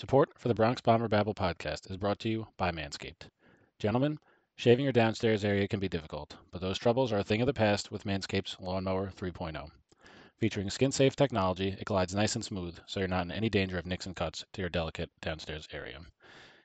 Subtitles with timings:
[0.00, 3.28] Support for the Bronx Bomber Babble podcast is brought to you by Manscaped.
[3.78, 4.18] Gentlemen,
[4.56, 7.52] shaving your downstairs area can be difficult, but those troubles are a thing of the
[7.52, 9.70] past with Manscaped's Lawnmower 3.0.
[10.38, 13.76] Featuring skin safe technology, it glides nice and smooth, so you're not in any danger
[13.76, 16.00] of nicks and cuts to your delicate downstairs area.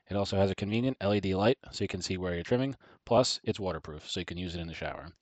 [0.08, 2.74] It also has a convenient LED light so you can see where you're trimming,
[3.04, 5.12] plus, it's waterproof so you can use it in the shower.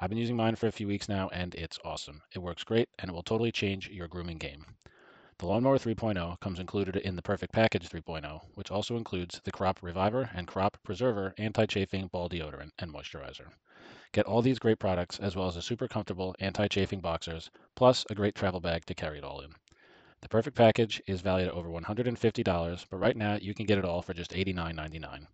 [0.00, 2.22] I've been using mine for a few weeks now and it's awesome.
[2.34, 4.66] It works great and it will totally change your grooming game.
[5.40, 9.82] The Lawnmower 3.0 comes included in the Perfect Package 3.0, which also includes the Crop
[9.82, 13.46] Reviver and Crop Preserver anti-chafing ball deodorant and moisturizer.
[14.12, 18.14] Get all these great products as well as the super comfortable anti-chafing boxers, plus a
[18.14, 19.54] great travel bag to carry it all in.
[20.20, 23.86] The Perfect Package is valued at over $150, but right now you can get it
[23.86, 25.26] all for just $89.99.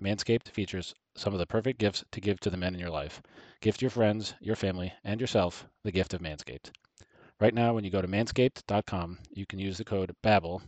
[0.00, 3.20] Manscaped features some of the perfect gifts to give to the men in your life.
[3.60, 6.70] Gift your friends, your family, and yourself the gift of Manscaped.
[7.40, 10.60] Right now, when you go to manscaped.com, you can use the code BABBLE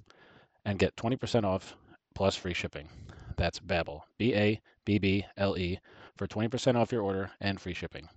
[0.65, 1.77] and get 20% off
[2.15, 2.89] plus free shipping.
[3.37, 5.79] That's Babble, B A B B L E,
[6.17, 8.09] for 20% off your order and free shipping.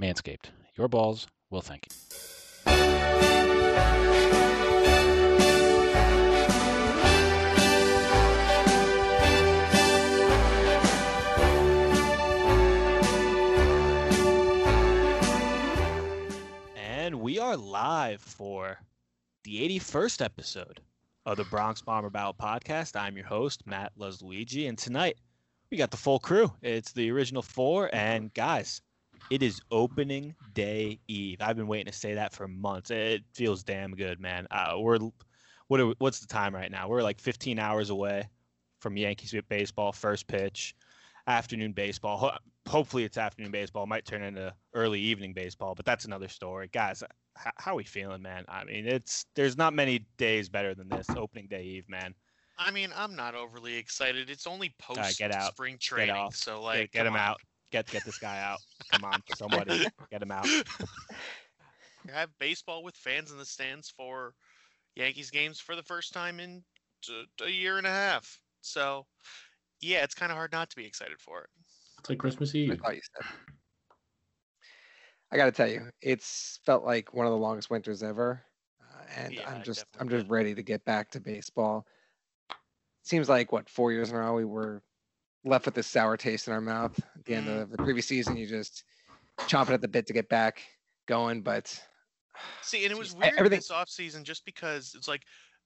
[0.00, 3.41] Manscaped, your balls will thank you.
[17.22, 18.80] We are live for
[19.44, 20.80] the 81st episode
[21.24, 23.00] of the Bronx Bomber Babble podcast.
[23.00, 25.18] I'm your host, Matt Lusluigi, and tonight
[25.70, 26.52] we got the full crew.
[26.62, 28.82] It's the original four, and guys,
[29.30, 31.38] it is opening day eve.
[31.40, 32.90] I've been waiting to say that for months.
[32.90, 34.48] It feels damn good, man.
[34.50, 34.98] Uh, we're
[35.68, 36.88] what are, what's the time right now?
[36.88, 38.28] We're like 15 hours away
[38.80, 40.74] from Yankees baseball first pitch,
[41.28, 42.36] afternoon baseball.
[42.66, 43.84] Ho- Hopefully, it's afternoon baseball.
[43.84, 47.02] It might turn into early evening baseball, but that's another story, guys.
[47.36, 48.44] How, how are we feeling, man?
[48.48, 52.14] I mean, it's there's not many days better than this opening day eve, man.
[52.58, 54.30] I mean, I'm not overly excited.
[54.30, 55.52] It's only post right, get out.
[55.54, 56.36] spring Get training, off.
[56.36, 57.20] so like, get, come him on.
[57.20, 57.40] out.
[57.70, 58.60] Get get this guy out.
[58.90, 60.46] Come on, somebody, get him out.
[62.08, 64.34] I have baseball with fans in the stands for
[64.94, 66.64] Yankees games for the first time in
[67.02, 68.40] t- a year and a half.
[68.60, 69.06] So,
[69.80, 71.50] yeah, it's kind of hard not to be excited for it.
[72.02, 72.80] It's like Christmas Eve.
[72.82, 72.96] thought.
[75.30, 78.42] I got to tell you, it's felt like one of the longest winters ever,
[78.80, 81.86] uh, and Yeah, I'm just I'm just ready to get back to baseball.
[83.04, 84.82] Seems like what four years in a row we were
[85.44, 86.98] left with this sour taste in our mouth.
[87.16, 87.62] At the end Mm.
[87.62, 88.82] of the previous season, you just
[89.42, 90.60] chomping at the bit to get back
[91.06, 91.80] going, but
[92.62, 95.22] See, and it was Jeez, weird everything- this offseason just because it's like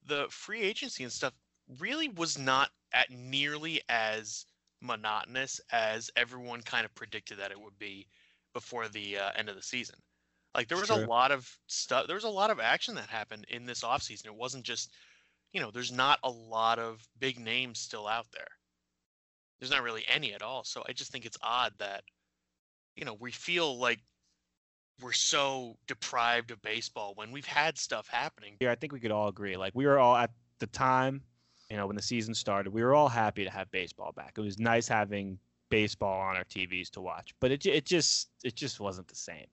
[0.06, 1.32] the free agency and stuff
[1.80, 4.44] really was not at nearly as
[4.80, 8.06] monotonous as everyone kind of predicted that it would be
[8.52, 9.96] before the uh, end of the season.
[10.54, 11.04] Like there was True.
[11.04, 14.26] a lot of stuff, there was a lot of action that happened in this offseason.
[14.26, 14.90] It wasn't just,
[15.52, 18.48] you know, there's not a lot of big names still out there.
[19.60, 20.64] There's not really any at all.
[20.64, 22.04] So I just think it's odd that,
[22.94, 24.00] you know, we feel like
[25.02, 28.56] we're so deprived of baseball when we've had stuff happening.
[28.60, 29.56] Yeah, I think we could all agree.
[29.56, 31.22] Like we were all at the time,
[31.70, 34.34] you know, when the season started, we were all happy to have baseball back.
[34.36, 35.38] It was nice having
[35.70, 39.46] baseball on our TVs to watch, but it it just it just wasn't the same.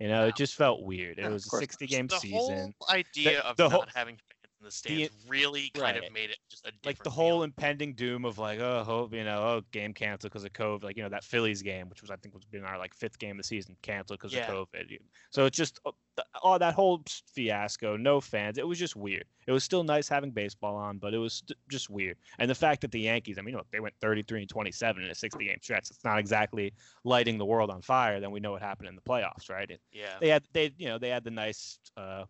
[0.00, 0.26] You know, No.
[0.28, 1.18] it just felt weird.
[1.18, 2.38] It No, was a 60 game the season.
[2.38, 4.18] whole idea of the not whole- having
[4.60, 6.04] in the stands really kind right.
[6.06, 9.12] of made it just a different like the whole impending doom of like oh hope
[9.14, 12.02] you know oh game canceled because of COVID like you know that Phillies game which
[12.02, 14.50] was I think was been our like fifth game of the season canceled because Yeah.
[14.50, 14.98] of COVID
[15.30, 17.02] so it's just th- all that whole
[17.34, 21.14] fiasco no fans it was just weird it was still nice having baseball on but
[21.14, 23.80] it was st- just weird and the fact that the Yankees I mean look they
[23.80, 26.72] went 33 and 27 in a 60 game stretch it's not exactly
[27.04, 29.80] lighting the world on fire then we know what happened in the playoffs right It-
[29.92, 30.16] yeah.
[30.20, 32.24] they had they you know they had the nice uh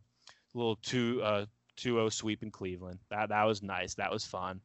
[0.55, 1.47] little two uh
[1.79, 2.99] 2-0 sweep in Cleveland.
[3.11, 3.95] That that was nice.
[3.95, 4.61] That was fun.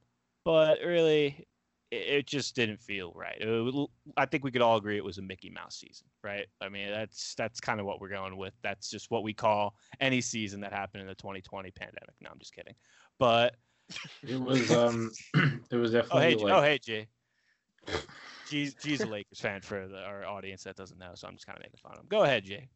[0.46, 1.47] But really
[1.94, 3.38] it, it just didn't feel right.
[3.40, 6.47] Was- I think we could all agree it was a Mickey Mouse season, right?
[6.59, 8.53] I mean, that's that's kind of what we're going with.
[8.63, 12.16] That's just what we call any season that happened in the 2020 pandemic.
[12.19, 12.75] No, I'm just kidding.
[13.19, 13.56] But
[14.23, 15.12] It was um,
[15.72, 16.20] it was definitely.
[16.20, 17.08] oh hey, J- like oh hey, Jay.
[18.49, 21.46] G's, G's a Lakers fan for the, our audience that doesn't know, so I'm just
[21.46, 22.05] kind of making fun of him.
[22.09, 22.70] Go ahead, Jay.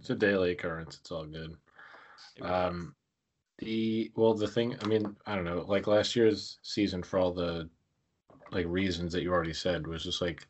[0.00, 0.98] it's a daily occurrence.
[1.00, 1.56] It's all good.
[2.36, 2.64] It really is.
[2.64, 2.94] Um,
[3.58, 4.76] the well, the thing.
[4.82, 5.64] I mean, I don't know.
[5.66, 7.68] Like last year's season, for all the
[8.52, 10.46] like reasons that you already said, was just like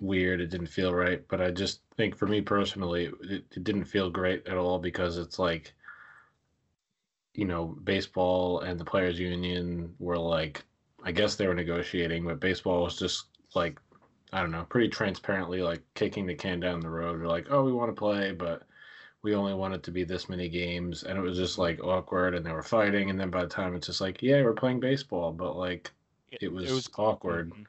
[0.00, 0.40] weird.
[0.40, 1.22] It didn't feel right.
[1.28, 5.18] But I just think, for me personally, it, it didn't feel great at all because
[5.18, 5.74] it's like,
[7.34, 10.64] you know, baseball and the players' union were like,
[11.04, 13.80] I guess they were negotiating, but baseball was just like,
[14.32, 17.20] I don't know, pretty transparently like kicking the can down the road.
[17.20, 18.62] They're like, oh, we want to play, but
[19.22, 22.34] we only want it to be this many games, and it was just like awkward,
[22.34, 24.80] and they were fighting, and then by the time it's just like, yeah, we're playing
[24.80, 25.90] baseball, but like
[26.40, 27.50] it was, awkward.
[27.50, 27.66] Mhm.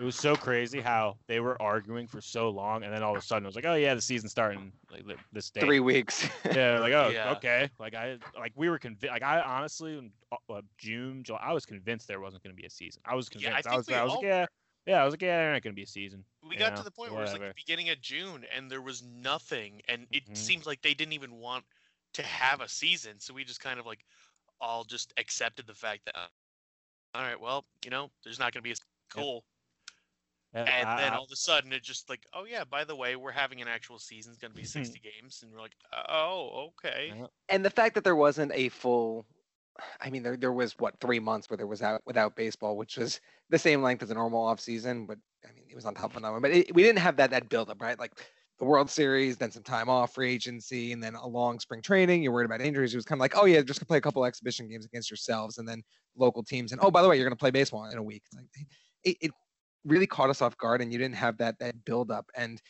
[0.00, 3.18] It was so crazy how they were arguing for so long, and then all of
[3.18, 5.60] a sudden it was like, oh yeah, the season's starting like this day.
[5.60, 6.28] Three weeks.
[6.46, 7.32] Yeah, like oh Yeah.
[7.32, 9.12] okay, like I like we were convinced.
[9.12, 12.60] Like I honestly, in uh, uh, June, July, I was convinced there wasn't going to
[12.60, 13.02] be a season.
[13.04, 13.68] I was Yeah, I convinced.
[13.68, 14.46] I, was, I was like, yeah,
[14.86, 16.24] yeah, I was like, yeah, there's not going to be a season.
[16.48, 18.70] We got know, to the point where it was like the beginning of June and
[18.70, 20.36] there was nothing, and it Mhm.
[20.36, 21.64] seems like they didn't even want
[22.14, 23.20] to have a season.
[23.20, 24.04] So we just kind of like
[24.60, 26.28] all just accepted the fact that, uh,
[27.14, 28.80] all right, well, you know, there's not going to be a s-
[29.10, 29.44] cool.
[30.54, 32.84] Yeah, And I- then I- all of a sudden, it just like, oh yeah, by
[32.84, 34.32] the way, we're having an actual season.
[34.32, 35.76] It's going to be 60 games, and we're like,
[36.08, 37.14] oh, okay.
[37.48, 39.26] And the fact that there wasn't a full
[40.00, 42.96] I mean there there was what three months where there was out without baseball, which
[42.96, 45.94] was the same length as a normal off season, but I mean it was on
[45.94, 46.42] top of another one.
[46.42, 47.98] But it, we didn't have that that build up, right?
[47.98, 48.12] Like
[48.58, 52.22] the World Series, then some time off, free agency, and then a long spring training.
[52.22, 52.94] You're worried about injuries.
[52.94, 55.10] It was kind of like, oh yeah, just gonna play a couple exhibition games against
[55.10, 55.82] yourselves, and then
[56.16, 56.72] local teams.
[56.72, 58.22] And oh, by the way, you're gonna play baseball in a week.
[58.26, 58.46] It's like
[59.02, 59.30] it, it
[59.84, 62.60] really caught us off guard, and you didn't have that that build up and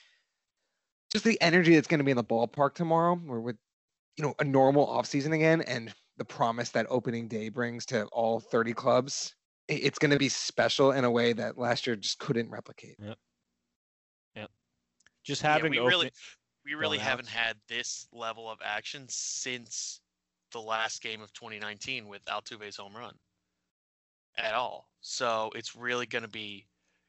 [1.14, 3.56] just the energy that's going to be in the ballpark tomorrow, where with
[4.16, 8.04] you know a normal off season again, and the promise that opening day brings to
[8.06, 9.34] all 30 clubs,
[9.68, 12.96] it's going to be special in a way that last year just couldn't replicate.
[13.00, 13.14] Yeah.
[15.24, 16.10] Just Yeah, having we open- really,
[16.66, 20.00] we really haven't had this level of action since
[20.52, 23.14] the last game of 2019 with Altuve's home run
[24.36, 24.90] at all.
[25.00, 26.66] So it's really going to be,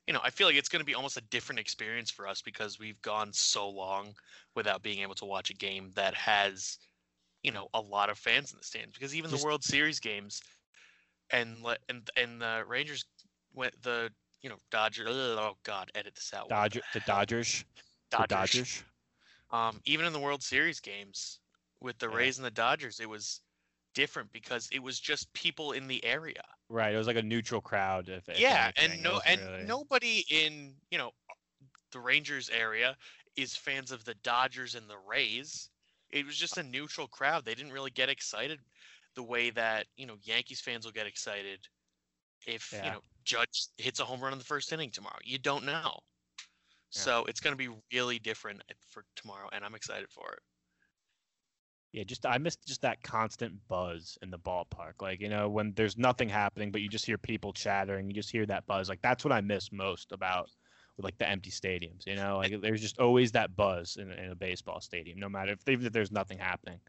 [0.07, 2.41] you know, I feel like it's going to be almost a different experience for us
[2.41, 4.15] because we've gone so long
[4.55, 6.77] without being able to watch a game that has,
[7.45, 8.93] you know, a lot of fans in the stands.
[8.93, 10.41] Because even Just- the World Series games,
[11.31, 11.55] and
[11.89, 13.05] and and the Rangers
[13.53, 14.11] went the
[14.41, 15.07] you know Dodgers.
[15.09, 16.49] Oh God, edit this out.
[16.49, 17.15] what the Dodger, the hell?
[17.17, 17.65] Dodgers,
[18.11, 18.27] the Dodgers.
[18.29, 18.83] Dodgers.
[19.51, 21.39] Um, even in the World Series games
[21.79, 22.15] with the Yeah.
[22.17, 23.41] Rays and the Dodgers, it was
[23.93, 26.43] different because it was just people in the area.
[26.67, 28.09] Right, it was like a neutral crowd.
[28.09, 28.95] If, if yeah, anything.
[28.95, 31.11] and no, and really- nobody in you know
[31.91, 32.97] the Rangers area
[33.35, 35.69] is fans of the Dodgers and the Rays.
[36.15, 37.45] It was just uh a neutral crowd.
[37.45, 38.59] They didn't really get excited
[39.15, 41.59] the way that you know Yankees fans will get excited
[42.47, 42.85] if Yeah.
[42.85, 45.19] you know Judge hits a home run in the first inning tomorrow.
[45.23, 45.99] You don't know.
[46.95, 47.01] Yeah.
[47.01, 50.39] So it's going to be really different for tomorrow, and I'm excited for it.
[51.91, 55.01] Yeah, just I missed just that constant buzz in the ballpark.
[55.01, 58.31] Like, you know, when there's nothing happening, but you just hear people chattering, you just
[58.31, 58.89] hear that buzz.
[58.89, 60.49] Like that's what I miss most about
[60.97, 62.37] with like the empty stadiums, you know?
[62.37, 65.85] Like there's just always that buzz in, in a baseball stadium, no matter if even
[65.85, 66.79] if there's nothing happening.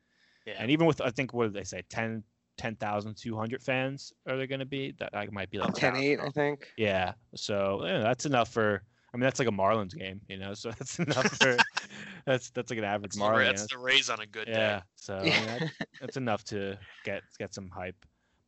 [0.46, 0.54] Yeah.
[0.58, 2.22] And even with I think what did they say, 10
[2.56, 4.92] 10,200 fans are there going to be?
[4.98, 6.72] That like might be like 10 8, I think.
[6.76, 7.12] yeah.
[7.34, 8.82] So yeah, that's enough for.
[9.12, 10.52] I mean, that's like a Marlins game, you know.
[10.54, 11.56] So that's enough for.
[12.26, 13.32] that's that's like an average That's Marlins.
[13.32, 13.46] Ra- game.
[13.56, 14.78] that's the Rays on a good Yeah.
[14.78, 14.82] day.
[14.96, 15.58] So I mean, Yeah.
[15.58, 17.96] that, that's enough to get get some hype.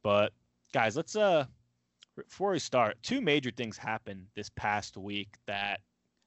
[0.03, 0.33] But
[0.73, 1.47] guys, let's uh
[2.27, 5.81] before we start, two major things happened this past week that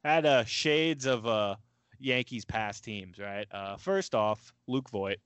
[0.03, 1.55] had uh shades of uh
[1.99, 3.47] Yankees past teams, right?
[3.51, 5.17] Uh first off, Luke Voit.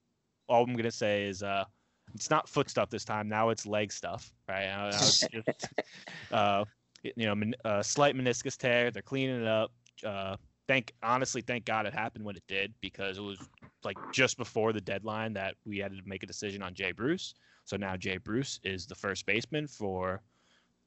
[0.48, 1.66] All I'm gonna say is uh
[2.14, 3.28] it's not foot stuff this time.
[3.28, 4.66] Now it's leg stuff, right?
[4.66, 5.70] Now, now it's just,
[6.32, 6.64] uh,
[7.04, 8.92] you know, men- uh, slight meniscus tear.
[8.92, 9.72] They're cleaning it up.
[10.04, 13.38] Uh, thank honestly, thank God it happened when it did because it was
[13.84, 17.34] like just before the deadline that we had to make a decision on Jay Bruce.
[17.66, 20.22] So now Jay Bruce is the first baseman for,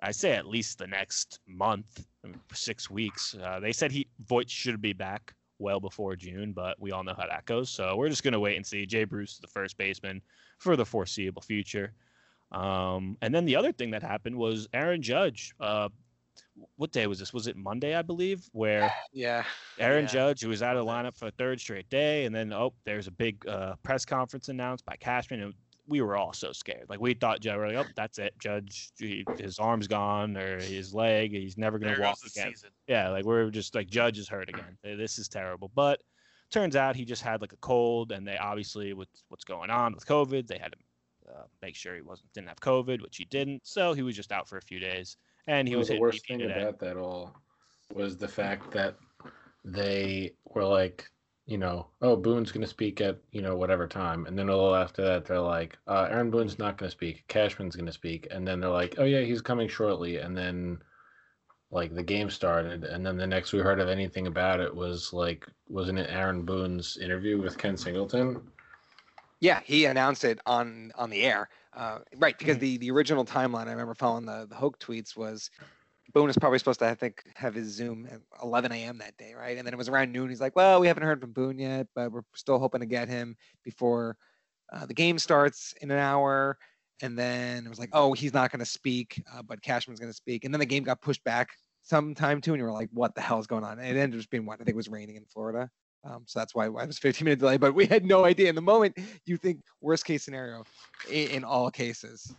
[0.01, 2.07] I say at least the next month,
[2.53, 3.35] six weeks.
[3.43, 7.15] Uh, they said he Voit should be back well before June, but we all know
[7.17, 7.69] how that goes.
[7.71, 8.87] So we're just gonna wait and see.
[8.87, 10.23] Jay Bruce is the first baseman
[10.59, 11.93] for the foreseeable future.
[12.53, 15.53] Um, and then the other thing that happened was Aaron Judge.
[15.61, 15.89] Uh,
[16.77, 17.33] what day was this?
[17.33, 19.45] Was it Monday, I believe, where Yeah.
[19.79, 20.11] Aaron Yeah.
[20.11, 22.73] Judge, who was out of the lineup for a third straight day, and then oh,
[22.85, 25.55] there's a big uh, press conference announced by Cashman, and
[25.89, 26.87] we were all so scared.
[26.89, 30.61] Like we thought, Judge, we're like, oh, that's it, Judge, he, his arm's gone or
[30.61, 32.51] his leg, he's never gonna There walk again.
[32.51, 32.71] season.
[32.87, 34.77] Yeah, like we're just like Judge is hurt again.
[34.83, 35.71] This is terrible.
[35.75, 36.01] But
[36.51, 39.95] turns out he just had like a cold, and they obviously with what's going on
[39.95, 40.79] with COVID, they had to
[41.35, 43.67] uh, make sure he wasn't didn't have COVID, which he didn't.
[43.67, 45.17] So he was just out for a few days,
[45.47, 46.61] and he Well, was the worst BP thing today.
[46.63, 47.35] about that all
[47.95, 48.97] was the fact that
[49.65, 51.11] they were like,
[51.49, 54.27] you know, oh, Boone's going to speak at, you know, whatever time.
[54.27, 57.27] And then a little after that, they're like, uh, Aaron Boone's not going to speak.
[57.29, 58.29] Cashman's going to speak.
[58.31, 60.19] And then they're like, oh, yeah, he's coming shortly.
[60.19, 60.83] And then,
[61.71, 62.85] like, the game started.
[62.85, 66.43] And then the next we heard of anything about it was, like, wasn't it Aaron
[66.43, 68.43] Boone's interview with Ken Singleton?
[69.41, 71.49] Yeah, he announced it on on the air.
[71.73, 72.61] Uh, right, because Mhm.
[72.61, 75.51] the the original timeline I remember following the the Hoch tweets was,
[76.19, 78.99] Boone is probably supposed to, I think, have his Zoom at 11 a.m.
[78.99, 79.57] that day, right?
[79.57, 80.31] And then it was around noon.
[80.31, 83.07] He's like, "Well, we haven't heard from Boone yet, but we're still hoping to get
[83.07, 84.17] him before
[84.73, 86.59] uh, the game starts in an hour."
[87.03, 90.11] And then it was like, "Oh, he's not going to speak, uh, but Cashman's going
[90.11, 91.51] to speak." And then the game got pushed back
[91.83, 94.21] sometime too, and you were like, "What the hell is going on?" And it ended
[94.21, 95.71] up being what I think it was raining in Florida.
[96.03, 98.49] Um, so that's why, it was 15 minute delay, but we had no idea.
[98.49, 100.65] In the moment, you think worst case scenario
[101.09, 102.35] in, in all cases.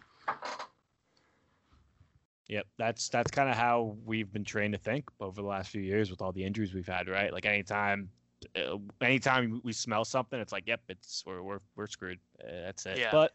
[2.49, 5.81] Yep, that's that's kind of how we've been trained to think over the last few
[5.81, 7.31] years with all the injuries we've had, right?
[7.31, 8.09] Like anytime,
[8.55, 12.19] uh, anytime we smell something, it's like, yep, it's we're we're we're screwed.
[12.43, 12.97] Uh, that's it.
[12.97, 13.11] Yeah.
[13.11, 13.33] But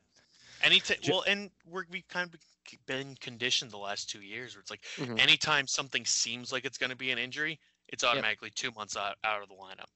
[0.62, 2.40] Anytime, Ju- well, and we're we've kind of
[2.86, 5.18] been conditioned the last two years where it's like Mhm.
[5.20, 9.16] anytime something seems like it's going to be an injury, it's automatically two months out,
[9.24, 9.90] out of the lineup.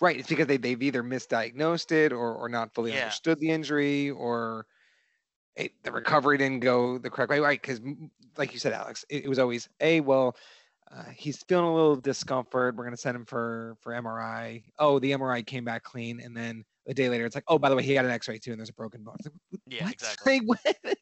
[0.00, 0.16] Right.
[0.16, 3.04] It's because they, they've either misdiagnosed it or, or not fully Yeah.
[3.04, 4.66] understood the injury or
[5.56, 7.40] it, the recovery didn't go the correct way.
[7.40, 7.60] Right.
[7.60, 7.80] Because,
[8.36, 10.36] like you said, Alex, it, it was always, a well,
[10.94, 12.76] uh, he's feeling a little discomfort.
[12.76, 14.62] We're going to send him for, for MRI.
[14.78, 16.20] Oh, the MRI came back clean.
[16.20, 18.28] And then a day later, it's like, oh, by the way, he got an x
[18.28, 19.16] ray too, and there's a broken bone.
[19.18, 20.40] It's like, Yeah, exactly.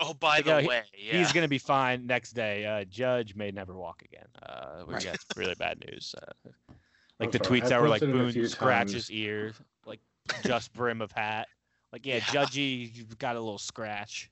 [0.00, 1.18] Oh, by Like, the uh, he- way, yeah.
[1.18, 2.64] he's gonna be fine next day.
[2.64, 4.26] Uh, Judge may never walk again.
[4.40, 5.02] Uh, we Right.
[5.04, 6.14] got really bad news.
[6.16, 6.50] Uh,
[7.18, 8.92] like I'm the sorry, tweets that were like posted it a Boone few scratch times.
[8.92, 9.52] his ear,
[9.86, 9.98] like
[10.44, 11.48] just brim of hat.
[11.92, 12.20] Like yeah, Yeah.
[12.22, 14.30] Judgy, you've got a little scratch.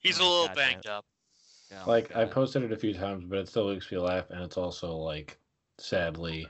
[0.00, 0.70] he's a Oh, little goddamn.
[0.72, 1.04] banged up.
[1.72, 4.42] Oh, Like I posted it a few times, but it still makes me laugh, and
[4.42, 5.38] it's also like,
[5.78, 6.48] sadly,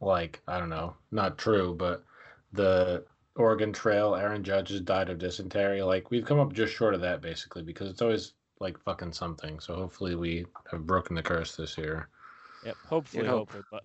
[0.00, 2.04] like I don't know, not true, but
[2.52, 3.04] the
[3.36, 5.82] Oregon Trail, Aaron Judge has died of dysentery.
[5.82, 9.60] Like we've come up just short of that basically because it's always like fucking something.
[9.60, 12.08] So hopefully we have broken the curse this year.
[12.64, 13.50] Yep, hopefully, hope.
[13.52, 13.82] hopefully.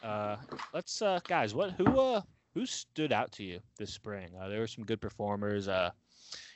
[0.00, 0.36] But uh,
[0.72, 2.20] let's uh, guys, what who uh
[2.54, 4.30] who stood out to you this spring?
[4.40, 5.68] Uh, there were some good performers.
[5.68, 5.90] Uh,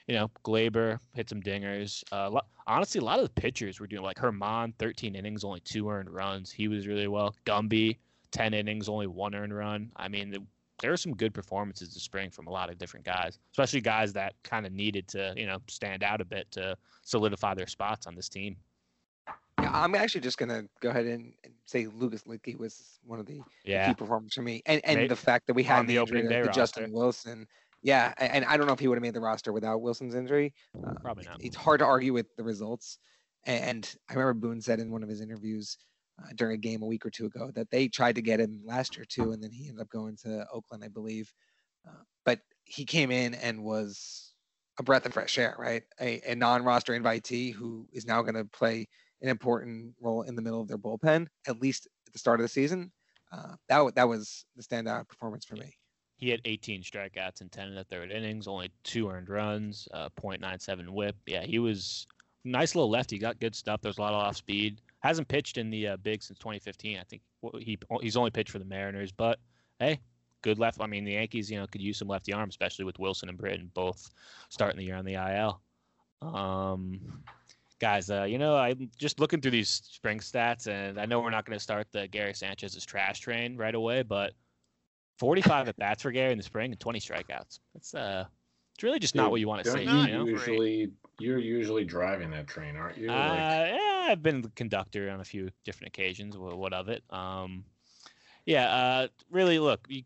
[0.06, 2.04] you know, Gleyber hit some dingers.
[2.12, 5.88] Uh, honestly, a lot of the pitchers were doing like Germán, 13 innings, only two
[5.90, 6.50] earned runs.
[6.50, 7.34] He was really well.
[7.44, 7.98] Gumby,
[8.30, 9.90] 10 innings, only one earned run.
[9.96, 10.38] I mean, the,
[10.80, 14.12] there were some good performances this spring from a lot of different guys, especially guys
[14.12, 18.06] that kind of needed to, you know, stand out a bit to solidify their spots
[18.06, 18.56] on this team.
[19.60, 23.18] Yeah, I'm actually just going to go ahead and, and say Lucas Luetge was one
[23.18, 23.88] of the Yeah.
[23.88, 24.62] key performers for me.
[24.66, 26.52] And and May- the fact that we had on the the injury opening to- day
[26.52, 26.92] Justin.
[26.92, 27.46] Wilson.
[27.82, 30.52] Yeah, and I don't know if he would have made the roster without Wilson's injury.
[30.84, 31.42] Uh, Probably not.
[31.42, 32.98] It's hard to argue with the results.
[33.44, 35.78] And I remember Boone said in one of his interviews
[36.20, 38.60] uh, during a game a week or two ago that they tried to get him
[38.64, 41.32] last year too, and then he ended up going to Oakland, I believe.
[41.86, 41.92] Uh,
[42.24, 44.32] but he came in and was
[44.78, 45.84] a breath of fresh air, right?
[46.00, 48.88] A, a non-roster invitee who is now going to play
[49.22, 52.44] an important role in the middle of their bullpen, at least at the start of
[52.44, 52.92] the season.
[53.32, 55.74] Uh, that that was the standout performance for me.
[56.18, 60.08] He had 18 strikeouts in 10 in the third innings, only two earned runs, uh,
[60.18, 61.16] .97 WHIP.
[61.26, 62.06] Yeah, he was
[62.44, 63.18] nice little lefty.
[63.18, 63.82] Got good stuff.
[63.82, 64.80] There's a lot of off speed.
[65.00, 66.98] Hasn't pitched in the uh, big since 2015.
[66.98, 67.22] I think
[67.60, 69.38] he he's only pitched for the Mariners, but
[69.78, 70.00] hey,
[70.42, 70.80] good left.
[70.80, 73.36] I mean, the Yankees, you know, could use some lefty arm, especially with Wilson and
[73.36, 74.08] Britton both
[74.48, 75.60] starting the year on the IL.
[76.22, 77.22] Um,
[77.78, 81.30] guys, uh, you know, I'm just looking through these spring stats, and I know we're
[81.30, 84.32] not going to start the Gary Sanchez's trash train right away, but
[85.18, 87.60] 45 at bats for Gary in the spring and 20 strikeouts.
[87.74, 88.24] That's uh,
[88.74, 89.84] it's really just not what you want to see.
[89.84, 90.26] you know?
[90.26, 93.10] usually you're usually driving that train, aren't you?
[93.10, 96.36] Uh, yeah, I've been the conductor on a few different occasions.
[96.36, 97.02] wha- What of it?
[97.10, 97.64] Um,
[98.44, 100.02] yeah, uh, really, look, you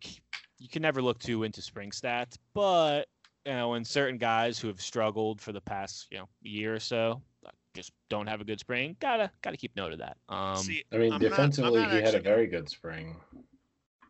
[0.58, 3.08] you can never look too into spring stats, but
[3.44, 6.80] you know, when certain guys who have struggled for the past you know year or
[6.80, 7.20] so
[7.74, 10.16] just don't have a good spring, gotta gotta keep note of that.
[10.28, 13.20] Um, See, I mean, I'm defensively, not he had a actually gonna- very good spring.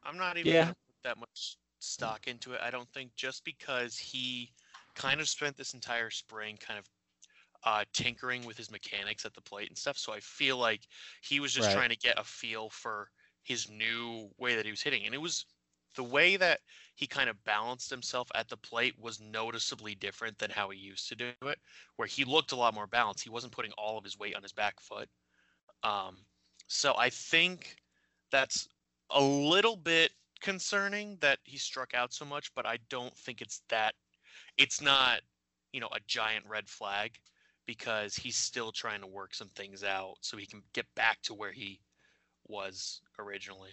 [0.02, 0.62] I'm not even Yeah.
[0.62, 2.60] gonna put that much stock into it.
[2.62, 4.52] I don't think just because he
[4.94, 6.88] kind of spent this entire spring kind of
[7.64, 9.98] uh, tinkering with his mechanics at the plate and stuff.
[9.98, 10.86] So I feel like
[11.22, 11.74] he was just Right.
[11.74, 13.10] trying to get a feel for
[13.42, 15.44] his new way that he was hitting, and it was
[15.96, 16.60] the way that
[16.94, 21.08] he kind of balanced himself at the plate was noticeably different than how he used
[21.08, 21.58] to do it,
[21.96, 23.24] where he looked a lot more balanced.
[23.24, 25.08] He wasn't putting all of his weight on his back foot.
[25.82, 26.18] Um,
[26.68, 27.76] so I think
[28.30, 28.68] that's
[29.10, 33.62] a little bit concerning that he struck out so much, but I don't think it's
[33.68, 33.94] that.
[34.56, 35.20] It's not,
[35.72, 37.12] you know, a giant red flag
[37.66, 41.34] because he's still trying to work some things out so he can get back to
[41.34, 41.80] where he
[42.46, 43.70] was originally.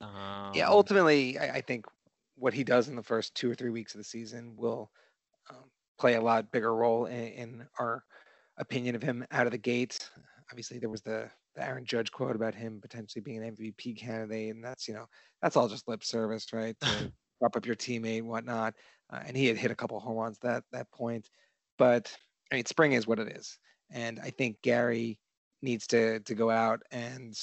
[0.00, 1.86] Um, yeah, ultimately, I, I think
[2.36, 4.90] what he does in the first two or three weeks of the season will
[5.50, 8.04] um, play a lot bigger role in, in our
[8.56, 10.10] opinion of him out of the gate.
[10.50, 14.54] Obviously, there was the, the Aaron Judge quote about him potentially being an MVP candidate,
[14.54, 15.06] and that's you know
[15.42, 16.76] that's all just lip service, right?
[17.40, 18.74] To prop up your teammate whatnot.
[19.10, 21.28] Uh, and he had hit a couple home runs that that point,
[21.78, 22.14] but
[22.52, 23.58] I mean, spring is what it is,
[23.90, 25.18] and I think Gary
[25.62, 27.38] needs to to go out and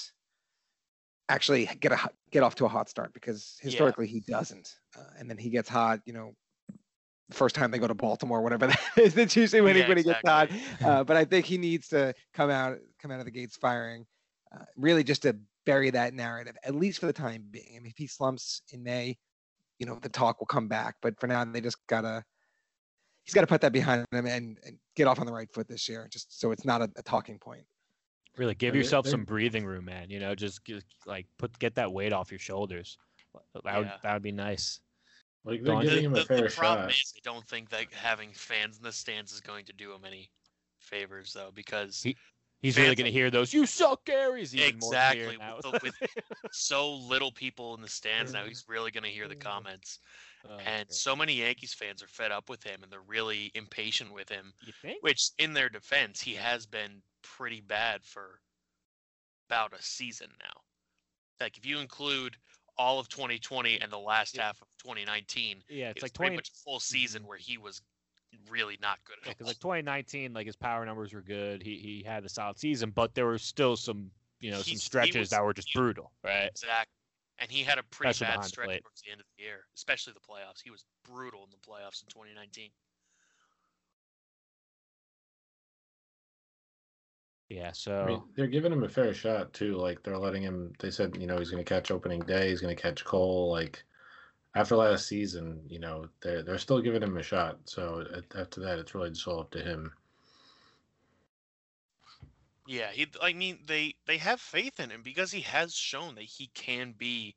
[1.30, 5.30] actually get a get off to a hot start because historically he doesn't, uh, and
[5.30, 6.02] then he gets hot.
[6.06, 6.34] You know,
[7.32, 9.98] first time they go to Baltimore, whatever that is, that's usually when Yeah, he when
[9.98, 10.50] he gets hot.
[10.84, 14.06] Uh, but I think he needs to come out come out of the gates firing,
[14.54, 17.76] uh, really just to bury that narrative at least for the time being.
[17.76, 19.18] I mean, if he slumps in May,
[19.80, 20.96] you know, the talk will come back.
[21.02, 22.24] But for now, they just gotta
[23.28, 25.68] he's got to put that behind him and, and get off on the right foot
[25.68, 27.66] this year, just so it's not a, a talking point.
[28.38, 30.10] Really, give they're- yourself they're- some breathing room, man.
[30.10, 32.98] You know, just get, like put get that weight off your shoulders.
[33.64, 33.98] That would Yeah.
[34.04, 34.80] that would be nice.
[35.44, 36.96] Like they're Don- giving him the, a fair the problem shot.
[37.04, 40.04] is, I don't think that having fans in the stands is going to do him
[40.06, 40.30] any
[40.80, 42.18] favors, though, because He-
[42.60, 43.54] He's really gonna hear those.
[43.54, 45.56] You suck, Gary's even more clear exactly now.
[45.58, 45.80] with, the,
[46.44, 50.00] with so little people in the stands now, he's really going to hear the comments.
[50.50, 54.14] Oh, And so many Yankees fans are fed up with him, and they're really impatient
[54.14, 54.54] with him.
[54.66, 55.02] you think?
[55.04, 58.40] Which, in their defense, he has been pretty bad for
[59.50, 60.62] about a season now.
[61.40, 62.36] Like if you include
[62.78, 64.48] all of 2020 and the last Yeah.
[64.48, 67.30] half of 2019, Yeah, it's it's like pretty much a full season mm-hmm.
[67.30, 67.82] where he was
[68.50, 69.48] really not good at because all.
[69.48, 71.64] like 2019, like his power numbers were good.
[71.64, 74.82] He he had a solid season, but there were still some you know some He's-
[74.82, 76.48] he stretches was- that were just brutal, right?
[76.50, 76.94] Exactly.
[77.40, 79.44] And he had a pretty Especially bad behind the stretch towards the end of the
[79.44, 80.62] year, especially the playoffs.
[80.64, 82.72] He was brutal in the playoffs in 2019.
[87.50, 89.78] Yeah, so I mean, they're giving him a fair shot too.
[89.78, 90.74] Like they're letting him.
[90.80, 92.50] They said, you know, he's going to catch opening day.
[92.50, 93.50] He's going to catch Cole.
[93.50, 93.84] Like
[94.56, 97.60] after last season, you know, they're they're still giving him a shot.
[97.66, 98.04] So
[98.36, 99.94] after that, it's really just all up to him.
[102.68, 103.08] Yeah, he.
[103.22, 106.94] I mean, they they have faith in him because he has shown that he can
[106.98, 107.36] be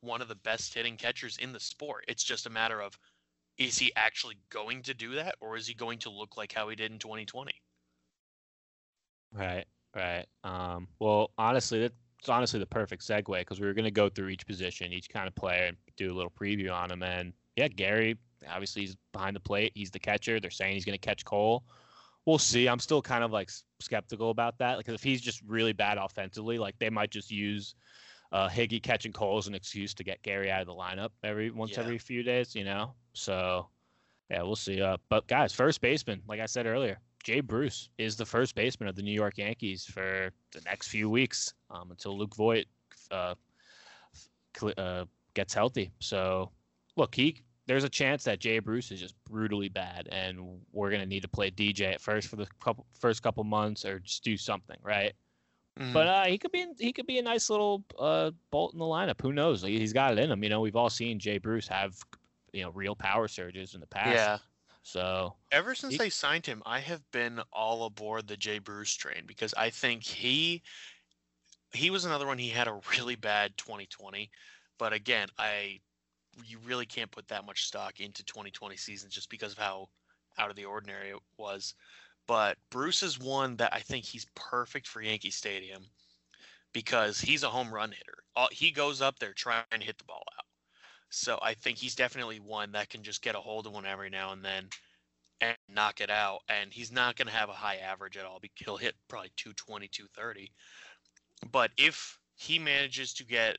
[0.00, 2.04] one of the best hitting catchers in the sport.
[2.06, 2.96] It's just a matter of
[3.58, 6.68] is he actually going to do that, or is he going to look like how
[6.68, 7.52] he did in 2020?
[9.32, 9.64] Right,
[9.96, 10.26] right.
[10.44, 14.28] Um, well, honestly, that's honestly the perfect segue because we were going to go through
[14.28, 17.02] each position, each kind of player, and do a little preview on them.
[17.02, 18.16] And yeah, Gary,
[18.48, 19.72] obviously, he's behind the plate.
[19.74, 20.38] He's the catcher.
[20.38, 21.64] They're saying he's going to catch Cole.
[22.28, 22.68] We'll see.
[22.68, 26.58] I'm still kind of like skeptical about that because if he's just really bad offensively,
[26.58, 27.74] like they might just use
[28.32, 31.50] uh, Higgy catching Cole as an excuse to get Gary out of the lineup every
[31.50, 31.80] once Yeah.
[31.80, 32.92] every few days, you know.
[33.14, 33.70] So
[34.28, 34.78] yeah, we'll see.
[34.78, 38.90] Uh, but guys, first baseman, like I said earlier, Jay Bruce is the first baseman
[38.90, 42.66] of the New York Yankees for the next few weeks um, until Luke Voit
[43.10, 43.36] uh,
[44.76, 45.92] uh, gets healthy.
[46.00, 46.50] So,
[46.94, 51.06] look, he there's a chance that Jay Bruce is just brutally bad, and we're gonna
[51.06, 54.36] need to play DJ at first for the couple first couple months, or just do
[54.36, 55.12] something, right?
[55.92, 58.84] But uh, he could be he could be a nice little uh, bolt in the
[58.84, 59.20] lineup.
[59.22, 59.62] Who knows?
[59.62, 60.42] He- He's got it in him.
[60.42, 61.94] You know, we've all seen Jay Bruce have
[62.52, 64.14] you know real power surges in the past.
[64.16, 64.38] yeah.
[64.82, 68.92] So Ever since He- they signed him, I have been all aboard the Jay Bruce
[68.94, 70.62] train because I think he
[71.72, 72.38] he was another one.
[72.38, 74.30] He had a really bad 2020,
[74.78, 75.80] but again, I
[76.46, 79.88] you really can't put that much stock into 2020 seasons just because of how
[80.38, 81.74] out of the ordinary it was.
[82.26, 85.82] But Bruce is one that I think he's perfect for Yankee Stadium
[86.72, 88.18] because he's a home run hitter.
[88.52, 90.44] He goes up there trying to hit the ball out.
[91.10, 94.10] So I think he's definitely one that can just get a hold of one every
[94.10, 94.68] now and then
[95.40, 96.40] and knock it out.
[96.50, 98.40] And he's not going to have a high average at all.
[98.56, 100.52] He'll hit probably 220, 230.
[101.50, 103.56] But if he manages to get,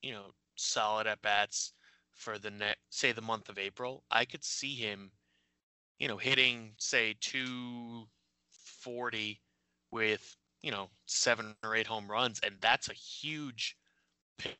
[0.00, 1.72] you know, solid at bats
[2.14, 5.10] for the net, say the month of April, I could see him,
[5.98, 9.40] you know, hitting say 240
[9.90, 12.40] with, you know, seven or eight home runs.
[12.44, 13.76] And that's a huge
[14.38, 14.58] pick-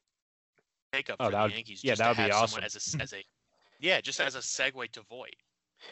[0.92, 1.84] pickup Oh, for that the would- Yankees.
[1.84, 2.62] yeah, that would be awesome.
[2.62, 3.24] As a, as a,
[3.80, 5.34] yeah, just as a segue to Voit.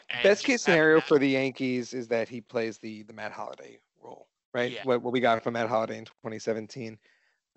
[0.09, 3.31] And Best case scenario that- for the Yankees is that he plays the the Matt
[3.31, 4.71] Holliday role, right?
[4.71, 4.83] Yeah.
[4.83, 6.97] What what we got from Matt Holliday in 2017,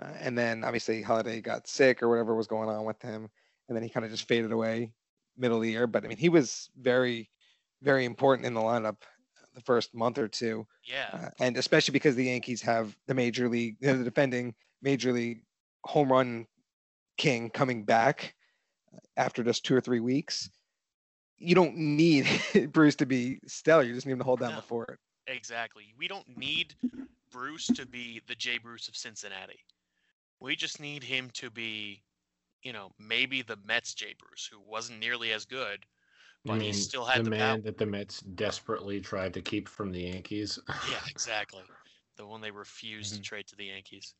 [0.03, 3.31] uh, and then obviously Holliday got sick or whatever was going on with him,
[3.69, 4.93] and then he kind of just faded away
[5.37, 5.87] middle of the year.
[5.87, 7.31] But I mean, he was very
[7.83, 8.97] very important in the lineup
[9.55, 11.09] the first month or two, Yeah.
[11.13, 15.43] uh, and especially because the Yankees have the major league, the defending major league
[15.85, 16.47] home run
[17.17, 18.35] king coming back
[18.95, 20.51] uh, after just two or three weeks.
[21.39, 22.27] You don't need
[22.73, 23.83] Bruce to be stellar.
[23.83, 24.57] You just need him to hold down No.
[24.57, 24.99] the fort.
[25.27, 25.95] Exactly.
[25.99, 26.75] We don't need
[27.31, 29.59] Bruce to be the Jay Bruce of Cincinnati.
[30.41, 32.03] We just need him to be,
[32.63, 35.87] you know, maybe the Mets Jay Bruce, who wasn't nearly as good,
[36.49, 37.63] I but he still had the the, man power.
[37.63, 40.59] that the Mets desperately tried to keep from the Yankees.
[40.83, 41.73] Yeah, exactly.
[42.17, 43.17] The one they refused Mhm.
[43.17, 44.15] to trade to the Yankees.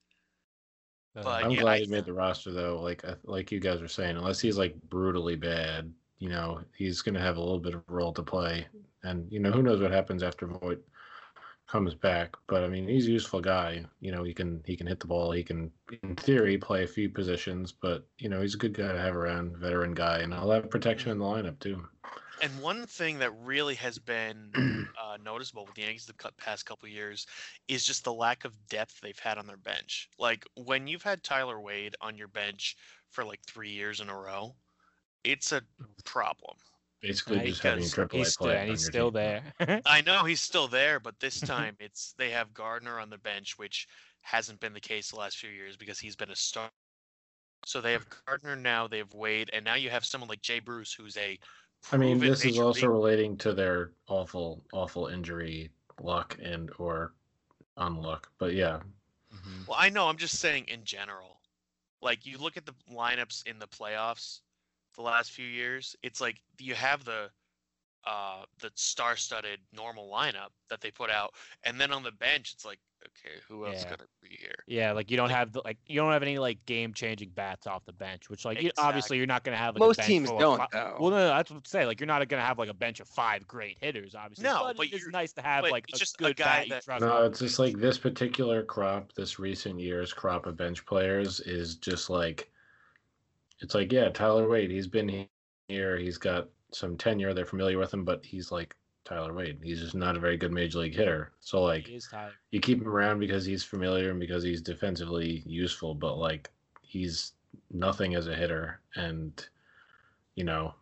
[1.17, 2.81] uh, But I'm yeah, glad I- he made the roster though.
[2.81, 7.21] Like like you guys were saying, unless he's like brutally bad, you know, he's gonna
[7.21, 8.69] have a little bit of role to play
[9.05, 10.79] And you know, who knows what happens after Voit
[11.67, 12.37] comes back?
[12.47, 13.85] But I mean, he's a useful guy.
[14.01, 15.33] You know, he can he can hit the ball.
[15.33, 15.71] He can,
[16.03, 17.73] in theory, play a few positions.
[17.73, 20.71] But you know, he's a good guy to have around, veteran guy, and he'll have
[20.71, 21.87] protection in the lineup too.
[22.43, 24.51] And one thing that really has been
[25.03, 27.27] uh, noticeable with the Yankees the past couple years
[27.67, 30.11] is just the lack of depth they've had on their bench.
[30.19, 32.77] Like when you've had Tyler Wade on your bench
[33.09, 34.55] for like three years in a row,
[35.25, 35.63] it's a
[36.05, 36.57] problem.
[37.07, 38.57] Basically, Yeah, just having a because triple A He's still, player.
[38.59, 39.43] and he's still team.
[39.59, 39.81] there.
[39.87, 43.59] I know he's still there, but this time it's they have Gardner on the bench,
[43.59, 43.87] which
[44.23, 46.69] hasn't been the case the last few years because he's been a star.
[47.65, 50.61] So they have Gardner now, they have Wade, and now you have someone like Jay
[50.61, 51.39] Bruce, who's a
[51.93, 57.13] I mean, this is also league- relating to their awful, awful injury luck and or
[57.79, 58.25] unluck.
[58.39, 58.81] But yeah,
[59.35, 59.67] Mhm.
[59.69, 60.09] Well, I know.
[60.09, 61.41] I'm just saying in general.
[62.03, 64.41] Like you look at the lineups in the playoffs
[64.97, 67.31] the last few years, it's like you have the
[68.07, 72.65] uh the star-studded normal lineup that they put out, and then on the bench it's
[72.65, 73.91] like, okay, who else Yeah.
[73.91, 74.55] gonna be here?
[74.69, 77.31] Yeah, like you don't Like- have the, like you don't have any like game changing
[77.31, 79.97] bats off the bench, which like you, obviously you're not gonna have like, a Most
[79.97, 80.97] bench teams don't fi- though.
[81.01, 81.89] Well, no, no, that's what I'm saying.
[81.89, 84.45] Like you're not gonna have like a bench of five great hitters, obviously.
[84.45, 86.69] No, but, but it's you're- nice to have like it's a just a good guy
[86.69, 91.41] that- no, it's just like this particular crop, this recent year's crop of bench players
[91.41, 92.53] is just like,
[93.61, 95.27] it's like yeah, Tyler Wade, he's been
[95.69, 99.81] here, he's got some tenure, they're familiar with him, but he's like Tyler Wade, he's
[99.81, 101.33] just not a very good major league hitter.
[101.41, 102.33] So like, He is tired.
[102.51, 106.51] you keep him around because he's familiar and because he's defensively useful, but like
[106.83, 107.33] he's
[107.73, 109.49] nothing as a hitter, and
[110.35, 110.75] you know,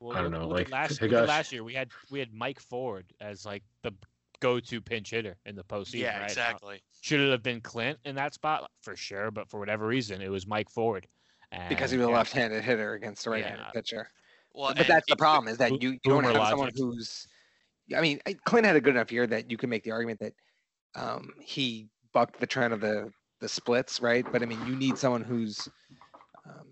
[0.00, 2.18] Well, I don't look- know, look like, last, look at last year we had we
[2.18, 3.92] had Mike Ford as like the
[4.40, 5.94] go-to pinch hitter in the postseason.
[6.00, 6.30] yeah, right?
[6.30, 6.80] exactly.
[7.00, 9.32] Should it have been Clint in that spot for sure?
[9.32, 11.06] But for whatever reason, it was Mike Ford.
[11.68, 13.70] Because he And, was a left-handed hitter against a right-handed Yeah.
[13.72, 14.10] pitcher.
[14.54, 17.28] Well, but and that's the problem is that you, you don't boomer have someone who's.
[17.96, 20.34] I mean, Clint had a good enough year that you can make the argument that
[20.94, 24.26] um, he bucked the trend of the the splits, right?
[24.30, 25.68] But I mean, you need someone who's
[26.44, 26.66] um,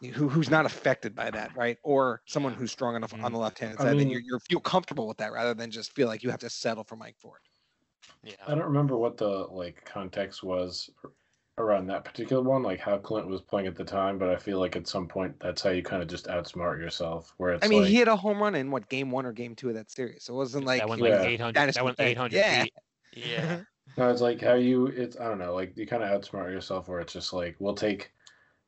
[0.00, 1.76] who who's not affected by that, right?
[1.82, 3.24] Or someone who's strong enough Mhm.
[3.24, 5.70] on the left-handed I side that mean- you're, you feel comfortable with that, rather than
[5.70, 7.40] just feel like you have to settle for Mike Ford.
[8.22, 8.34] Yeah.
[8.46, 10.90] I don't remember what the like context was
[11.58, 14.58] around that particular one, like how Clint was playing at the time, but I feel
[14.58, 17.32] like at some point that's how you kind of just outsmart yourself.
[17.38, 19.32] Where it's I mean, like, he had a home run in what game one or
[19.32, 21.22] game two of that series, so it wasn't like that went he like Yeah.
[21.22, 21.74] 800.
[21.74, 22.48] That went 800 Yeah.
[22.48, 22.74] feet.
[23.12, 23.64] Yeah.
[23.96, 26.88] no, it's like how you, it's I don't know, like you kind of outsmart yourself.
[26.88, 28.12] Where it's just like we'll take,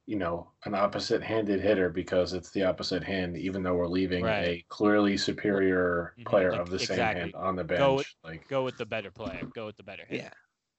[0.07, 4.45] you know, an opposite-handed hitter because it's the opposite hand, even though we're leaving Right.
[4.47, 7.79] a clearly superior Mhm, player like, of the same hand on the bench.
[7.81, 9.45] Go with- like, Go with the better player.
[9.55, 10.25] Go with the better hitter.
[10.25, 10.31] Yeah.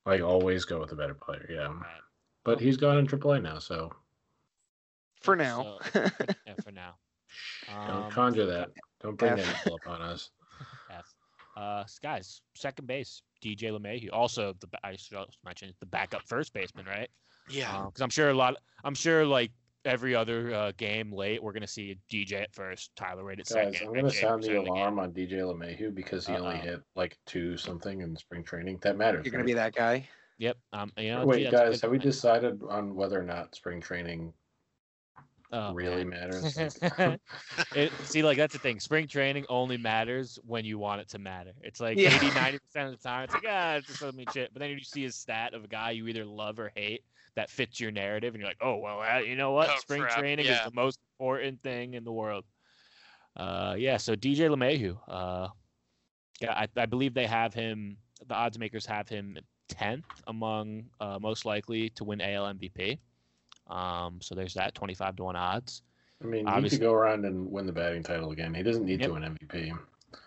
[0.06, 1.46] Like always go with the better player.
[1.50, 1.74] Yeah,
[2.44, 3.92] but he's gone in AAA now, so
[5.22, 5.80] for now.
[5.94, 6.96] So, for, yeah, for now.
[7.88, 8.70] don't Um, conjure that.
[9.02, 9.64] Don't bring F.
[9.64, 10.32] that up on us.
[10.92, 11.14] F.
[11.56, 14.10] Uh, guys, second base, DJ LeMahieu.
[14.14, 17.10] Also, the I should also mention the backup first baseman, right?
[17.50, 17.86] Yeah.
[17.86, 18.56] Because I'm sure a lot.
[18.84, 19.52] I'm sure like
[19.86, 23.74] every other uh, game late, we're gonna see DJ at first, Tyler Wade at Guys,
[23.74, 23.88] second.
[23.88, 24.74] I'm gonna sound the Brazil again.
[24.76, 26.62] alarm on DJ LeMahieu because he only Uh-oh.
[26.62, 28.80] hit like two something in spring training.
[28.82, 29.26] That matters.
[29.26, 30.08] You're gonna be that guy.
[30.38, 30.58] Yep.
[30.74, 30.92] Um.
[30.98, 31.26] You know.
[31.26, 32.04] Wait, that's a guys, have we point.
[32.04, 34.34] decided on whether or not spring training
[35.52, 36.30] Oh, really man.
[36.30, 36.58] matters?
[37.76, 38.80] it, see, like that's the thing.
[38.80, 41.54] Spring training only matters when you want it to matter.
[41.64, 42.16] It's like Yeah.
[42.16, 43.24] 80, 90 percent of the time.
[43.24, 44.54] It's like ah, it just doesn't mean shit.
[44.54, 47.04] But then you see a stat of a guy you either love or hate
[47.40, 49.70] that fits your narrative, and you're like, oh well, uh, you know what?
[49.72, 50.66] Oh, Spring crap, training yeah.
[50.66, 52.44] is the most important thing in the world.
[53.38, 53.96] Uh, yeah.
[53.96, 54.98] So DJ LeMahieu.
[55.08, 55.48] Uh,
[56.42, 57.96] yeah, I, I believe they have him.
[58.28, 59.38] The odds makers have him
[59.70, 63.00] tenth among uh, most likely to win AL MVP.
[63.68, 65.82] Um, so there's that twenty-five to one odds.
[66.22, 68.54] I mean, he Obviously- could go around and win the batting title again.
[68.54, 69.08] He doesn't need Yep.
[69.08, 69.80] to win MVP.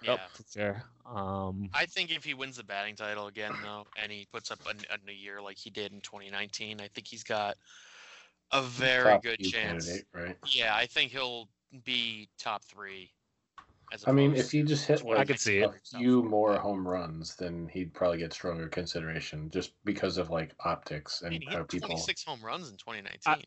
[0.02, 0.10] Yeah.
[0.10, 0.82] Yep, for sure.
[1.06, 4.60] Um, I think if he wins the batting title again, though, and he puts up
[4.66, 4.74] a,
[5.08, 7.56] a year like he did in 2019, I think he's got
[8.52, 10.02] a very good chance.
[10.12, 10.36] right?
[10.46, 11.48] Yeah, I think he'll
[11.84, 13.10] be top three.
[13.92, 15.70] As I mean, if he just hit to like I could see it.
[15.70, 20.54] a few more home runs, then he'd probably get stronger consideration just because of like
[20.64, 21.88] optics I and mean, he how hit people.
[21.88, 23.44] 26 home runs in 2019.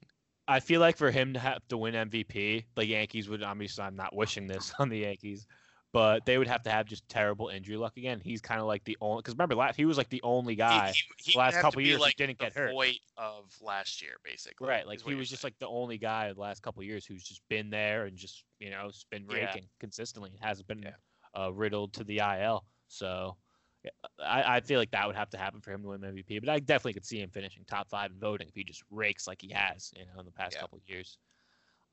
[0.47, 3.95] I feel like for him to have to win MVP, the Yankees would obviously I'm
[3.95, 5.47] not wishing this on the Yankees,
[5.95, 8.19] but they would have to have just terrible injury luck again.
[8.21, 10.91] He's kind of like the only because remember last he was like the only guy,
[10.91, 12.71] he, he last would have to couple years he like didn't the get hurt.
[12.73, 14.67] Voit of last year, basically.
[14.67, 14.85] right?
[14.85, 15.53] Like he was just saying.
[15.53, 18.71] like the only guy the last couple years who's just been there and just you
[18.71, 19.45] know has been Yeah.
[19.45, 20.31] raking consistently.
[20.41, 21.41] Hasn't been Yeah.
[21.41, 22.65] uh, riddled to the IL.
[22.89, 23.37] So
[23.85, 26.41] yeah, I, I feel like that would have to happen for him to win MVP.
[26.41, 29.27] But I definitely could see him finishing top five in voting if he just rakes
[29.27, 30.61] like he has, you know, in the past Yeah.
[30.61, 31.19] couple of years.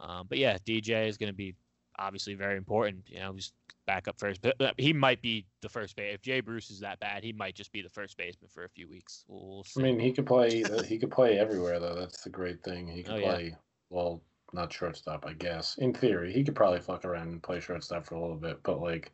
[0.00, 1.54] Um, but yeah, DJ is going to be
[1.98, 3.04] obviously very important.
[3.08, 3.52] You know, he's
[3.86, 6.14] back up first, but but he might be the first base.
[6.14, 8.68] If Jay Bruce is that bad, he might just be the first baseman for a
[8.68, 9.24] few weeks.
[9.28, 9.64] We'll.
[9.76, 10.62] I mean, he could play.
[10.86, 11.94] he could play everywhere though.
[11.94, 12.86] That's the great thing.
[12.88, 13.30] He could Oh, yeah.
[13.32, 13.56] play.
[13.90, 15.76] Well, not shortstop, I guess.
[15.78, 18.62] In theory, he could probably fuck around and play shortstop for a little bit.
[18.62, 19.12] But like,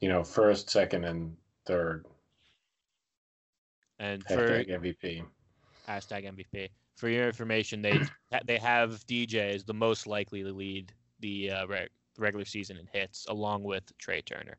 [0.00, 2.06] you know, first, second, and third.
[3.98, 5.24] and for MVP.
[5.88, 6.68] hashtag MVP.
[6.96, 8.00] For your information, they
[8.46, 11.66] they have DJ as the most likely to lead the uh,
[12.18, 14.56] reg- regular season in hits, along with Trea Turner.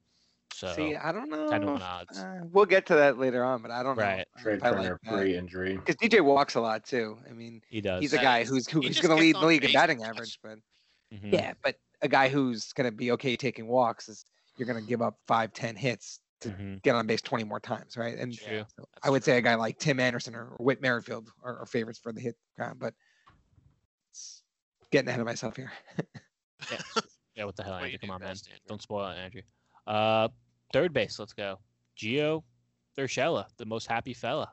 [0.53, 1.49] So See, I don't know.
[1.49, 2.19] ten to one if- odds.
[2.19, 4.27] uh, we'll get to that later on, but I don't Right.
[4.37, 4.43] know.
[4.43, 5.77] Trea if I like Turner pre-injury.
[5.77, 7.17] Because DJ walks a lot too.
[7.29, 8.01] I mean, he does.
[8.01, 10.59] he's a guy who's who's going to lead the league in batting too average, but
[11.13, 11.31] Mhm.
[11.33, 14.25] yeah, but a guy who's going to be okay taking walks is
[14.57, 16.81] you're going to give up five, ten hits to Mhm.
[16.81, 18.17] get on base 20 more times, right?
[18.17, 18.57] And True.
[18.57, 19.31] Yeah, so I would true.
[19.33, 22.19] say a guy like Tim Anderson or, or Whit Merrifield are, are favorites for the
[22.19, 22.93] hit crown, but
[24.09, 24.43] it's
[24.91, 25.71] getting ahead of myself here.
[26.71, 26.77] Yeah.
[27.35, 27.91] Yeah, what the hell, Andrew?
[27.91, 28.29] you Come on, man.
[28.29, 28.53] Andrew.
[28.67, 29.41] Don't spoil it, Andrew.
[29.87, 30.27] Uh,
[30.73, 31.19] third base.
[31.19, 31.59] Let's go.
[31.97, 32.43] Gio
[32.97, 34.51] Urshela, the most happy fella.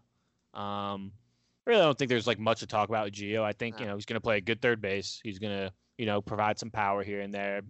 [0.54, 1.12] Um,
[1.66, 3.42] really, I don't think there's like much to talk about with Gio.
[3.42, 5.20] I think you know he's going to play a good third base.
[5.22, 7.62] He's going to you know provide some power here and there,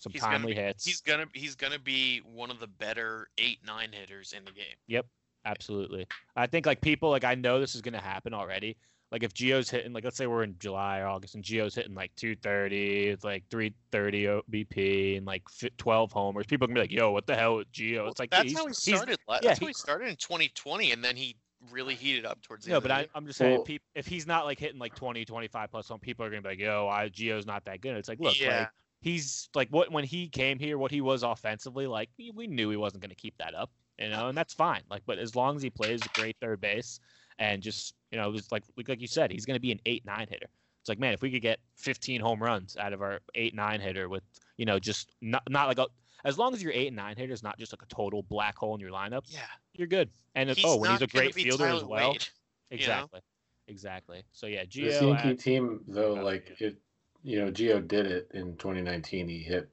[0.00, 0.84] some He's gonna timely be- hits.
[0.84, 4.76] He's gonna he's gonna be one of the better eight nine hitters in the game.
[4.88, 5.06] Yep,
[5.44, 6.06] absolutely.
[6.36, 8.76] I think like people like I know this is going to happen already.
[9.12, 11.94] Like if Gio's hitting like let's say we're in July or August and Gio's hitting
[11.94, 15.44] like 230, it's like 330 OBP and like
[15.78, 16.46] 12 homers.
[16.46, 18.72] People can be like, "Yo, what the hell with Gio?" It's like that's how he
[18.72, 19.18] started.
[19.28, 21.36] la- yeah, That's how he- he started in 2020, and then he
[21.70, 23.62] really heated up towards the No, end but of I, the I'm just saying, Well-
[23.62, 26.48] peop, if he's not like hitting like 20, 25 plus home, people are gonna be
[26.48, 28.58] like, "Yo, I, Gio's not that good." It's like, look, Yeah.
[28.60, 28.68] like
[29.02, 32.70] he's like what when he came here, what he was offensively, like we- we knew
[32.70, 34.82] he wasn't gonna keep that up, you know, and that's fine.
[34.90, 36.98] Like, but as long as he plays great third base
[37.38, 40.04] and just you know, just like like like you said, he's gonna be an eight
[40.04, 40.46] nine hitter.
[40.80, 43.80] It's like, man, if we could get 15 home runs out of our eight nine
[43.80, 44.22] hitter with
[44.56, 45.86] you know just not not like a
[46.24, 48.56] as long as your eight and nine hitter is not just like a total black
[48.56, 49.40] hole in your lineup, Yeah.
[49.74, 50.10] you're good.
[50.34, 52.26] And if, He's oh, when he's a great fielder as well, Wade.
[52.70, 52.82] you know?
[53.02, 53.20] Exactly.
[53.68, 54.22] Exactly.
[54.32, 56.68] So yeah, This The Yankee at- uh, team, though, Oh, like yeah.
[56.68, 56.76] it,
[57.22, 59.28] you know, Gio did it in 2019.
[59.28, 59.68] He hit,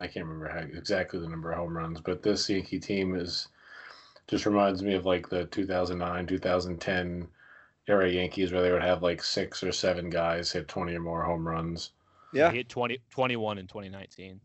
[0.00, 3.48] I can't remember how exactly the number of home runs, but this Yankee team is
[4.28, 7.28] just reminds me of like the 2009, 2010
[7.88, 11.22] era Yankees where they would have like six or seven guys hit 20 or more
[11.24, 11.90] home runs.
[12.32, 12.50] Yeah.
[12.50, 14.40] He hit 20, 21 in 2019.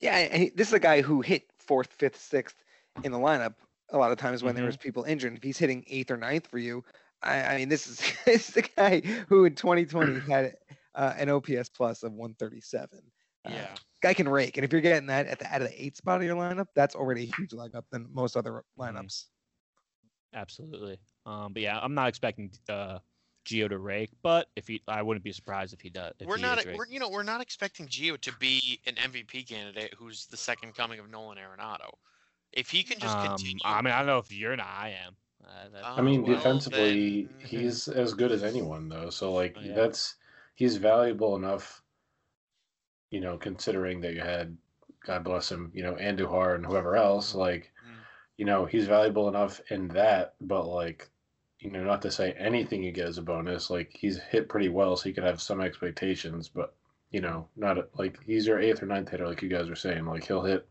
[0.00, 2.64] Yeah, and he, this is a guy who hit fourth, fifth, sixth
[3.04, 3.54] in the lineup
[3.90, 4.68] a lot of times when there Mhm.
[4.68, 5.36] was people injured.
[5.36, 6.84] If he's hitting eighth or ninth for you,
[7.22, 10.56] I, I mean, this is this is the guy who in 2020 had
[10.94, 13.00] uh, an OPS plus of 137.
[13.44, 13.74] Uh, Yeah.
[14.00, 16.18] guy can rake, and if you're getting that at the out of the eight spot
[16.18, 19.26] of your lineup, that's already a huge leg up than most other lineups.
[20.34, 20.98] Absolutely.
[21.26, 22.98] Um, but yeah, I'm not expecting uh,
[23.44, 26.14] Gio to rake, but if he, I wouldn't be surprised if he does.
[26.18, 29.48] If We're he not, we're, you know, we're not expecting Gio to be an MVP
[29.48, 31.90] candidate who's the second coming of Nolan Arenado.
[32.52, 34.66] If he can just Um, continue, I mean, I don't know if you're not.
[34.68, 35.16] I am.
[35.44, 35.48] Uh,
[35.82, 39.10] Oh, I mean, well, defensively, then- he's as good as anyone, though.
[39.10, 39.74] So, like, Oh, yeah.
[39.74, 40.14] that's
[40.54, 41.82] he's valuable enough,
[43.12, 44.56] you know, considering that you had,
[45.04, 47.34] God bless him, you know, Andujar and whoever else.
[47.34, 47.98] Like, Mm.
[48.38, 51.10] you know, he's valuable enough in that, but like,
[51.60, 53.68] you know, not to say anything you get as a bonus.
[53.70, 56.74] Like, he's hit pretty well, so he could have some expectations, but
[57.10, 59.76] you know, not a- like he's your eighth or ninth hitter, like you guys were
[59.76, 60.06] saying.
[60.06, 60.66] Like, he'll hit.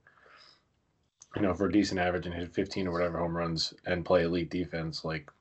[1.35, 4.23] You know, for a decent average and hit 15 or whatever home runs and play
[4.23, 5.31] elite defense, like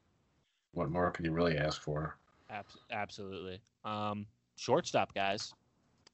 [0.72, 2.16] what more could you really ask for?
[2.90, 3.60] absolutely.
[3.84, 5.52] Um, shortstop guys,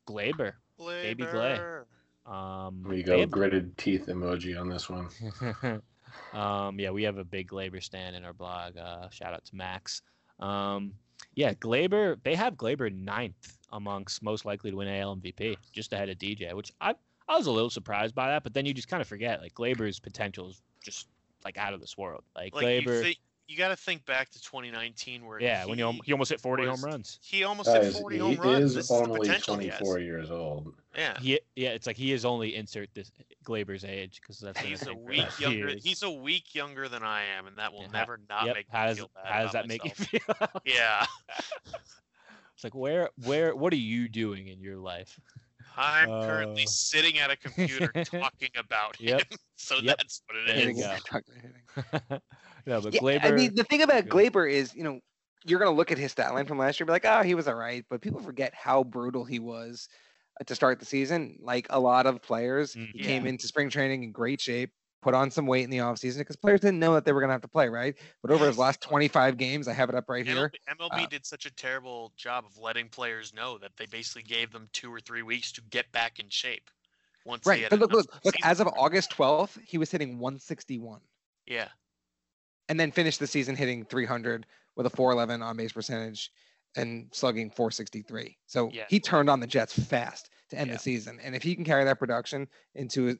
[0.06, 0.52] Gleyber.
[0.78, 1.58] Baby Glay.
[1.58, 1.84] Gleyber.
[2.30, 5.08] Um, There you go, have- gritted teeth emoji on this one.
[6.32, 8.76] um, yeah, we have a big Gleyber stand in our blog.
[8.76, 10.02] Uh, shout out to Max.
[10.40, 10.92] Um,
[11.34, 12.18] yeah, Gleyber.
[12.24, 16.52] They have Gleyber ninth amongst most likely to win AL MVP, just ahead of DJ,
[16.54, 16.94] which I
[17.28, 18.42] I was a little surprised by that.
[18.42, 21.08] But then you just kind of forget like Gleyber's potential is just
[21.44, 22.22] like out of this world.
[22.34, 25.78] Like, Like you, Gleyber, thi- you got to think back to 2019 where yeah, when
[25.78, 27.18] he, he almost hit 40 was- home runs.
[27.22, 28.64] he almost hit 40 he home runs.
[28.64, 29.78] is This is the only potential he has.
[29.78, 30.74] 24 years old.
[30.96, 31.18] Yeah.
[31.20, 33.10] He, yeah, it's like he is only insert this
[33.44, 35.50] Gleyber's age because that's He's a week forever.
[35.52, 35.74] He younger.
[35.82, 38.54] He's a week younger than I am, and that will Yeah, never not Yep.
[38.56, 39.32] make How me does feel bad.
[39.32, 40.20] how does about that make you feel?
[40.64, 41.06] Yeah,
[42.54, 45.20] It's like where where what are you doing in your life?
[45.76, 46.66] I'm currently Uh.
[46.66, 49.24] sitting at a computer talking about Yep.
[49.30, 49.98] him, so Yep.
[49.98, 50.98] that's what it There you go.
[52.66, 53.22] No, but Yeah, Gleyber.
[53.22, 55.00] I mean, the thing about Gleyber is, you know,
[55.44, 57.34] you're gonna look at his stat line from last year, and be like, oh, he
[57.34, 59.88] was all right, but people forget how brutal he was
[60.40, 61.36] uh, to start the season.
[61.40, 63.28] Like a lot of players, Mm, he came yeah.
[63.28, 66.60] into spring training in great shape, put on some weight in the offseason because players
[66.60, 67.94] didn't know that they were going to have to play, right?
[68.22, 70.50] But over his last 25 games, I have it up right here.
[70.68, 74.50] MLB, Uh, did such a terrible job of letting players know that they basically gave
[74.52, 76.70] them two or three weeks to get back in shape.
[77.24, 77.68] Once Right.
[77.68, 78.68] But look, look, look, season as of.
[78.68, 81.00] August 12th, he was hitting 161
[81.46, 81.68] Yeah.
[82.68, 86.32] and then finished the season hitting 300 with a 411 on base percentage
[86.76, 88.36] and slugging 463.
[88.46, 88.86] So Yeah.
[88.88, 90.74] he turned on the Jets fast to end Yeah.
[90.76, 91.18] the season.
[91.20, 93.18] And if he can carry that production into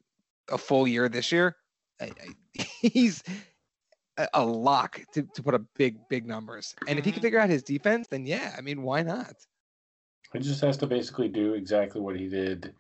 [0.49, 1.57] a full year this year,
[2.01, 3.23] I, I, he's
[4.17, 6.75] a, a lock to, to put up big, big numbers.
[6.87, 9.35] And if he can figure out his defense, then yeah, I mean, why not?
[10.33, 12.75] He just has to basically do exactly what he did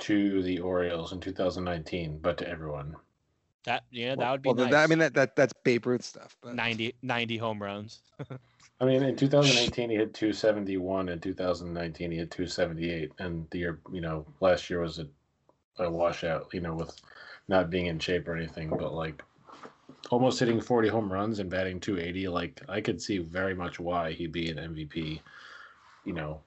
[0.00, 2.96] to the Orioles in 2019, but to everyone.
[3.64, 4.70] That yeah, that would be well, nice.
[4.70, 6.36] that, I mean, that, that that's Babe Ruth stuff.
[6.40, 8.00] But 90, 90 home runs.
[8.80, 13.80] I mean, in 2018 he hit 271, in 2019 he hit 278, and the year,
[13.90, 15.06] you know, last year was a,
[15.82, 16.94] a washout, you know, with
[17.48, 19.22] not being in shape or anything, but like
[20.10, 22.28] almost hitting 40 home runs and batting 280.
[22.28, 25.22] Like I could see very much why he'd be an MVP,
[26.04, 26.42] you know,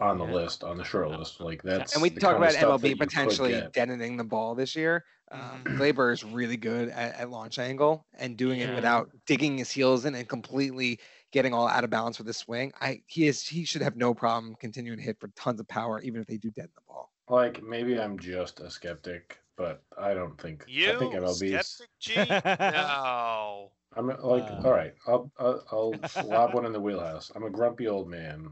[0.00, 0.34] on the Yeah.
[0.34, 1.40] list, on the short list.
[1.40, 4.54] Like that's and we the talk about stuff that you MLB potentially deadening the ball
[4.54, 5.04] this year.
[5.30, 5.74] Um, Mhm.
[5.74, 8.70] Gleyber is really good at, at launch angle and doing Yeah.
[8.70, 11.00] it without digging his heels in and completely
[11.32, 12.72] getting all out of balance with his swing.
[12.80, 16.00] I he is he should have no problem continuing to hit for tons of power,
[16.00, 17.12] even if they do deaden the ball.
[17.28, 21.66] Like maybe I'm just a skeptic, but I don't think You I think MLB's.
[21.66, 22.14] skeptic G?
[22.58, 23.70] no.
[23.96, 25.92] I'm like, Uh, all right, I'll, I'll I'll
[26.24, 27.30] lob one in the wheelhouse.
[27.34, 28.48] I'm a grumpy old man.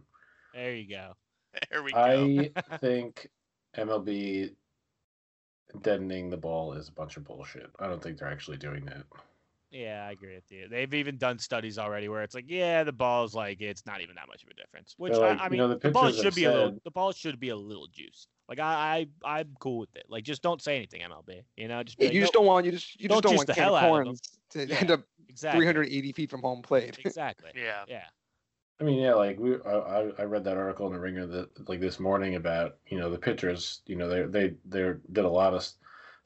[0.53, 1.12] there you go.
[1.71, 1.99] There we go.
[1.99, 3.29] I think
[3.77, 4.51] MLB
[5.83, 7.71] deadening the ball is a bunch of bullshit.
[7.79, 9.05] I don't think they're actually doing that.
[9.77, 10.69] Yeah, I agree with you.
[10.69, 14.15] They've even done studies already where it's like, yeah, the ball's like it's not even
[14.17, 14.95] that much of a difference.
[14.97, 16.53] Which They're I, like, I you mean, know, the the, ball should have be a
[16.53, 16.81] little.
[16.85, 18.29] The ball should be a little juiced.
[18.49, 20.07] Like I, I, I'm cool with it.
[20.09, 21.43] Like just don't say anything, MLB.
[21.57, 23.23] You know, just Yeah, like, you just "Nope, don't want you just you Don't just
[23.23, 24.05] don't want the Cam hell out of 'em.
[24.05, 24.77] Corns to Yeah.
[24.81, 26.99] end up exactly 380 feet from home plate.
[27.05, 27.51] Exactly.
[27.55, 27.85] yeah.
[27.87, 28.05] Yeah.
[28.81, 31.69] I mean, yeah, like we, I, I- I read that article in the Ringer that
[31.69, 33.83] like this morning about you know the pitchers.
[33.87, 35.77] You know, they they they did a lot of s-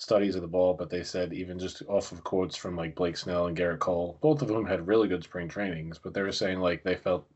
[0.01, 3.19] studies of the ball, but they said even just off of quotes from like Blake
[3.19, 6.33] Snell and Gerrit Cole, both of whom had really good spring trainings, but they were
[6.33, 7.29] saying like they felt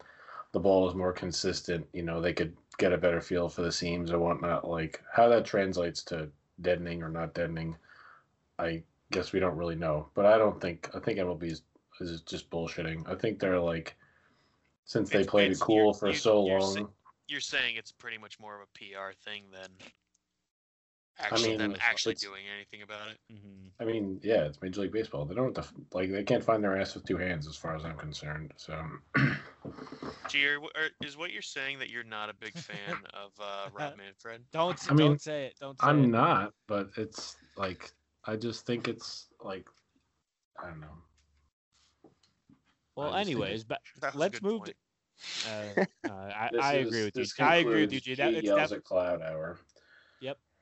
[0.52, 1.86] the ball was more consistent.
[1.92, 4.66] You know, they could get a better feel for the seams or whatnot.
[4.66, 6.30] Like how that translates to
[6.62, 7.76] deadening or not deadening,
[8.58, 10.08] I guess we don't really know.
[10.14, 11.62] But I don't think I think MLB is,
[12.00, 13.06] is just bullshitting.
[13.06, 13.94] I think they're like
[14.86, 16.88] since they It's- played it's- it cool for so you're long.
[17.26, 19.68] You're saying it's pretty much more of a PR thing than
[21.18, 23.18] actually mean, them actually doing anything about it.
[23.30, 25.24] hmm I mean, yeah, it's Major League Baseball.
[25.24, 27.74] They don't have to, like they can't find their ass with two hands, as far
[27.74, 28.52] as I'm concerned.
[28.56, 28.80] So,
[30.28, 33.68] G, are, are- is what you're saying that you're not a big fan of uh,
[33.72, 34.44] Rob Manfred?
[34.52, 35.54] Don't s- I mean, don't say it.
[35.60, 36.08] Don't say I'm it.
[36.08, 37.92] not, but it's like
[38.24, 39.68] I just think it's like
[40.62, 40.86] I don't know.
[42.96, 44.60] Well, I just think anyways, but That was a let's move.
[44.64, 44.76] point.
[45.44, 47.44] To, uh, uh, I, This I is- agree with you.
[47.44, 48.14] I agree with you, concludes G.
[48.14, 49.58] That, G it's yells def- at Cloud Hour.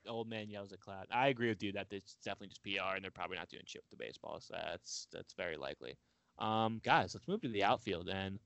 [0.09, 1.07] Old man yells at cloud.
[1.11, 3.83] I agree with you that it's definitely just PR, and they're probably not doing shit
[3.83, 4.41] with the baseball.
[4.41, 5.97] So that's that's very likely.
[6.39, 8.39] Um, guys, let's move to the outfield, and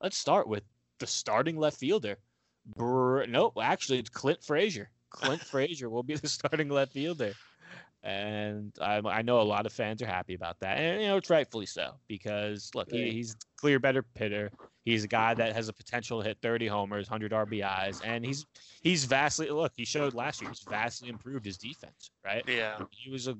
[0.00, 0.64] let's start with
[0.98, 2.18] the starting left fielder.
[2.76, 4.90] Br- nope, actually, it's Clint Frazier.
[5.10, 7.32] Clint Frazier will be the starting left fielder,
[8.02, 11.16] and I, I know a lot of fans are happy about that, and you know
[11.16, 14.50] it's rightfully so because look, he, he's clear better hitter.
[14.84, 18.46] He's a guy that has a potential to hit 30 homers, 100 RBIs, and he's
[18.82, 19.72] he's vastly look.
[19.76, 22.42] He showed last year he's vastly improved his defense, right?
[22.48, 22.78] Yeah.
[22.90, 23.36] He was a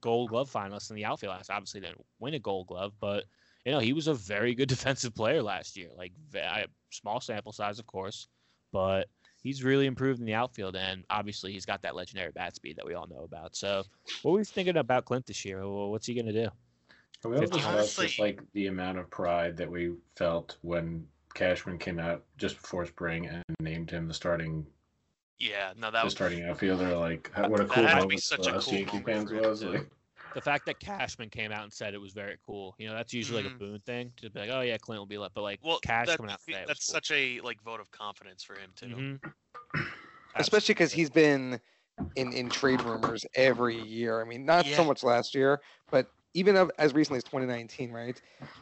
[0.00, 1.50] Gold Glove finalist in the outfield last.
[1.50, 3.24] Obviously, didn't win a Gold Glove, but
[3.64, 5.90] you know he was a very good defensive player last year.
[5.96, 8.28] Like I- small sample size, of course,
[8.72, 9.08] but
[9.42, 12.86] he's really improved in the outfield, and obviously he's got that legendary bat speed that
[12.86, 13.56] we all know about.
[13.56, 13.82] So,
[14.22, 15.66] what were we thinking about Clint this year?
[15.68, 16.48] What's he gonna do?
[17.22, 20.56] Can we all 50 discuss Honestly- just like the amount of pride that we felt
[20.62, 24.66] when Cashman came out just before spring and named him the starting
[25.38, 25.72] Yeah.
[25.76, 26.96] No, that the was starting outfielder?
[26.96, 29.32] Like what a cool had be moment such for a us cool Yankee moment fans
[29.32, 29.62] was.
[29.64, 29.90] Like,
[30.34, 32.74] The fact that Cashman came out and said it was very cool.
[32.78, 33.56] You know, that's usually like Mhm.
[33.56, 35.78] a Boone thing to be like, oh yeah, Clint will be left, but like well.
[35.80, 36.64] Cash that- coming out today.
[36.66, 38.86] that's such a like vote of confidence for him too.
[38.86, 39.92] Mhm.
[40.36, 41.60] especially because he's been
[42.16, 44.20] in in trade rumors every year.
[44.20, 48.20] I mean, not so much last year, but even of, as recently as 2019, right?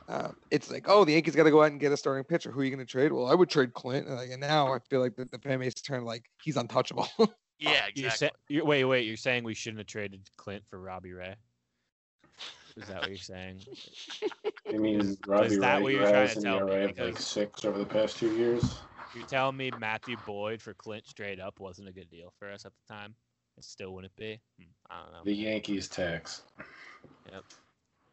[0.09, 2.51] Uh, it's like, oh, the Yankees got to go out and get a starting pitcher.
[2.51, 3.13] Who are you going to trade?
[3.13, 4.07] Well, I would trade Clint.
[4.07, 7.09] And, like, and now I feel like the, the fan base turned like he's untouchable.
[7.59, 7.87] Yeah.
[7.95, 8.29] You're Exactly.
[8.29, 9.07] sa- you're, wait, wait.
[9.07, 11.37] You're saying we shouldn't have traded Clint for Robbie Ray?
[12.77, 13.61] Is that what you're saying?
[14.69, 16.73] I mean, Robbie that Ray what who you're trying has to an tell me?
[16.75, 18.79] ERA like six over the past two years.
[19.15, 22.67] You're telling me Matthew Boyd for Clint straight up wasn't a good deal for us
[22.67, 23.15] at the time?
[23.57, 24.39] It still wouldn't be.
[24.59, 25.21] Hmm, I don't know.
[25.25, 26.43] The Yankees tax.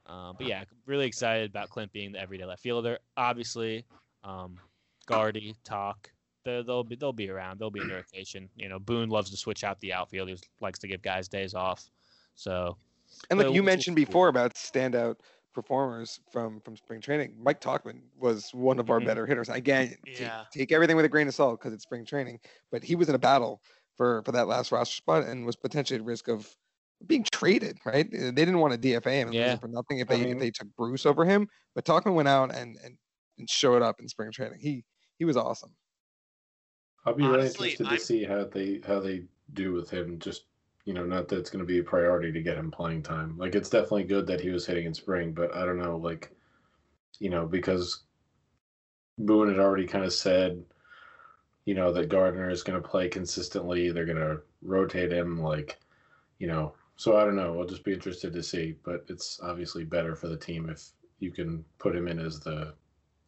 [0.05, 2.99] Um, but yeah, really excited about Clint being the everyday left fielder.
[3.15, 3.85] Obviously,
[4.23, 4.59] um,
[5.05, 6.11] Guardy, Talk,
[6.43, 7.59] they'll, be they'll be around.
[7.59, 8.49] They'll be in rotation.
[8.55, 10.29] You know, Boone loves to switch out the outfield.
[10.29, 11.89] He likes to give guys days off.
[12.35, 12.77] So
[13.29, 15.17] And like you mentioned before about standout
[15.53, 17.35] performers from from spring training.
[17.39, 19.05] Mike Tauchman was one of our Mhm.
[19.05, 19.49] better hitters.
[19.49, 20.45] Again, take, Yeah.
[20.51, 22.39] take everything with a grain of salt because it's spring training.
[22.71, 23.61] But he was in a battle
[23.95, 26.57] for for that last roster spot and was potentially at risk of
[27.07, 27.77] being traded.
[27.85, 28.09] Right?
[28.09, 29.53] They didn't want to DFA him and lose Yeah.
[29.53, 31.47] him for nothing if I they if they took Bruce over him.
[31.75, 32.97] But Tauchman went out and and,
[33.37, 34.59] and showed up in spring training.
[34.59, 34.83] He
[35.17, 35.71] he was awesome.
[37.05, 39.23] I'll be really Honestly, interested I'm- to see how they how they
[39.53, 40.19] do with him.
[40.19, 40.45] Just
[40.85, 43.37] you know, not that it's going to be a priority to get him playing time.
[43.37, 46.31] Like it's definitely good that he was hitting in spring, but I don't know, like
[47.19, 48.03] you know, because
[49.17, 50.61] Boone had already kind of said,
[51.65, 53.91] you know, that Gardner is going to play consistently.
[53.91, 55.79] They're going to rotate him, like
[56.39, 56.73] you know.
[56.95, 57.59] So I don't know.
[57.59, 58.75] I'll just be interested to see.
[58.83, 60.89] But it's obviously better for the team if
[61.19, 62.73] you can put him in as the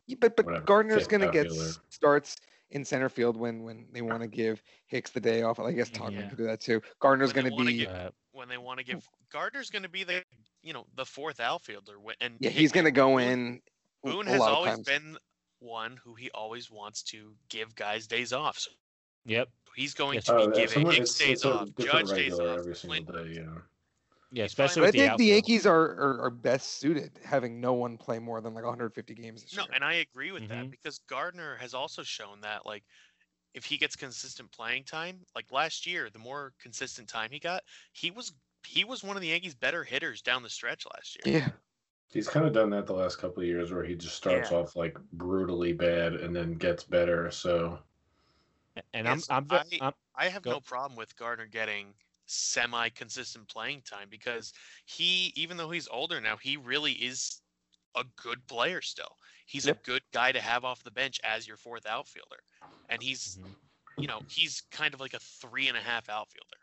[0.08, 1.52] Yeah, But but Whatever, Gardner's gonna get
[1.90, 2.38] starts
[2.72, 5.60] in center field when when they want to give Hicks the day off.
[5.60, 6.28] I guess Tauchman Yeah.
[6.30, 6.82] could do that too.
[7.00, 10.24] Gardner's gonna be get- uh, when they want to give Gardner's going to be the
[10.62, 13.62] you know the fourth outfielder, and yeah he's gonna go in.
[14.04, 14.86] a- Boone a has lot of always times.
[14.88, 15.18] been
[15.60, 18.60] one who he always wants to give guys days off.
[18.60, 18.72] So
[19.26, 19.50] yep.
[19.76, 20.26] He's going Yes.
[20.26, 22.60] to Oh, be yeah, giving someone- Hicks it's- a off, different Judge days regular off,
[22.60, 23.42] every single Clint- day.
[23.42, 23.62] Yeah.
[24.32, 25.26] Yeah, especially But I the think the.
[25.26, 29.44] Yankees are, are are best suited having no one play more than like 150 games
[29.44, 29.72] this No, year.
[29.74, 30.48] and I agree with Mhm.
[30.50, 32.84] that because Gardner has also shown that like
[33.54, 37.64] if he gets consistent playing time, like last year, the more consistent time he got,
[37.94, 38.34] he was
[38.66, 41.38] he was one of the Yankees' better hitters down the stretch last year.
[41.38, 41.50] yeah,
[42.10, 44.58] He's kind of done that the last couple of years where he just starts Yeah.
[44.58, 47.30] off like brutally bad and then gets better.
[47.32, 47.80] So
[48.94, 50.52] and Yes, I'm I'm, I- I'm I have Go.
[50.52, 51.96] no problem with Gardner getting
[52.26, 54.54] semi-consistent playing time because
[54.86, 57.42] he, even though he's older now, he really is
[57.96, 59.18] a good player still.
[59.46, 59.78] He's Yep.
[59.78, 62.44] a good guy to have off the bench as your fourth outfielder,
[62.90, 63.56] and he's, Mhm.
[63.98, 66.58] you know, he's kind of like a three and a half outfielder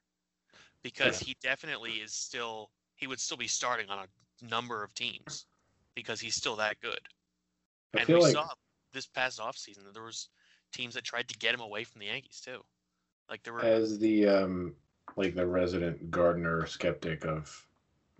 [0.83, 2.73] because he definitely is still.
[2.97, 5.47] He would still be starting on a number of teams
[5.95, 7.09] because he's still that good.
[7.95, 8.49] I and we like saw
[8.93, 10.29] this past offseason that there was
[10.73, 12.63] teams that tried to get him away from the Yankees too.
[13.31, 14.75] Like there were as the um
[15.17, 17.67] like the resident Gardner skeptic of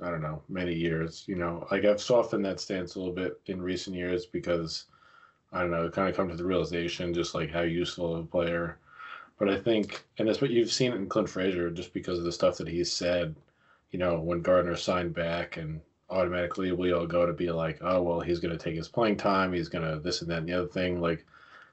[0.03, 3.41] I don't know many years, you know, like I've softened that stance a little bit
[3.47, 4.87] in recent years because
[5.53, 8.27] I don't know, kind of come to the realization just like how useful of a
[8.27, 8.79] player.
[9.39, 12.33] But I think, and that's what you've seen in Clint Frazier, just because of the
[12.33, 13.35] stuff that he's said.
[13.91, 18.03] You know, when Gardner signed back, and automatically we all go to be like, oh
[18.03, 19.53] well, he's going to take his playing time.
[19.53, 21.01] He's going to this and that and the other thing.
[21.01, 21.27] Like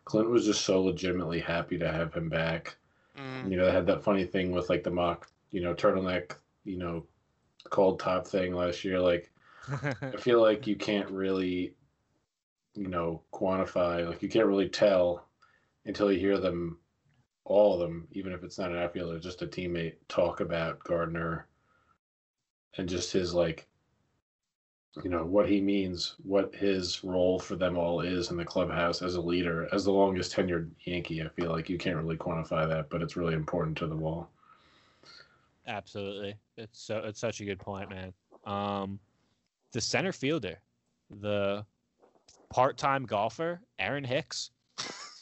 [0.10, 2.78] Clint was just so legitimately happy to have him back.
[3.18, 6.38] Mm, You know, they had that funny thing with like the mock, you know, turtleneck,
[6.66, 7.08] you know,
[7.72, 9.00] cold top thing last year.
[9.02, 9.32] Like,
[10.14, 11.76] I feel like you can't really,
[12.76, 15.30] you know, quantify, like, you can't really tell
[15.86, 16.80] until you hear them,
[17.46, 21.50] all of them, even if it's not an outfielder, just a teammate, talk about Gardner
[22.78, 23.69] and just his, like,
[25.04, 29.02] you know, what he means, what his role for them all is in the clubhouse
[29.02, 31.22] as a leader, as the longest tenured Yankee.
[31.22, 34.30] I feel like you can't really quantify that, but it's really important to the wall.
[35.68, 36.36] Absolutely.
[36.58, 38.14] It's so it's such a good point, man.
[38.46, 39.00] Um
[39.72, 40.58] the center fielder,
[41.12, 41.64] the
[42.50, 44.52] part-time golfer, Aaron Hicks.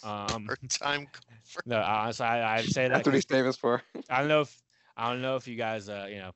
[0.04, 1.08] Um per time.
[1.44, 3.82] For, no, honestly, I, I'd say that that's what 'cause he's famous for.
[4.10, 4.64] I don't know if
[4.96, 6.32] I don't know if you guys uh you know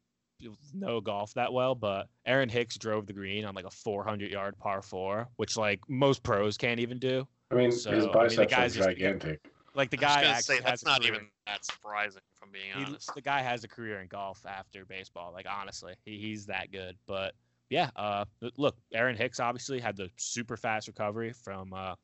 [0.73, 4.57] know golf that well, but Aaron Hicks drove the green on like a 400 yard
[4.57, 7.27] par four, which like most pros can't even do.
[7.51, 9.39] I mean, So, I mean, the biceps guy's are just- gigantic.
[9.73, 12.21] Like the I was guy gonna actually say that's has not even that surprising.
[12.35, 13.11] If I'm being he, honest.
[13.15, 15.31] the guy has a career in golf after baseball.
[15.31, 16.97] Like honestly, he, he's that good.
[17.07, 17.35] But
[17.69, 18.25] yeah, uh,
[18.57, 21.95] look, Aaron Hicks obviously had the super fast recovery from uh,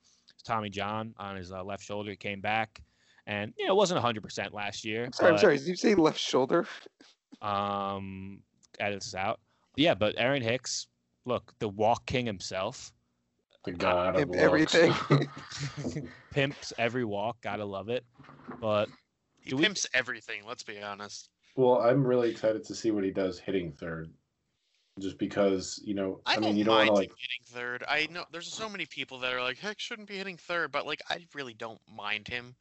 [0.45, 2.09] Tommy John on his uh, left shoulder.
[2.11, 2.81] He came back,
[3.25, 5.03] and you know it wasn't 100 percent last year.
[5.03, 5.57] I'm sorry, I'm sorry.
[5.57, 6.65] Did you say left shoulder?
[7.41, 8.39] Um,
[8.79, 9.39] edit this out.
[9.75, 10.87] Yeah, but Aaron Hicks,
[11.25, 12.91] look, the walk king himself,
[13.65, 14.75] The god of Pimp walks.
[14.75, 14.93] everything.
[16.31, 17.37] pimps every walk.
[17.41, 18.03] Gotta love it.
[18.59, 18.89] But
[19.39, 20.41] he do we- pimps everything.
[20.47, 21.29] Let's be honest.
[21.55, 24.09] well, I'm really excited to see what he does hitting third.
[24.99, 27.45] Just because, you know, I, I, don't mean, you don't mind want to like hitting
[27.61, 27.83] third.
[27.87, 30.87] I know there's so many people that are like, Heck shouldn't be hitting third, but
[30.87, 32.55] like I really don't mind him.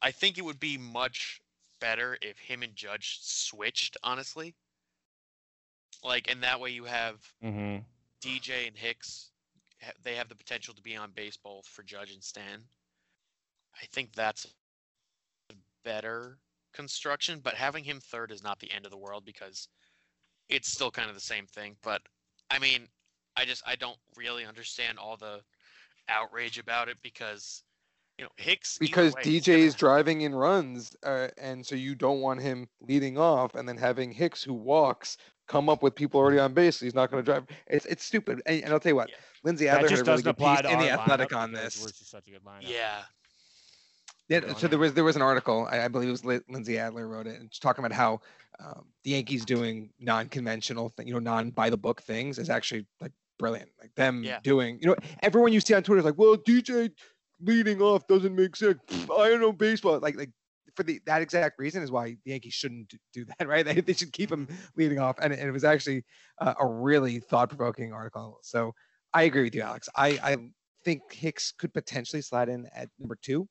[0.00, 1.42] I think it would be much
[1.80, 4.54] better if him and Judge switched, honestly.
[6.02, 7.84] Like, and that way you have Mhm.
[8.20, 9.30] DJ and Hicks.
[10.00, 12.68] They have the potential to be on base both for Judge and Stan.
[13.74, 14.46] I think that's
[15.50, 16.40] a better
[16.72, 19.68] construction, but having him third is not the end of the world because
[20.48, 21.76] it's still kind of the same thing.
[21.82, 22.02] But
[22.50, 22.88] I mean,
[23.36, 25.44] I just I don't really understand all the
[26.08, 27.64] outrage about it because
[28.18, 31.94] you know Hicks because way, DJ is gonna- driving in runs, uh, and so you
[31.94, 35.16] don't want him leading off, and then having Hicks who walks
[35.48, 36.80] come up with people already on base.
[36.80, 37.44] He's not going to drive.
[37.68, 38.42] It's it's stupid.
[38.46, 39.14] And, and I'll tell you what, Yeah.
[39.44, 41.28] Lindsey That Adler just had a really doesn't good apply piece to in the Athletic
[41.30, 41.80] lineup on this.
[41.82, 42.68] We're such a good lineup.
[42.68, 43.02] Yeah,
[44.28, 46.78] Yeah, so there was there was an article I, I believe it was Li- Lindsey
[46.78, 48.20] Adler wrote it, and she's talking about how
[48.58, 52.86] um, the Yankees doing non-conventional, th- you know, non by the book things is actually
[53.00, 53.70] like brilliant.
[53.80, 54.40] Like them Yeah.
[54.42, 56.90] doing, you know, everyone you see on Twitter is like, well, DJ
[57.40, 58.78] leading off doesn't make sense.
[58.90, 59.98] I don't know baseball.
[60.00, 60.30] Like like
[60.74, 63.64] for the that exact reason is why the Yankees shouldn't do that, right?
[63.64, 66.04] They, they should keep him leading off, and, and it was actually
[66.40, 68.38] uh, a really thought-provoking article.
[68.42, 68.72] So
[69.14, 69.88] I agree with you, Alex.
[69.96, 70.36] I I
[70.84, 73.48] think Hicks could potentially slide in at number two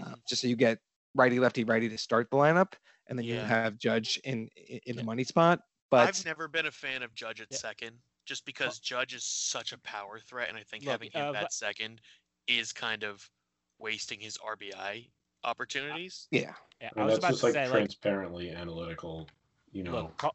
[0.00, 0.26] uh, Mhm.
[0.26, 0.78] just so you get
[1.14, 2.74] righty lefty righty to start the lineup
[3.08, 5.60] and then you have judge in in, in the money spot
[5.90, 7.56] but I've never been a fan of Judge at Yeah.
[7.58, 11.34] second, just because Judge is such a power threat, and I think Look, having him
[11.34, 12.00] uh, at second
[12.48, 13.28] is kind of
[13.78, 15.08] wasting his RBI
[15.44, 16.26] opportunities.
[16.30, 19.28] yeah Yeah, I I was that's about just to like say, like, transparently analytical.
[19.72, 20.34] You know, look, call,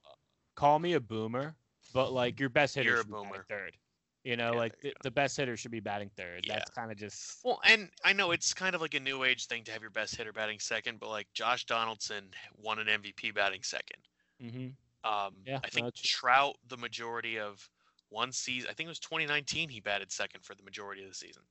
[0.55, 1.55] call me a boomer,
[1.93, 3.45] but like your best hitter You're should be batting boomer.
[3.49, 3.77] third.
[4.23, 6.45] You know, Yeah, like you the, the best hitter should be batting third.
[6.47, 6.53] Yeah.
[6.55, 9.47] That's kind of just Well, and I know it's kind of like a new age
[9.47, 12.29] thing to have your best hitter batting second, but like Josh Donaldson
[12.61, 13.97] won an MVP batting second.
[14.39, 14.67] hmm
[15.09, 17.67] Um, Yeah, I think it's- Trout, the majority of
[18.09, 21.15] one season, I think it was 2019, he batted second for the majority of the
[21.15, 21.41] season.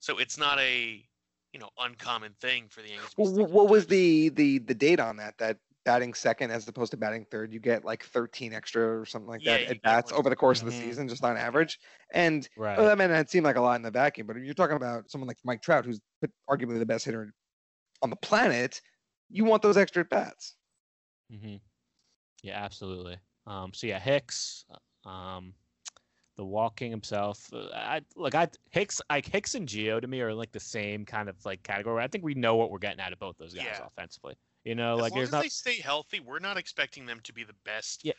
[0.00, 1.06] So it's not a
[1.52, 3.14] you know uncommon thing for the Yankees.
[3.16, 6.96] well, what was the the the date on that that batting second as opposed to
[6.96, 10.10] batting third you get like 13 extra or something like Yeah, that you at bats
[10.12, 11.78] over the course of the season just on average
[12.12, 12.76] and right.
[12.76, 14.76] well, i mean it seemed like a lot in the vacuum but if you're talking
[14.76, 17.32] about someone like mike trout who's p- arguably the best hitter
[18.02, 18.80] on the planet
[19.30, 20.56] you want those extra at bats
[21.30, 21.56] hmm
[22.42, 23.18] Yeah, absolutely.
[23.46, 24.66] Um, so yeah, Hicks,
[25.04, 25.54] uh, um,
[26.36, 27.48] the walking himself.
[27.52, 31.04] uh, I look, I Hicks, like Hicks and Gio to me are like the same
[31.04, 32.02] kind of like category.
[32.02, 33.86] I think we know what we're getting out of both those guys Yeah.
[33.86, 34.34] offensively.
[34.64, 35.42] You know, As like long as not.
[35.42, 38.12] they stay healthy, we're not expecting them to be the best Yeah,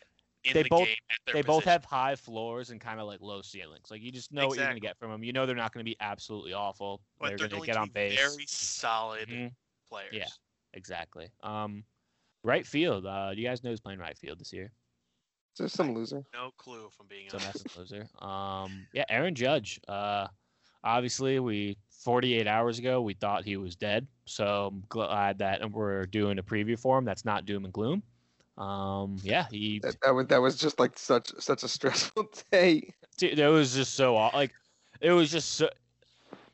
[0.45, 3.05] in they the both- game at their They both have high floors and kind of
[3.07, 3.91] like low ceilings.
[3.91, 5.23] Like you just know what you're gonna get from them.
[5.23, 7.01] You know they're not gonna be absolutely awful.
[7.19, 8.17] but they're they're gonna get on base.
[8.17, 9.51] very solid Mhm,
[9.89, 10.13] players.
[10.13, 10.27] Yeah,
[10.73, 11.29] exactly.
[11.43, 11.83] Um,
[12.43, 13.05] right field.
[13.05, 14.71] Uh, do you guys know who's playing right field this year?
[15.57, 17.65] There's some loser No clue if I'm being So honest.
[17.65, 18.25] massive loser.
[18.25, 19.79] Um, yeah, Aaron Judge.
[19.87, 20.27] Uh,
[20.83, 24.07] obviously, we 48 hours ago we thought he was dead.
[24.25, 27.05] So I'm glad that we're doing a preview for him.
[27.05, 28.03] That's not doom and gloom.
[28.57, 29.79] Um, yeah, he.
[29.79, 33.73] that, that was that was just like such such a stressful day Dude, that was
[33.73, 34.53] just so like,
[35.01, 35.69] it was just so.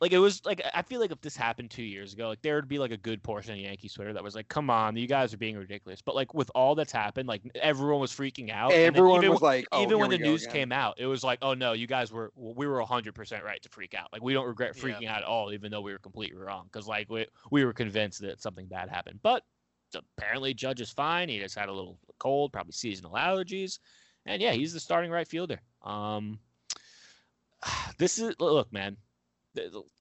[0.04, 2.56] Like it was like I feel like if this happened two years ago, like there
[2.56, 5.08] would be like a good portion of Yankees Twitter that was like, "Come on, you
[5.08, 8.74] guys are being ridiculous." But like with all that's happened, like everyone was freaking out.
[8.74, 10.54] everyone even was like oh, even when the news again.
[10.54, 13.64] came out, it was like, oh no, you guys were we were hundred percent right
[13.64, 14.12] to freak out.
[14.12, 14.84] Like we don't regret Yeah.
[14.84, 16.66] freaking out at all, even though we were completely wrong.
[16.70, 19.22] Because like we we were convinced that something bad happened.
[19.24, 19.44] But
[19.96, 21.30] apparently Judge is fine.
[21.30, 23.80] He just had a little cold, probably seasonal allergies,
[24.26, 25.62] and yeah, he's the starting right fielder.
[25.82, 26.40] Um,
[27.98, 28.98] this is look, man.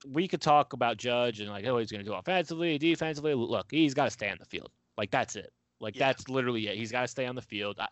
[0.06, 3.34] We could talk about Judge and like, oh, he's going to do offensively, defensively.
[3.34, 4.70] Look, he's got to stay on the field.
[4.96, 5.52] Like that's it.
[5.80, 6.08] Like Yeah.
[6.08, 6.76] that's literally it.
[6.76, 7.76] He's got to stay on the field.
[7.78, 7.88] I,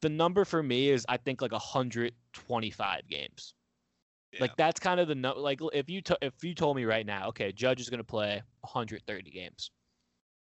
[0.00, 3.54] the number for me is I think like 125 games.
[4.40, 5.40] Like that's kind of the number.
[5.40, 8.04] like if you to, if you told me right now, okay, Judge is going to
[8.04, 9.70] play 130 games.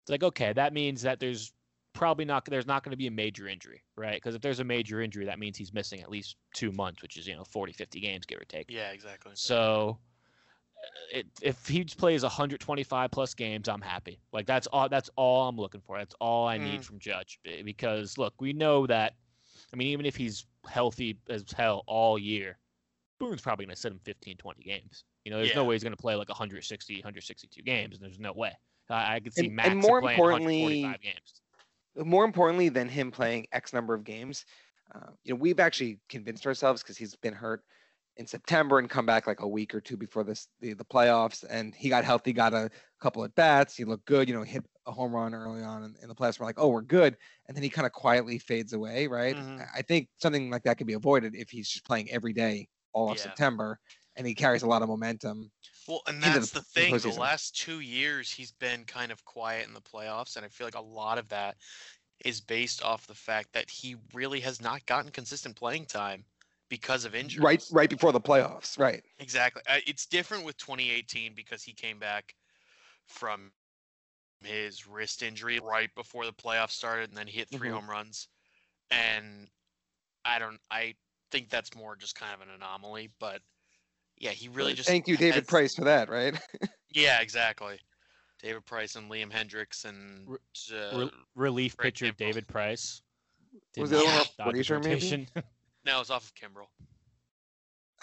[0.05, 1.53] It's like okay, that means that there's
[1.93, 4.15] probably not there's not going to be a major injury, right?
[4.15, 7.17] Because if there's a major injury, that means he's missing at least 2 months, which
[7.17, 8.71] is, you know, 40 50 games give or take.
[8.71, 9.33] Yeah, exactly.
[9.35, 9.99] So
[11.13, 14.19] it, if he plays 125 plus games, I'm happy.
[14.33, 14.89] Like that's all.
[14.89, 15.99] That's all I'm looking for.
[15.99, 16.85] That's all I need Mm.
[16.85, 17.39] from Judge.
[17.65, 19.15] Because look, we know that.
[19.73, 22.59] I mean, even if he's healthy as hell all year,
[23.19, 25.05] Boone's probably going to sit him 15, 20 games.
[25.25, 27.97] You know, there's no way he's going to play like 160, 162 games.
[27.97, 28.53] And there's no way.
[28.91, 32.07] I, I could see And- Max and more playing importantly- 145 games.
[32.07, 34.45] more importantly than him playing X number of games,
[34.95, 37.65] uh, you know, we've actually convinced ourselves because he's been hurt
[38.17, 41.45] in September and come back like a week or two before this the, the playoffs,
[41.49, 44.65] and he got healthy, got a couple at bats, he looked good, you know, hit
[44.87, 46.39] a home run early on in, in the playoffs.
[46.39, 49.37] We're like, oh, we're good, and then he kind of quietly fades away, right?
[49.37, 49.67] Mhm.
[49.75, 53.11] I- think something like that could be avoided if he's just playing every day all
[53.11, 53.25] of Yeah.
[53.25, 53.79] September,
[54.17, 55.51] and he carries a lot of momentum.
[55.89, 56.93] Well, and into the that's the, thing.
[56.93, 57.19] The postseason.
[57.19, 60.75] last two years, he's been kind of quiet in the playoffs, and I feel like
[60.75, 61.57] a lot of that
[62.25, 66.25] is based off the fact that he really has not gotten consistent playing time
[66.73, 67.45] because of injuries.
[67.45, 69.05] Right, right before the playoffs, right?
[69.19, 69.61] Exactly.
[69.69, 72.35] Uh, It's different with 2018 because he came back
[73.07, 73.53] from
[74.41, 77.73] his wrist injury right before the playoffs started, and then he hit 3 Mhm.
[77.75, 78.29] home runs.
[78.91, 79.51] And
[80.25, 80.59] I don't.
[80.71, 80.95] I
[81.31, 83.43] think that's more just kind of an anomaly, but
[84.17, 84.89] yeah, he really just.
[84.89, 86.35] Thank you, David has- Price, for that, right?
[86.95, 87.79] Yeah, exactly.
[88.41, 90.27] David Price and Liam Hendriks and
[90.73, 92.17] uh, Re- relief Greg pitcher Kimbrel.
[92.17, 93.03] David Price.
[93.77, 95.29] Was Did the other not one off dodge his Frazier, maybe?
[95.85, 95.93] rotation.
[95.93, 96.69] no, it was off of Kimbrel.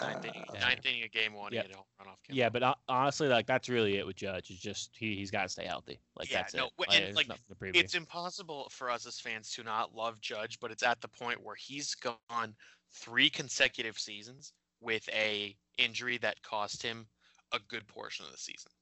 [0.00, 1.60] Ninth, inning, Uh, ninth inning of game one, Yeah.
[1.60, 2.34] he hit a home run off Kimbrel.
[2.36, 4.50] yeah, but uh, honestly, like that's really it with Judge.
[4.50, 6.00] It's just he he's got to stay healthy.
[6.16, 6.72] Like Yeah, that's no, it.
[6.78, 7.76] w- Like, and, like, nothing to preview.
[7.76, 11.42] it's impossible for us as fans to not love Judge, but it's at the point
[11.42, 12.56] where he's gone
[12.94, 17.06] three consecutive seasons with a injury that cost him
[17.52, 18.72] a good portion of the season.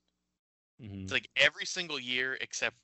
[0.80, 1.03] Mhm.
[1.03, 2.76] It's like every single year, except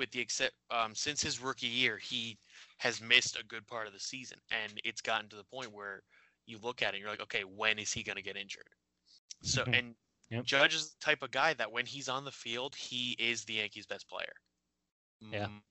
[0.00, 2.40] with the except um, since his rookie year, he
[2.78, 6.04] has missed a good part of the season, and it's gotten to the point where
[6.46, 8.68] you look at it and you're like, okay, when is he going to get injured?
[9.42, 9.74] So, Mhm.
[9.74, 9.96] and
[10.30, 10.46] Yep.
[10.46, 13.54] Judge is the type of guy that when he's on the field, he is the
[13.54, 14.32] Yankees' best player.
[15.32, 15.48] Yeah.
[15.48, 15.62] Mm,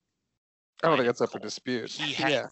[0.84, 1.92] I don't think that's up for dispute.
[1.92, 2.48] He has yeah.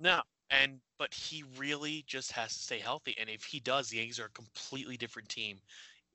[0.00, 3.98] no, and but he really just has to stay healthy, and if he does, the
[3.98, 5.60] Yankees are a completely different team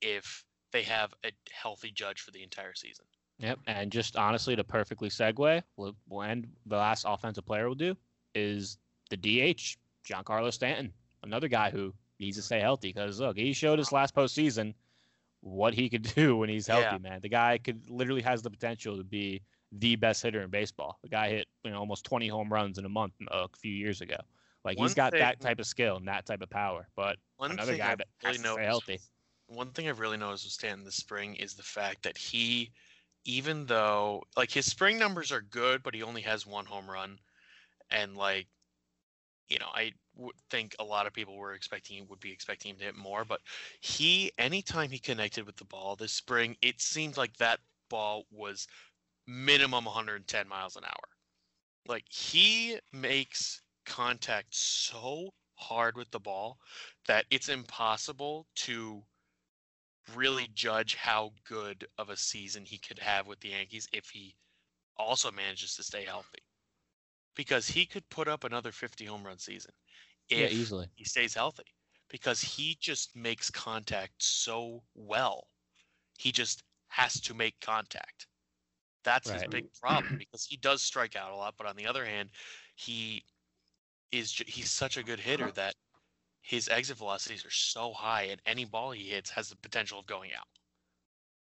[0.01, 3.05] if they have a healthy Judge for the entire season.
[3.44, 7.96] Yep, and just honestly to perfectly segue, wh- when the last offensive player we'll do
[8.34, 8.78] is
[9.10, 9.78] the DH,
[10.08, 14.16] Giancarlo Stanton, another guy who needs to stay healthy because look, he showed us last
[14.16, 14.74] postseason
[15.41, 16.98] what he could do when he's healthy, Yeah.
[17.10, 17.20] man.
[17.22, 19.41] The guy could literally has the potential to be
[19.74, 21.00] the best hitter in baseball.
[21.04, 24.00] The guy hit you know almost 20 home runs in a month a few years
[24.00, 24.18] ago.
[24.64, 27.74] Like he's got that type of skill and that type of power, but One another
[27.74, 29.00] thing guy I've that really has to stay healthy.
[29.48, 32.72] One thing I've really noticed with Stanton this spring is the fact that he,
[33.26, 37.19] even though like his spring numbers are good, but he only has one home run,
[37.91, 38.47] and like,
[39.49, 42.78] you know, I would think a lot of people were expecting would be expecting him
[42.78, 43.41] to hit more, but
[43.82, 47.59] he anytime he connected with the ball this spring, it seemed like that
[47.89, 48.67] ball was
[49.28, 51.09] minimum 110 miles an hour.
[51.88, 56.57] Like he makes contact so hard with the ball
[57.07, 59.03] that it's impossible to
[60.16, 64.36] really judge how good of a season he could have with the Yankees if he
[64.97, 66.39] also manages to stay healthy.
[67.36, 69.74] Because he could put up another 50 home run season
[70.30, 70.89] if Yeah, easily.
[70.95, 71.64] he stays healthy.
[72.10, 75.49] Because he just makes contact so well.
[76.20, 78.28] He just has to make contact.
[79.04, 82.06] That's his big problem because he does strike out a lot, but on the other
[82.06, 82.32] hand,
[82.76, 83.26] he
[84.12, 85.76] is he's such a good hitter that
[86.44, 90.06] his exit velocities are so high and any ball he hits has the potential of
[90.06, 90.48] going out.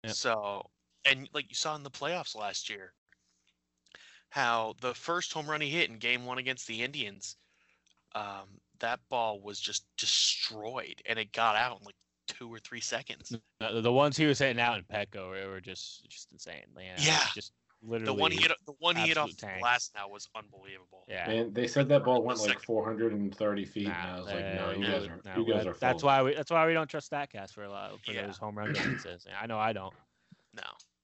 [0.03, 0.13] Yep.
[0.13, 0.71] So,
[1.05, 2.93] and like you saw in the playoffs last year,
[4.29, 7.35] how the first home run he hit in game one against the Indians,
[8.15, 11.95] um, that ball was just destroyed and it got out in like
[12.27, 13.33] two or three seconds.
[13.59, 16.65] The, the ones he was hitting out in Petco were, were just just insane.
[16.77, 17.27] You know, Yeah.
[17.33, 17.51] just
[17.83, 18.19] The literally.
[18.21, 21.05] one he hit, the one he hit off absolute the glass now was unbelievable.
[21.07, 21.29] Yeah.
[21.29, 24.71] And they said that ball went like 430 feet, and I was like, no, uh,
[24.71, 25.73] you no, guys are, no, you guys that- are.
[25.73, 25.79] Full.
[25.79, 26.33] That's why we.
[26.33, 28.25] That's why we don't trust Statcast for a lot for Yeah.
[28.25, 29.25] those home run differences.
[29.39, 29.93] I know I don't.
[30.55, 30.63] No,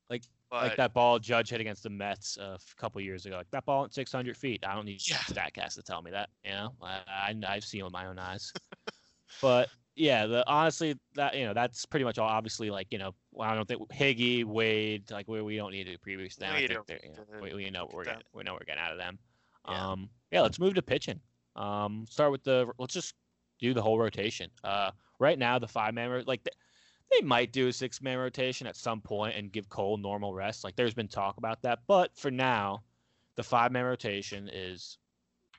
[0.10, 3.38] Like- but like that ball Judge hit against the Mets a couple years ago.
[3.38, 4.64] Like that ball at 600 feet.
[4.68, 5.18] I don't need Yeah.
[5.18, 6.30] Statcast to tell me that.
[6.44, 8.52] You know, I, I I've seen it with my own eyes.
[9.42, 12.28] but yeah, the honestly that you know that's pretty much all.
[12.28, 15.98] Obviously, like you know, I don't think Higgy, Wade, like we, we don't need to
[15.98, 16.54] preview them.
[16.54, 18.24] I We think you know, we, we, know we're getting.
[18.34, 19.20] We know we're getting out of them.
[19.70, 19.91] Yeah.
[19.91, 21.20] Um, yeah, let's move to pitching.
[21.56, 22.68] Um, start with the.
[22.80, 23.14] Let's just
[23.60, 24.50] do the whole rotation.
[24.64, 26.44] Uh, right now the five man like.
[26.44, 26.56] th-
[27.12, 30.64] they might do a six man rotation at some point and give Cole normal rest.
[30.64, 32.82] Like there's been talk about that, but for now,
[33.36, 34.98] the five man rotation is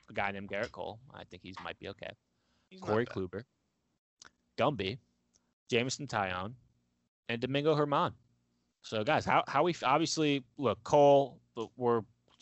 [0.09, 0.99] a guy named Gerrit Cole.
[1.13, 2.09] I think he's might be okay.
[2.69, 3.05] he's Corey.
[3.05, 3.43] Kluber,
[4.57, 4.97] Gumby,
[5.69, 6.53] Jameson Taillon,
[7.29, 8.13] and Domingo Germán.
[8.81, 11.39] So guys, how how we obviously look Cole.
[11.77, 12.01] We're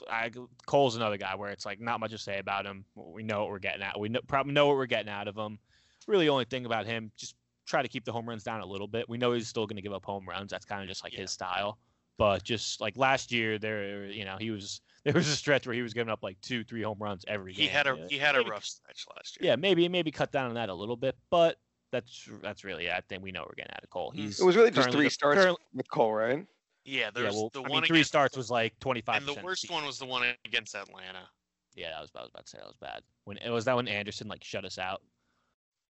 [0.09, 0.31] I,
[0.65, 2.83] Cole's another guy where it's like not much to say about him.
[2.95, 3.97] We know what we're getting at.
[3.99, 5.59] We know, probably know what we're getting out of him.
[6.07, 7.35] Really, only thing about him, just
[7.65, 9.07] try to keep the home runs down a little bit.
[9.07, 10.51] We know he's still going to give up home runs.
[10.51, 11.21] That's kind of just like Yeah.
[11.21, 11.77] his style.
[12.17, 15.75] But just like last year, there, you know, he was there was a stretch where
[15.75, 17.61] he was giving up like two, three home runs every year.
[17.61, 17.73] He game.
[17.75, 19.51] had a he had a Maybe- rough stretch last year.
[19.51, 21.57] yeah, maybe maybe cut down on that a little bit, but
[21.93, 22.91] that's that's really it.
[22.93, 24.11] I think we know we're getting out of Cole.
[24.11, 24.15] Mhm.
[24.15, 26.45] He's It was really just three the- starts currently- with Cole, right?
[26.85, 29.17] Yeah, yeah, well, the I one mean, three against- starts was like twenty five.
[29.17, 31.29] and the worst one was the one against Atlanta.
[31.75, 33.03] Yeah, that was, I was about to say that was bad.
[33.23, 35.01] When it was that when Anderson like shut us out.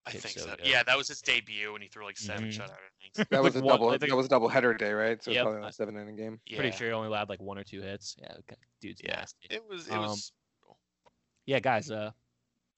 [0.06, 0.54] I Hit think so so.
[0.56, 0.64] good.
[0.64, 2.52] Yeah, that was his debut, and he threw like 7 Mhm.
[2.52, 3.28] shutout innings.
[3.30, 3.88] That was a one- double.
[3.88, 5.20] I think- that was a double header day, right?
[5.20, 5.40] So Yep.
[5.40, 6.40] it's probably a seven inning game.
[6.46, 8.14] Yeah, Pretty sure he only allowed like one or two hits.
[8.20, 8.54] Yeah, okay.
[8.80, 9.48] dude's Yeah, nasty.
[9.50, 9.88] it was.
[9.88, 10.30] It Um, was.
[11.46, 11.90] yeah, guys.
[11.90, 12.12] Uh,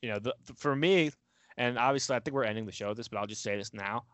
[0.00, 1.10] you know, the, the- for me,
[1.58, 3.74] and obviously, I think we're ending the show with this, but I'll just say this
[3.74, 4.04] now.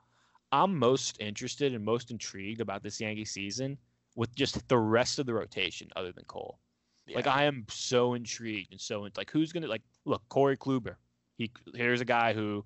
[0.50, 3.76] I'm most interested and most intrigued about this Yankee season
[4.16, 6.58] with just the rest of the rotation other than Cole.
[7.12, 10.94] Like I am so intrigued and so like who's gonna like look Corey Kluber.
[11.36, 12.64] He here's a guy who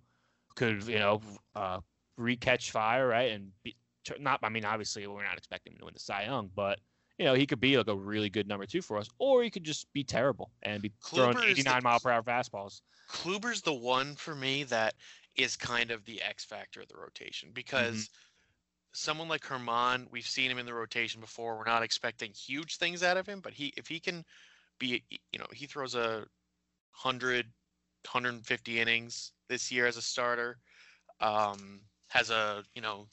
[0.55, 1.21] could you know
[1.57, 1.81] uh,
[2.19, 3.75] recatch fire right and be,
[4.21, 4.39] not.
[4.45, 6.79] I mean obviously we're not expecting him to win the Cy Young, but
[7.19, 9.51] you know he could be like a really good number two for us, or he
[9.51, 12.81] could just be terrible and be throwing Kluber the- 89 mile per hour fastballs.
[13.11, 14.95] Kluber's the one for me that
[15.37, 18.11] is kind of the X factor of the rotation because
[18.93, 21.57] someone like Germán, we've seen him in the rotation before.
[21.57, 24.25] We're not expecting huge things out of him, but he if he can
[24.79, 25.03] be,
[25.33, 26.27] you know, he throws a
[27.03, 30.59] 100, 150 innings this year as a starter,
[31.21, 33.07] um, has a you know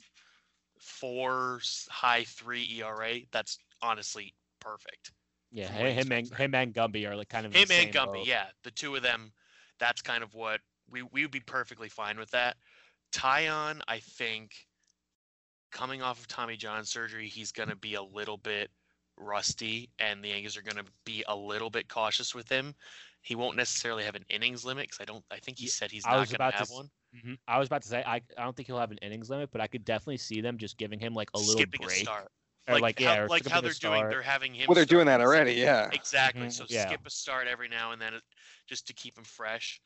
[0.79, 3.19] four high three ERA.
[3.31, 5.11] That's honestly perfect.
[5.51, 8.27] Yeah, him and him and Gumby are like kind of Him the and Gumby, boat.
[8.27, 9.31] yeah, the two of them.
[9.79, 12.57] That's kind of what we we would be perfectly fine with that.
[13.13, 14.67] Taillon, I think,
[15.71, 18.69] coming off of Tommy John surgery, he's going to be a little bit
[19.17, 22.73] rusty, and the Yankees are going to be a little bit cautious with him.
[23.21, 25.23] He won't necessarily have an innings limit because I don't.
[25.31, 26.89] I think he said he's I not going to have one.
[27.15, 27.37] Mhm.
[27.47, 29.61] I was about to say I, I don't think he'll have an innings limit, but
[29.61, 31.89] I could definitely see them just giving him like a little Skipping break.
[31.97, 32.31] a start,
[32.67, 34.09] Or like, yeah, how, or like how they're doing.
[34.09, 34.67] They're having him.
[34.67, 35.53] Well, they're doing that already.
[35.53, 35.89] Yeah.
[35.91, 36.47] Exactly.
[36.47, 36.87] Mhm, So yeah.
[36.87, 38.13] skip a start every now and then
[38.67, 39.81] just to keep him fresh.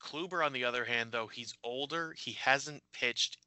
[0.00, 2.14] Kluber, on the other hand, though, he's older.
[2.16, 3.38] He hasn't pitched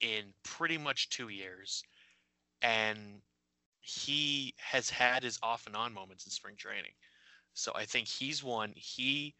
[0.00, 1.82] in pretty much two years.
[2.62, 3.20] And
[3.80, 6.92] he has had his off and on moments in spring training.
[7.54, 8.72] So I think he's one.
[8.76, 9.34] He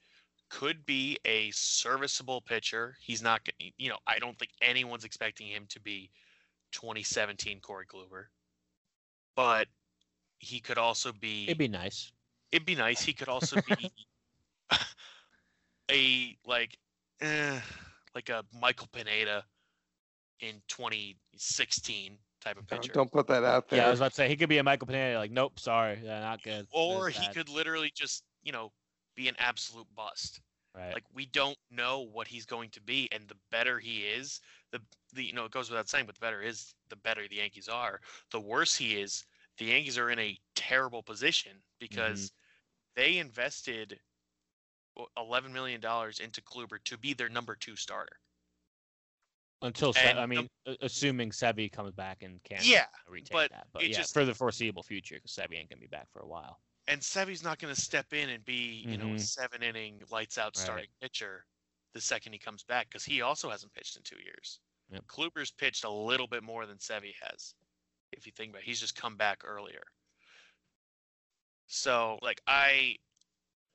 [0.48, 2.96] could be a serviceable pitcher.
[3.00, 6.10] He's not, g- you know, I don't think anyone's expecting him to be
[6.72, 8.26] 2017 Corey Kluber.
[9.36, 9.68] But
[10.38, 12.10] he could also be It'd be nice.
[12.50, 13.02] it'd be nice.
[13.02, 13.92] He could also be
[15.90, 16.76] a like,
[17.20, 17.60] eh,
[18.14, 19.44] like a Michael Pineda
[20.40, 22.92] in 2016 type of Don't, pitcher.
[22.92, 23.80] don't put that out there.
[23.80, 25.18] Yeah, I was about to say he could be a Michael Pineda.
[25.18, 26.66] Like, nope, sorry, yeah, not good.
[26.72, 28.72] or he could literally just, you know,
[29.16, 30.40] be an absolute bust.
[30.76, 30.92] Right.
[30.92, 34.40] Like we don't know what he's going to be, and the better he is,
[34.72, 34.80] the
[35.14, 37.68] the you know it goes without saying, but the better is the better the Yankees
[37.68, 38.00] are.
[38.30, 39.24] The worse he is,
[39.56, 41.60] the Yankees are in a terrible position mm-hmm.
[41.80, 42.30] because
[42.94, 43.98] they invested
[45.16, 48.18] eleven million dollars into Kluber to be their number two starter.
[49.62, 53.66] Until Se- I mean, a- assuming Sevi comes back and can Yeah, retain but that.
[53.72, 56.26] But yeah, just- for the foreseeable future, because Sevi ain't gonna be back for a
[56.28, 56.60] while.
[56.88, 59.20] And Sevy's not going to step in and be, you know, a Mhm.
[59.20, 60.62] seven inning lights out Right.
[60.64, 61.44] starting pitcher
[61.94, 64.60] the second he comes back because he also hasn't pitched in two years.
[64.90, 65.06] Yep.
[65.06, 67.54] Kluber's pitched a little bit more than Sevy has.
[68.12, 69.82] If you think about it, he's just come back earlier.
[71.66, 72.96] So, like, I,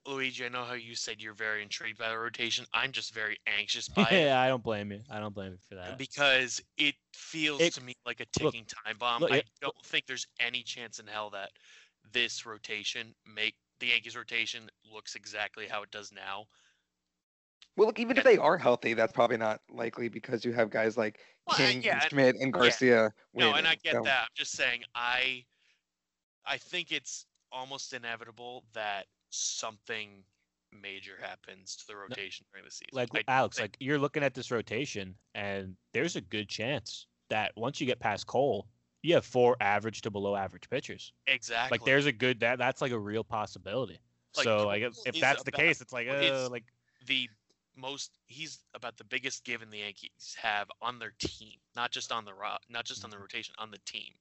[0.06, 2.64] Luigi, I know how you said you're very intrigued by the rotation.
[2.72, 5.02] I'm just very anxious by it yeah, I don't blame you.
[5.10, 5.98] I don't blame you for that.
[5.98, 9.20] because it feels It- to me like a look- ticking time bomb.
[9.20, 11.50] look, I don't think there's any chance in hell that
[12.12, 16.44] this rotation make the Yankees rotation looks exactly how it does now.
[17.76, 20.96] Well, look, even if they are healthy, that's probably not likely because you have guys
[20.96, 23.12] like Well, King, yeah, and and- Schmidt, and Garcia.
[23.34, 24.22] No, and I get so- that.
[24.22, 25.44] I'm just saying I
[26.44, 30.24] I think it's almost inevitable that something
[30.72, 32.88] major happens to the rotation during the season.
[32.92, 37.06] like I Alex, think- like you're looking at this rotation, and there's a good chance
[37.30, 38.66] that once you get past Cole,
[39.02, 41.12] you have four average to below average pitchers.
[41.26, 41.76] exactly.
[41.78, 43.98] Like there's a good that that's like a real possibility.
[44.36, 46.64] Like, so like if, that's the about- case, it's like uh, it's- like
[47.06, 47.28] the
[47.76, 52.24] most he's about the biggest given the Yankees have on their team, not just on
[52.24, 53.18] the ro- not just on Mm-hmm.
[53.18, 54.12] the rotation, on the team.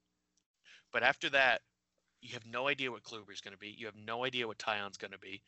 [0.92, 1.62] But after that,
[2.22, 3.74] you have no idea what Kluber's going to be.
[3.78, 5.42] You have no idea what Taillon's going to be.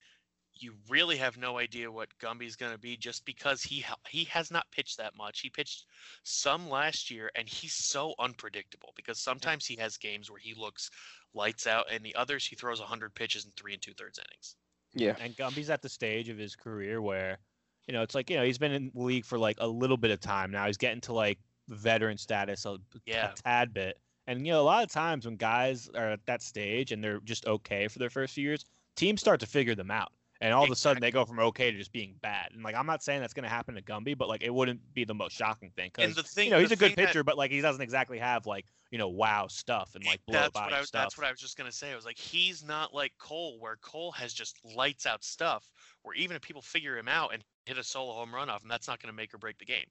[0.55, 4.23] You really have no idea what Gumby's going to be just because he ha- he
[4.25, 5.39] has not pitched that much.
[5.39, 5.85] He pitched
[6.23, 10.89] some last year and he's so unpredictable because sometimes he has games where he looks
[11.33, 14.55] lights out and the others he throws 100 pitches in 3 and 2 thirds innings.
[14.93, 15.15] Yeah.
[15.19, 17.39] and Gumby's at the stage of his career where,
[17.87, 19.97] you know, it's like you know he's been in the league for like a little
[19.97, 20.67] bit of time now.
[20.67, 23.31] He's getting to like veteran status a, Yeah.
[23.31, 23.97] a tad bit,
[24.27, 27.19] and you know a lot of times when guys are at that stage and they're
[27.21, 30.11] just okay for their first few years, teams start to figure them out.
[30.43, 32.49] And all of a sudden they go from okay to just being bad.
[32.53, 34.81] And like I'm not saying that's going to happen to Gumby, but like it wouldn't
[34.93, 36.95] be the most shocking thing And because the thing you know he's a good thing
[36.97, 40.19] that- pitcher, but like he doesn't exactly have like you know wow stuff and like
[40.27, 40.89] blow that's by what I was.
[40.89, 41.01] stuff.
[41.03, 41.93] That's what I was just gonna say.
[41.93, 45.71] I was like, he's not like Cole, where Cole has just lights out stuff.
[46.01, 48.69] Where even if people figure him out and hit a solo home run off him,
[48.69, 49.85] that's not gonna make or break the game.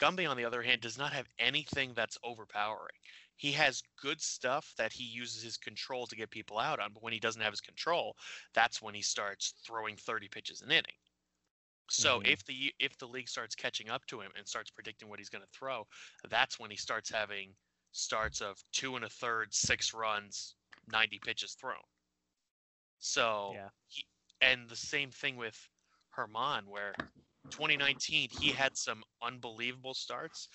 [0.00, 2.96] Gumby, on the other hand, does not have anything that's overpowering.
[3.36, 7.02] He has good stuff that he uses his control to get people out on, but
[7.02, 8.16] when he doesn't have his control,
[8.54, 10.96] that's when he starts throwing 30 pitches an inning.
[11.90, 12.24] So Mhm.
[12.24, 15.28] if the if the league starts catching up to him and starts predicting what he's
[15.30, 15.86] going to throw,
[16.28, 17.56] that's when he starts having
[17.92, 20.56] starts of two and a third, six runs,
[20.88, 21.82] 90 pitches thrown.
[22.98, 23.70] So, Yeah.
[23.86, 24.06] he,
[24.40, 25.68] and the same thing with
[26.16, 26.98] Germán, where
[27.50, 30.48] 2019 he had some unbelievable starts,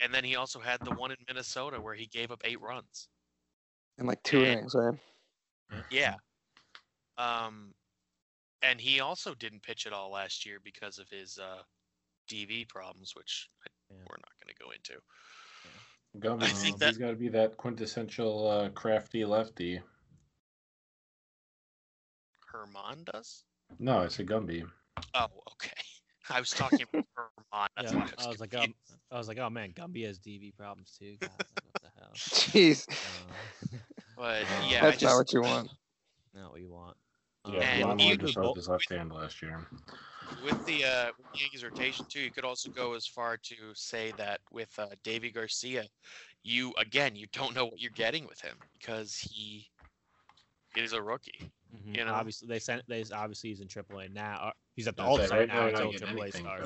[0.00, 3.08] and then he also had the one in Minnesota where he gave up eight runs.
[3.98, 4.52] in like two Yeah.
[4.52, 4.98] innings, right?
[5.90, 6.16] Yeah.
[7.16, 7.74] Um,
[8.62, 11.62] and he also didn't pitch at all last year because of his uh,
[12.30, 13.96] DV problems, which I, Yeah.
[14.08, 15.00] we're not going to go into.
[16.18, 19.80] Gumby, I think he's that- got to be that quintessential uh, crafty lefty.
[22.52, 23.44] Germán does.
[23.78, 24.64] No, it's a Gumby.
[25.14, 25.70] Oh, okay.
[26.30, 27.04] I was talking about
[27.52, 27.66] Germán.
[27.76, 28.74] That's Yeah, why I was like, confused.
[28.92, 31.16] um, I was like, oh man, Gumby has DV problems too.
[31.20, 32.10] God, what the hell?
[32.14, 33.78] Jeez, Uh,
[34.16, 35.70] but yeah, I that's just, not what you want.
[36.34, 36.96] not what you want.
[37.48, 39.64] Yeah, And Ron he- wanted to throw Bull- with his left hand last year.
[40.44, 44.12] with the uh, with Yankees rotation too, you could also go as far to say
[44.16, 45.84] that with uh, Deivi Garcia,
[46.42, 49.68] you again you don't know what you're getting with him because he
[50.76, 51.50] is a rookie.
[51.74, 51.96] Mhm.
[51.96, 52.12] You know?
[52.14, 52.82] obviously they sent.
[52.88, 54.52] They obviously he's in AAA now.
[54.76, 55.90] He's at the I'd All Star right now.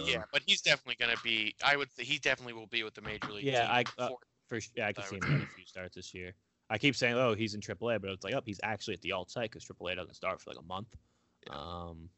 [0.04, 1.54] Yeah, but he's definitely going to be.
[1.64, 1.90] I would.
[1.92, 3.44] Say he definitely will be with the major league.
[3.44, 5.54] Yeah, team I- uh, for- For sure, yeah, I can see him would- getting a
[5.54, 6.34] few starts this year.
[6.68, 9.12] I keep saying, oh, he's in AAA, but it's like, oh, he's actually at the
[9.12, 10.88] alt site because AAA doesn't start for like a month.
[11.50, 12.08] Um,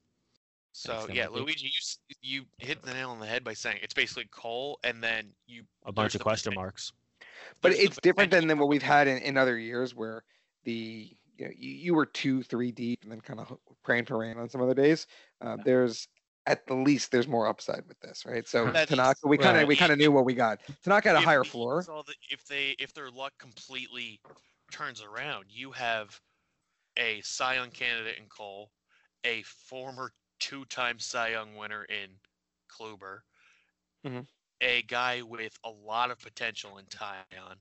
[0.73, 4.25] so yeah, Luigi, you you hit the nail on the head by saying it's basically
[4.31, 6.93] Cole, and then you a bunch of question marks.
[7.61, 10.25] But it's different than, than what we've had in, in other years where
[10.65, 13.53] the you, know, you, you were two, three deep and then kind of
[13.83, 15.07] praying for rain on some other days.
[15.41, 16.09] Uh, there's
[16.47, 18.47] at the least there's more upside with this, right?
[18.49, 19.69] So That is- Tanaka, we kind of Right.
[19.69, 20.61] we kind of knew what we got.
[20.83, 21.85] Tanaka had a if higher floor.
[21.87, 24.21] Yankees the- if they if their luck completely
[24.71, 26.21] turns around, you have
[26.97, 28.71] a Cy Young candidate in Cole,
[29.25, 32.11] a former two-time Cy Young winner in
[32.69, 33.21] Kluber,
[34.05, 34.27] Mhm.
[34.61, 37.57] a guy with a lot of potential in Taillon,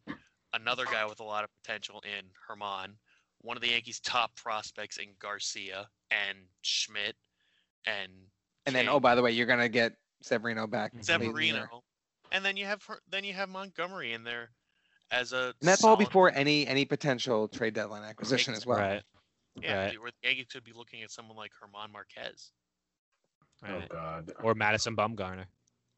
[0.53, 2.95] another guy with a lot of potential in Germán,
[3.41, 7.15] one of the Yankees' top prospects in Garcia and Schmidt,
[7.85, 8.11] and
[8.65, 8.89] And then King.
[8.93, 10.93] oh by the way, you're gonna get Severino back.
[10.93, 11.55] late in the year.
[11.55, 11.83] Severino,
[12.31, 14.51] and then you have her, then you have Montgomery in there
[15.11, 15.53] as a.
[15.61, 18.77] And that's all solid- before any any potential trade deadline acquisition as well.
[18.79, 19.03] Right.
[19.61, 19.99] Yeah, right.
[20.01, 22.51] where the Yankees could be looking at someone like Germán Márquez.
[23.67, 23.81] Oh.
[23.89, 24.31] God.
[24.43, 25.45] Or Madison Bumgarner.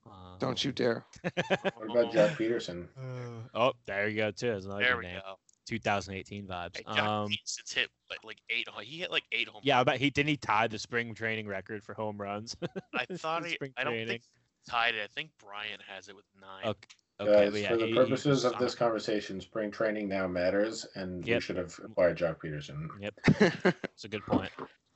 [0.05, 1.05] Uh, Don't you dare.
[1.21, 2.87] What about Joc Pederson?
[3.53, 4.59] Oh, there you go too.
[4.79, 5.21] There we name.
[5.23, 5.35] go.
[5.65, 6.77] 2018 vibes.
[6.77, 8.67] Hey, Joc Um, Pederson's hit like, like eight.
[8.69, 9.61] ho- He hit like eight home.
[9.63, 12.55] yeah, but he didn't he tie the spring training record for home runs.
[12.93, 13.53] I thought he.
[13.53, 14.07] spring I don't training.
[14.07, 14.21] think
[14.65, 15.03] he tied it.
[15.03, 16.65] I think Bryant has it with nine.
[16.71, 16.87] Okay.
[17.21, 20.27] Okay, Guys, yeah, for the he- he purposes was of this conversation, spring training now
[20.27, 22.87] matters, and we should have acquired Joc Pederson.
[22.99, 23.13] Yep,
[23.85, 24.49] it's a good point.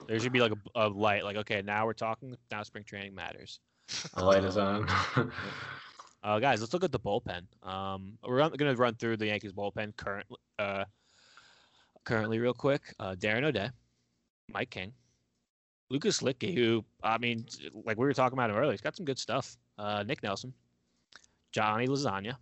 [0.08, 2.36] There should be like a, a light, like okay, now we're talking.
[2.50, 3.60] Now spring training matters.
[4.16, 5.32] The light is Um, on.
[6.24, 7.44] Uh, guys, let's look at the bullpen.
[7.68, 10.26] Um, we're going to run through the Yankees bullpen current,
[10.60, 10.86] uh,
[12.04, 12.82] currently real quick.
[13.00, 13.70] Uh, Darren O'Day,
[14.52, 14.94] Mike King,
[15.90, 17.46] Lucas Luetge, who I mean,
[17.86, 19.58] like we were talking about him earlier, he's got some good stuff.
[19.78, 20.54] Uh, Nick Nelson,
[21.52, 22.36] Johnny Lasagna,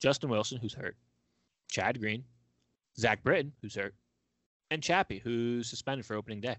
[0.00, 0.96] Justin Wilson, who's hurt,
[1.70, 2.24] Chad Green,
[2.98, 3.94] Zach Britton, who's hurt,
[4.70, 6.56] and Chappie, who's suspended for opening day.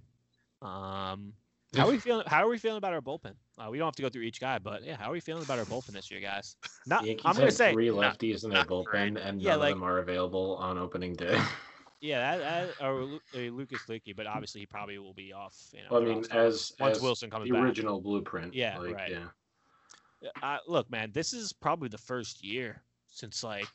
[0.61, 1.33] Um,
[1.75, 2.23] how are we feeling?
[2.27, 3.33] How are we feeling about our bullpen?
[3.57, 5.43] Uh, we don't have to go through each guy, but yeah, how are we feeling
[5.43, 6.55] about our bullpen this year, guys?
[6.87, 9.17] Not, The I'm gonna have say, three not- lefties in their bullpen, great.
[9.17, 11.39] and Yeah, none like- of them are available on opening day.
[12.01, 13.03] yeah, that, that, or
[13.35, 15.55] uh, Lucas Luetge, but obviously he probably will be off.
[15.71, 17.49] You know, well, I mean, All-Star as once as Wilson comes back.
[17.49, 17.63] the back.
[17.63, 18.53] original blueprint.
[18.53, 19.11] Yeah, like, right.
[19.11, 20.29] Yeah.
[20.41, 23.67] Uh, look, man, this is probably the first year since like,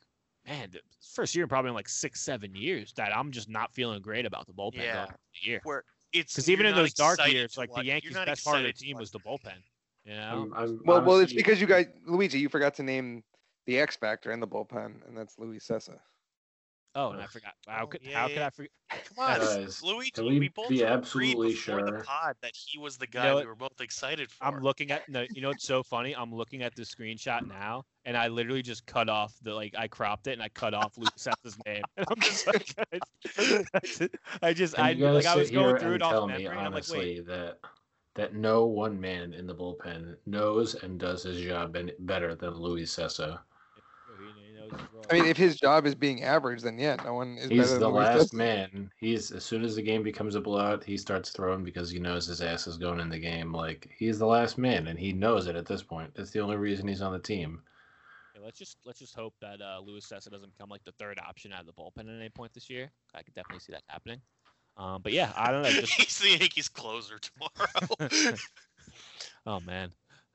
[0.46, 0.80] man, the
[1.14, 4.46] first year probably in like six, seven years that I'm just not feeling great about
[4.46, 5.06] the bullpen Yeah.
[5.06, 5.60] the year.
[5.64, 8.64] Where it's Because even in those dark years, to like the Yankees' best part of
[8.64, 9.32] the team was the them.
[9.32, 9.62] bullpen.
[10.04, 13.22] You know, I'm, I'm Well, well, it's because you guys, Luigi, you forgot to name
[13.66, 15.98] the X factor in the bullpen, and that's Luis Cessa.
[16.98, 17.54] Oh, and I forgot.
[17.68, 18.38] How Oh, could yeah, how could.
[18.38, 18.70] I forget?
[18.90, 20.10] Come on, Guys, Luigi.
[20.10, 22.02] can we, we both be absolutely before the sure?
[22.04, 23.44] pod that he was the know guy what?
[23.44, 24.44] we were both excited for.
[24.44, 25.28] I'm looking at the.
[25.32, 26.16] You know what's so funny?
[26.16, 29.74] I'm looking at the screenshot now, and I literally just cut off the like.
[29.78, 31.84] I cropped it and I cut off Lucas's name.
[31.96, 32.74] And I'm just like,
[34.42, 36.46] I just I like I was going through and it tell off me memory.
[36.58, 37.58] and I'm like, wait, honestly that
[38.16, 42.92] that no one man in the bullpen knows and does his job better than Luis
[42.96, 43.38] Cessa.
[44.18, 44.57] he knows his role.
[45.10, 47.74] I mean, if his job is being average, then yeah, no one is He's better
[47.74, 48.34] the than Luis last Cessa.
[48.34, 48.90] man.
[48.98, 52.26] He's as soon as the game becomes a blowout, he starts throwing because he knows
[52.26, 53.52] his ass is going in the game.
[53.52, 56.12] Like he's the last man, and he knows it at this point.
[56.14, 57.62] That's the only reason he's on the team.
[58.34, 61.18] Okay, let's just let's just hope that uh, Luis Cessa doesn't become like the third
[61.26, 62.90] option out of the bullpen at any point this year.
[63.14, 64.20] I could definitely see that happening.
[64.76, 65.70] Um, but yeah, I don't know.
[65.70, 68.10] Just He's the Yankees closer tomorrow.
[69.46, 69.90] oh man,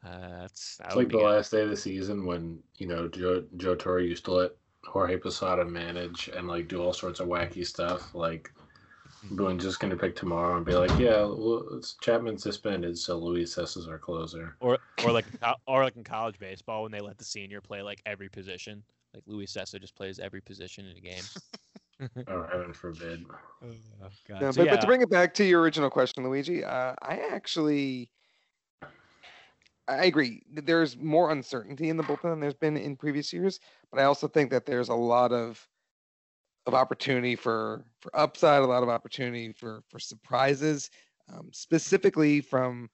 [0.05, 1.23] uh, that's that It's like the good.
[1.25, 4.51] last day of the season when you know Joe Joe Torre used to let
[4.85, 8.13] Jorge Posada manage and like do all sorts of wacky stuff.
[8.13, 8.51] Like
[9.31, 13.55] Boone just gonna pick tomorrow and be like, yeah, well, it's Chapman suspended, so Luis
[13.55, 14.57] Cessa's our closer.
[14.59, 15.25] Or or like
[15.67, 18.83] or like in college baseball when they let the senior play like every position.
[19.13, 21.23] Like Luis Cessa just plays every position in a game.
[22.27, 23.23] oh, heaven forbid.
[23.63, 24.41] oh, God.
[24.41, 26.95] No, So, but, yeah, but to bring it back to your original question, Luigi, uh,
[27.01, 28.09] I actually,
[29.87, 30.43] I agree.
[30.49, 33.59] There's more uncertainty in the bullpen than there's been in previous years,
[33.91, 35.67] but I also think that there's a lot of
[36.65, 40.89] of opportunity for for upside, a lot of opportunity for for surprises,
[41.31, 42.89] um, specifically from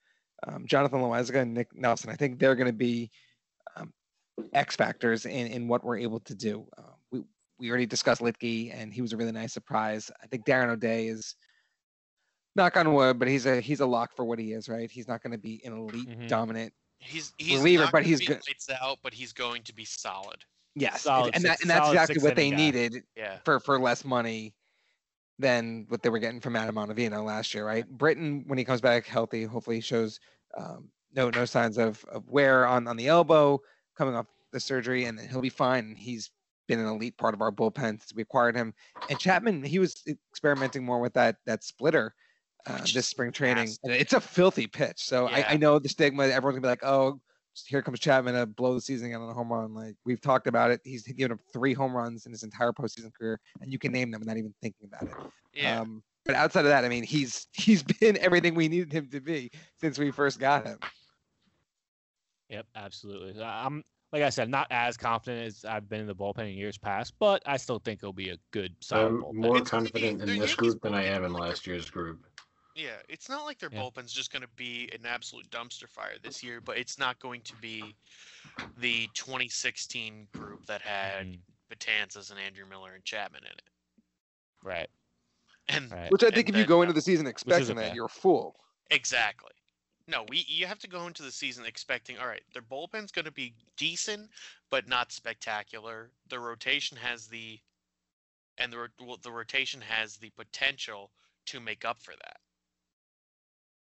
[0.47, 2.09] um, Jonathan Loáisiga and Nick Nelson.
[2.09, 3.11] I think they're going to be
[3.75, 3.93] um,
[4.53, 6.65] X factors in in what we're able to do.
[6.77, 7.21] Uh, we
[7.59, 10.09] we already discussed Luetge, and he was a really nice surprise.
[10.23, 11.35] I think Darren O'Day is
[12.59, 14.91] knock on wood, but he's a he's a lock for what he is, right?
[14.91, 16.27] He's not going to be an elite Mhm.
[16.27, 16.73] dominant.
[16.99, 18.41] He's he's Reliever, not but he's good.
[18.47, 20.43] lights out, but he's going to be solid.
[20.75, 22.57] Yes, Solid and that, and that's exactly what they guy.
[22.57, 23.39] needed Yeah.
[23.43, 24.53] for for less money
[25.39, 27.87] than what they were getting from Adam Ottavino last year, right?
[27.89, 30.19] Britton, when he comes back healthy, hopefully he shows
[30.57, 33.59] um, no no signs of, of wear on on the elbow
[33.95, 35.95] coming off the surgery, and he'll be fine.
[35.95, 36.31] He's
[36.67, 38.73] been an elite part of our bullpen since we acquired him.
[39.07, 42.13] And Chapman, he was experimenting more with that that splitter
[42.67, 43.79] uh, this spring training, nasty.
[43.83, 44.97] and it's a filthy pitch.
[44.97, 46.23] So I, I know the stigma.
[46.23, 47.19] Everyone's gonna be like, oh.
[47.65, 49.73] Here comes Chapman to blow the season again on a home run.
[49.73, 53.11] Like we've talked about it, he's given up three home runs in his entire postseason
[53.13, 55.31] career, and you can name them without even thinking about it.
[55.53, 55.81] Yeah.
[55.81, 59.19] Um, but outside of that, I mean, he's he's been everything we needed him to
[59.19, 59.51] be
[59.81, 60.77] since we first got him.
[62.49, 63.43] Yep, absolutely.
[63.43, 63.83] I'm
[64.13, 67.13] like I said, not as confident as I've been in the bullpen in years past,
[67.19, 69.33] but I still think it'll be a good solid I'm bullpen.
[69.33, 72.25] more It's gonna be- confident in this group than I am in last year's group.
[72.75, 73.83] Yeah, it's not like their Yeah.
[73.83, 77.41] bullpen's just going to be an absolute dumpster fire this year, but it's not going
[77.43, 77.97] to be
[78.75, 81.43] the 2016 group that had Mhm.
[81.71, 83.69] Betances and Andrew Miller and Chapman in it.
[84.63, 84.89] Right,
[85.69, 86.11] And right.
[86.11, 88.09] Which I And think if you go uh, into the season expecting that, you're a
[88.09, 88.55] fool.
[88.89, 89.51] exactly.
[90.07, 93.25] No, we you have to go into the season expecting all right, their bullpen's going
[93.25, 94.31] to be decent
[94.69, 96.13] but not spectacular.
[96.27, 97.61] The rotation has the
[98.57, 101.13] and the well, the rotation has the potential
[101.47, 102.41] to make up for that.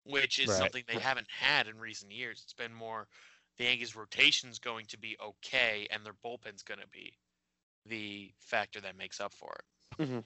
[0.07, 0.57] Which is Right.
[0.57, 2.41] something they haven't had in recent years.
[2.43, 3.07] It's been more
[3.57, 7.17] the Yankees rotation's going to be okay and their bullpen's going to be
[7.85, 9.55] the factor that makes up for
[9.99, 10.05] it.
[10.05, 10.19] hmm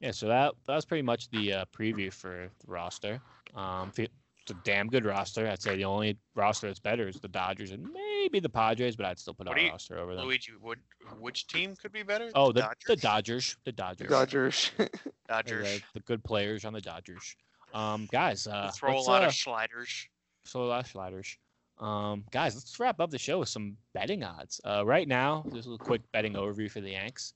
[0.00, 3.20] Yeah, so that that was pretty much the uh, preview for the roster.
[3.54, 5.46] Um, it's a damn good roster.
[5.46, 9.06] I'd say the only roster that's better is the Dodgers and maybe the Padres, but
[9.06, 10.24] I'd still put What our you- roster over them.
[10.24, 10.78] Luigi, what
[11.20, 12.30] which team could be better?
[12.34, 13.00] Oh, the the Dodgers?
[13.02, 14.70] Dodgers, the Dodgers, Dodgers.
[15.28, 15.64] Dodgers.
[15.78, 17.36] the, the good players on the Dodgers.
[17.74, 20.08] Um, guys, uh, throw a lot uh, of sliders.
[20.46, 21.36] Throw a lot of sliders.
[21.78, 24.60] Um, guys, let's wrap up the show with some betting odds.
[24.64, 27.34] Uh, right now, this is a quick betting overview for the Yanks.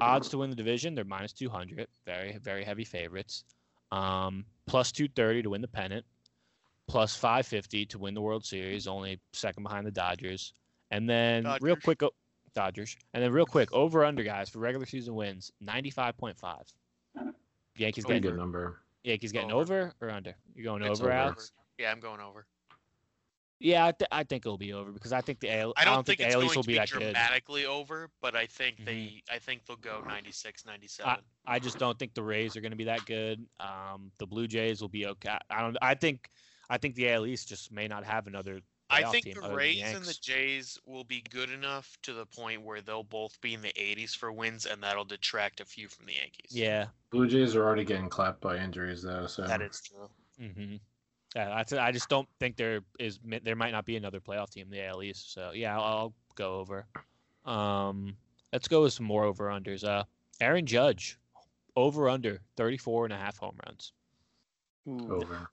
[0.00, 1.86] Odds to win the division, they're minus 200.
[2.04, 3.44] Very, very heavy favorites.
[3.90, 6.04] Um, plus 230 to win the pennant.
[6.88, 10.52] Plus 550 to win the World Series, only second behind the Dodgers.
[10.90, 12.10] And then real quick, o-
[12.54, 12.96] Dodgers.
[13.14, 16.34] And then real quick, over under guys for regular season wins, 95.5.
[17.76, 18.80] Yankees Pretty getting good number.
[19.02, 19.80] Yankees getting Over.
[19.80, 20.34] over or under?
[20.54, 21.12] You're going It's over, over.
[21.18, 21.52] Alex?
[21.78, 22.46] Yeah, I'm going over.
[23.62, 26.04] Yeah, I, th- I think it'll be over because I think the AL, I don't,
[26.06, 27.00] think, the it's AL going East will be be that good.
[27.00, 28.84] dramatically over, but I think Mhm.
[28.86, 31.18] they I think they'll go 96, 97.
[31.46, 33.46] I just don't think the Rays are going to be that good.
[33.58, 35.36] Um, the Blue Jays will be okay.
[35.50, 35.76] I don't.
[35.82, 36.30] I think
[36.70, 38.60] I think the AL East just may not have another.
[38.90, 42.12] I think team the other than Rays and the Jays will be good enough to
[42.12, 45.64] the point where they'll both be in the 80s for wins, and that'll detract a
[45.64, 46.50] few from the Yankees.
[46.50, 46.86] Yeah.
[47.10, 50.08] Blue Jays are already getting clapped by injuries though, so that is true.
[50.40, 50.76] Mm-hmm.
[51.36, 53.20] Yeah, I just don't think there is.
[53.44, 55.32] There might not be another playoff team in the AL East.
[55.32, 56.86] So yeah, I'll, I'll go over.
[57.44, 58.16] Um,
[58.52, 59.84] let's go with some more over unders.
[59.84, 60.02] Uh,
[60.40, 61.18] Aaron Judge,
[61.76, 63.92] over under 34 and a half home runs.
[64.88, 65.22] Ooh.
[65.22, 65.48] over.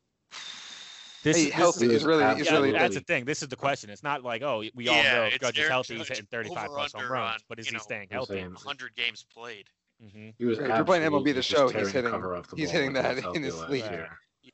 [1.28, 3.26] This Hey, is- this healthy is- is really is Yeah, really that's the thing.
[3.26, 3.90] This is the question.
[3.90, 6.08] It's not like, oh, we all Yeah, know if it's Judge is Aaron healthy, he's
[6.08, 8.40] hitting 35 plus home runs, on, but is he know, staying healthy?
[8.42, 9.70] 100 games played.
[10.00, 11.92] hmm He was Right, if you're playing MLB absolutely The just Show, he's tearing the
[11.92, 13.86] hitting- cover off the he's hitting that in his healthy last sleep.
[13.86, 14.54] Yeah.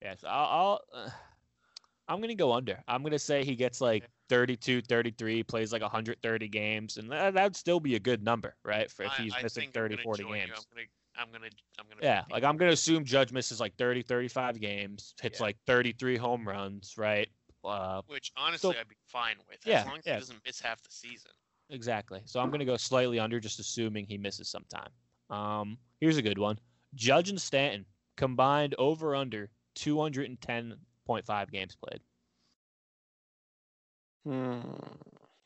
[0.00, 0.80] Yes, I'll.
[0.92, 1.10] I'll uh,
[2.08, 2.82] I'm gonna go under.
[2.88, 7.54] I'm gonna say he gets like 32, 33, plays like 130 games, and that, that'd
[7.54, 8.90] still be a good number, right?
[8.90, 10.38] For if he's I missing I'm 30, 40 join you.
[10.46, 10.52] games.
[10.58, 10.86] I'm gonna,
[11.16, 11.46] I'm gonna,
[11.78, 12.00] I'm gonna.
[12.02, 15.44] Yeah, like I'm gonna assume Judge misses like 30, 35 games, hits Yeah.
[15.46, 17.28] like 33 home runs, right?
[17.64, 20.14] Uh, Which honestly, so- I'd be fine with Yeah, long as yeah.
[20.14, 21.30] he doesn't miss half the season.
[21.70, 22.20] exactly.
[22.24, 24.90] So I'm gonna go slightly under, just assuming he misses some time.
[25.30, 26.58] Um, here's a good one:
[26.94, 27.86] Judge and Stanton
[28.16, 32.00] combined over under 210.5 games played.
[34.24, 34.60] Hmm.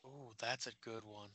[0.05, 1.29] oh that's a good one.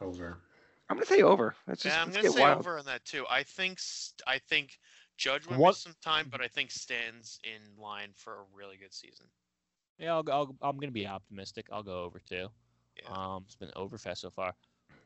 [0.00, 0.40] Over.
[0.88, 1.54] I'm gonna say over.
[1.66, 2.58] Let's just yeah, I'm gonna say wild.
[2.58, 3.24] over on that too.
[3.30, 3.78] I think
[4.26, 4.78] I think
[5.16, 8.76] Judge would What- miss some time, but I think Stanton's in line for a really
[8.76, 9.26] good season.
[9.98, 11.66] Yeah, I'll, go- I'll, I'm gonna be optimistic.
[11.72, 12.48] I'll go over too.
[13.02, 13.08] Yeah.
[13.10, 14.54] Um, it's been over fast so far.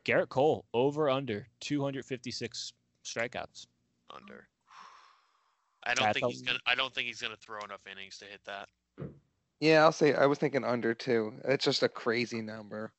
[0.05, 2.73] Gerrit Cole over under 256
[3.03, 3.67] strikeouts.
[4.09, 4.47] Under.
[5.83, 6.59] I don't That think he's gonna.
[6.65, 8.67] I don't think he's gonna throw enough innings to hit that.
[9.59, 11.33] Yeah, I'll say I was thinking under too.
[11.45, 12.91] It's just a crazy number.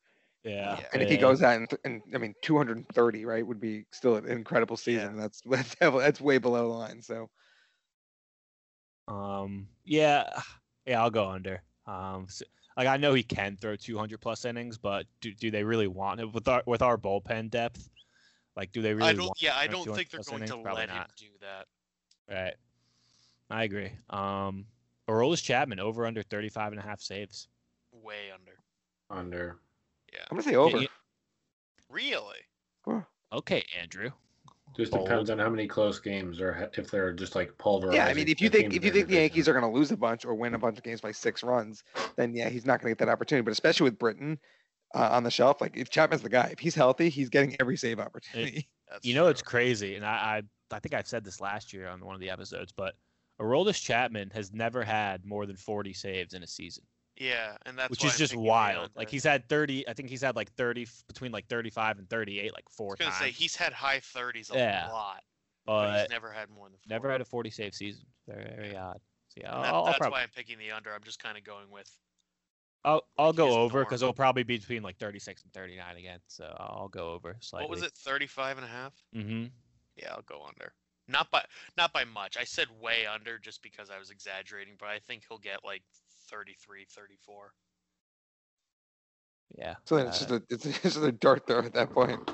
[0.43, 0.79] Yeah.
[0.79, 0.85] Yeah.
[0.93, 1.21] And if he yeah.
[1.21, 5.15] goes out and, and I mean 230, right, would be still an incredible season.
[5.17, 7.01] That's that's that's way below the line.
[7.01, 7.29] So
[9.07, 10.29] Um, yeah,
[10.85, 11.61] yeah, I'll go under.
[11.85, 12.43] Um, s-
[12.77, 16.21] like I know he can throw 200 plus innings, but do, do they really want
[16.21, 17.89] it with our with our bullpen depth?
[18.55, 19.25] Like, do they really I don't.
[19.27, 19.41] want?
[19.41, 20.51] Yeah, I don't think they're going innings?
[20.51, 21.11] to Probably let him not.
[21.17, 21.67] do that.
[22.29, 22.55] Right.
[23.49, 23.91] I agree.
[24.09, 24.65] Um,
[25.09, 27.49] Aroldis Chapman over under 35 and a half saves.
[27.91, 28.57] Way under.
[29.09, 29.59] Under.
[30.11, 30.19] Yeah.
[30.29, 30.77] I'm gonna say Yeah, over.
[30.77, 30.87] you-
[31.89, 32.37] Really?
[33.33, 34.11] Okay, Andrew.
[34.75, 35.05] Just Bold.
[35.05, 37.95] depends on how many close games or if they're just like pulverized.
[37.95, 39.91] Yeah, I mean, if you think if you think the Yankees are going to lose
[39.91, 41.83] a bunch or win a bunch of games by six runs,
[42.15, 43.43] then yeah, he's not going to get that opportunity.
[43.43, 44.39] But especially with Britton
[44.95, 47.75] uh, on the shelf, like if Chapman's the guy, if he's healthy, he's getting every
[47.77, 48.69] save opportunity.
[48.89, 51.87] That's You know, it's crazy, and I, I I think I've said this last year
[51.87, 52.95] on one of the episodes, but
[53.41, 56.83] Aroldis Chapman has never had more than 40 saves in a season.
[57.21, 58.89] Yeah, and that's which is I'm just wild.
[58.95, 62.51] Like he's had 30, I think he's had like 30 between like 35 and 38
[62.51, 63.23] like four I was gonna times.
[63.23, 64.89] say he's had high 30s a Yeah.
[64.91, 65.21] lot,
[65.67, 66.77] but, but he's never had more than.
[66.79, 66.89] 40.
[66.89, 68.05] never had a 40 save season.
[68.27, 68.99] Very very odd.
[69.29, 70.91] So yeah, that- that's prob- why I'm picking the under.
[70.95, 71.95] I'm just kind of going with.
[72.83, 76.19] I'll, I'll like go over because it'll probably be between like 36 and 39 again.
[76.25, 77.65] So I'll go over slightly.
[77.65, 77.91] What was it?
[77.93, 78.93] 35 and a half?
[79.15, 79.45] Mm-hmm.
[79.97, 80.73] Yeah, I'll go under.
[81.07, 81.45] Not by
[81.77, 82.35] not by much.
[82.37, 85.83] I said way under just because I was exaggerating, but I think he'll get like
[86.31, 87.53] 33, 34.
[89.57, 89.75] Yeah.
[89.85, 92.31] So then it's uh, just a it's just a dart throw at that point.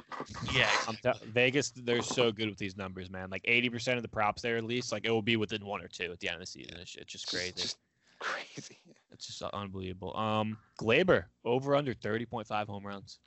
[0.53, 3.29] Yeah, I'm t- Vegas, they're so good with these numbers, man.
[3.29, 5.87] Like 80% of the props there, at least, like it will be within one or
[5.87, 6.77] two at the end of the season.
[6.79, 7.53] It's, it's just It's crazy.
[7.55, 7.77] Just
[8.19, 8.77] crazy.
[9.09, 10.15] It's just unbelievable.
[10.15, 13.17] Um, Gleyber over under 30.5 home runs.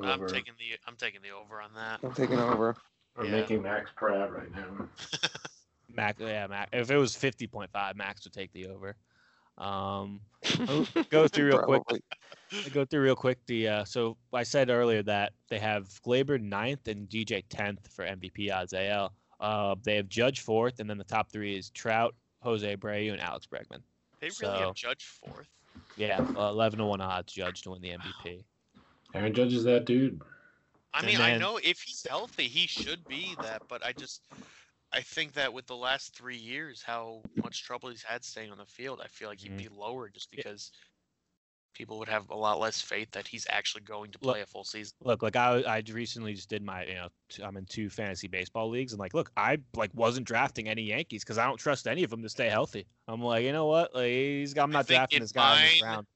[0.00, 1.98] I'm taking the I'm taking the over on that.
[2.04, 2.76] I'm taking over.
[3.16, 3.30] I'm yeah.
[3.32, 4.86] making Max proud right now.
[5.92, 6.70] Max, yeah, Max.
[6.72, 8.94] If it was 50.5, Max would take the over.
[9.58, 10.20] Um,
[11.10, 11.82] go through real quick.
[12.52, 13.38] I'll go through real quick.
[13.46, 18.04] The uh, so I said earlier that they have Gleyber ninth and DJ tenth for
[18.06, 19.12] MVP odds AL.
[19.40, 23.20] Uh, they have Judge fourth, and then the top three is Trout, Jose Abreu, and
[23.20, 23.80] Alex Bregman.
[24.20, 25.48] They really So- have Judge fourth.
[25.96, 28.44] Yeah, uh, eleven to one odds Judge to win the MVP.
[29.14, 30.20] Aaron Judge is that dude.
[30.94, 34.22] I And mean, I know if he's healthy, he should be that, but I just
[34.96, 38.56] I think that with the last three years, how much trouble he's had staying on
[38.58, 39.58] the field, I feel like he'd Mhm.
[39.58, 40.72] be lower just because
[41.74, 44.46] people would have a lot less faith that he's actually going to Look- play a
[44.46, 44.96] full season.
[45.00, 48.26] Look, like I I recently just did my you know t- I'm in two fantasy
[48.28, 51.86] baseball leagues, and like look, I like wasn't drafting any Yankees because I don't trust
[51.86, 52.86] any of them to stay healthy.
[53.06, 53.94] I'm like, you know what?
[53.94, 56.06] Like he's I'm not drafting this guy in this mine- round.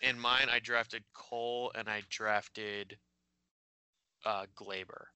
[0.00, 2.96] In mine, I drafted Cole and I drafted
[4.24, 5.06] uh, Gleyber.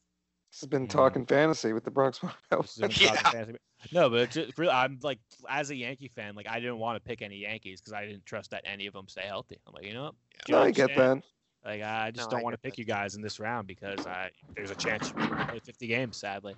[0.52, 2.20] This has been talking fantasy with the Bronx.
[2.50, 3.18] This is Wild.
[3.20, 3.44] about Yeah.
[3.90, 7.00] No, but just, really, I'm like, as a Yankee fan, like I didn't want to
[7.00, 9.58] pick any Yankees because I didn't trust that any of them stay healthy.
[9.66, 10.14] I'm like, you know, what?
[10.46, 10.56] Yeah.
[10.56, 11.22] No, I get that.
[11.64, 13.66] Like I just No, don't I want to get pick you guys in this round
[13.66, 16.18] because I there's a chance you might play 50 games.
[16.18, 16.54] Sadly,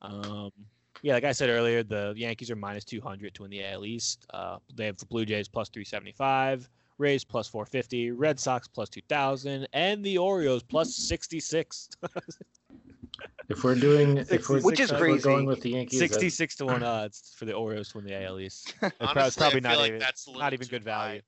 [0.00, 0.50] um,
[1.02, 4.26] yeah, like I said earlier, the Yankees are minus 200 to win the AL East.
[4.32, 9.68] Uh, they have the Blue Jays plus 375, Rays plus 450, Red Sox plus 2000,
[9.74, 11.90] and the Orioles plus 66.
[13.48, 15.46] If we're doing, if we're, Which is if we're going crazy.
[15.46, 18.74] with the Yankees, 66 to one odds for the Orioles to win the AL East.
[18.82, 21.20] It's prob- Honestly, probably I feel not like even that's not even too good value.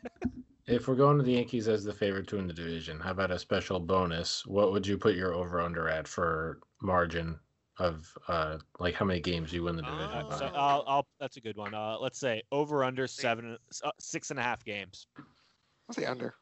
[0.66, 3.30] if we're going to the Yankees as the favorite to win the division, how about
[3.30, 4.44] a special bonus?
[4.46, 7.38] What would you put your over under at for margin
[7.78, 10.28] of uh like how many games you win the division?
[10.28, 10.36] By?
[10.36, 10.58] so Oh.
[10.58, 11.74] I'll, I'll that's a good one.
[11.74, 15.06] Uh, let's say over under seven, uh, six and a half games.
[15.88, 16.34] I'll say under.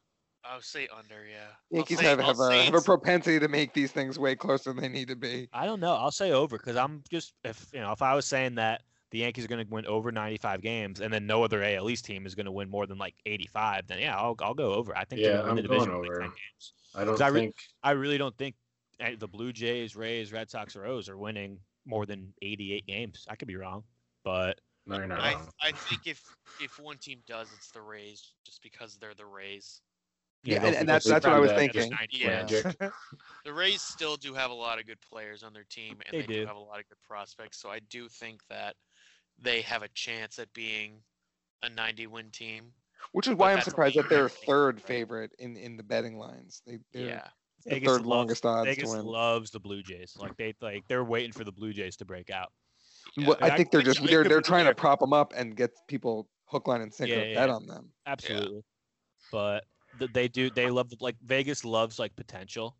[0.45, 1.49] I would say under, yeah.
[1.71, 4.83] Yankees say- have have a have a propensity to make these things way closer than
[4.83, 5.49] they need to be.
[5.53, 5.95] I don't know.
[5.95, 8.83] I'll say over because I'm just if you know if I was saying that
[9.13, 12.07] the Yankees are going to win over 95 games and then no other AL East
[12.07, 14.97] team is going to win more than like 85, then yeah, I'll, I'll go over.
[14.97, 16.21] I think Yeah, win I'm the going division like, over.
[16.21, 16.73] 10 games.
[16.95, 18.55] I don't I re- think I really don't think
[19.01, 23.27] eh, the Blue Jays, Rays, Red Sox, or O's are winning more than 88 games.
[23.29, 23.85] I could be wrong,
[24.25, 25.49] but no, you're not I wrong.
[25.61, 26.23] I think if
[26.61, 29.81] if one team does, it's the Rays, just because they're the Rays.
[30.45, 31.93] Yeah, and- and that's- that's what I was thinking.
[32.11, 32.47] Yeah.
[33.45, 36.21] The Rays still do have a lot of good players on their team, and They
[36.27, 36.41] they, do.
[36.43, 37.59] do have a lot of good prospects.
[37.61, 38.77] So I do think that
[39.39, 41.03] they have a chance at being
[41.65, 42.73] a 90 win team.
[43.11, 44.85] Which is But why I'm surprised that they're thing, third right?
[44.87, 46.63] favorite in in the betting lines.
[46.67, 47.29] They they're Yeah.
[47.65, 49.07] the Vegas third loves- longest odds Vegas to win.
[49.07, 50.17] loves the Blue Jays.
[50.17, 52.53] Like they like they're waiting for the Blue Jays to break out.
[53.17, 53.27] yeah.
[53.27, 55.57] Well, And I I- think they're just they're they're trying to prop them up and
[55.57, 57.55] get people hook, line, and sinker Yeah, bet yeah.
[57.57, 57.93] on them.
[58.07, 58.63] Absolutely.
[59.33, 59.72] But th-
[60.13, 62.77] they do they love like Vegas loves like potential.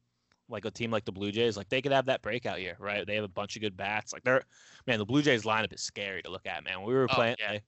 [0.49, 3.07] Like a team like the Blue Jays, like they could have that breakout year, right?
[3.07, 4.13] They have a bunch of good bats.
[4.13, 4.43] Like they're
[4.87, 6.83] man, the Blue Jays lineup is scary to look at, man.
[6.83, 7.53] We were Oh, playing yeah.
[7.53, 7.63] like,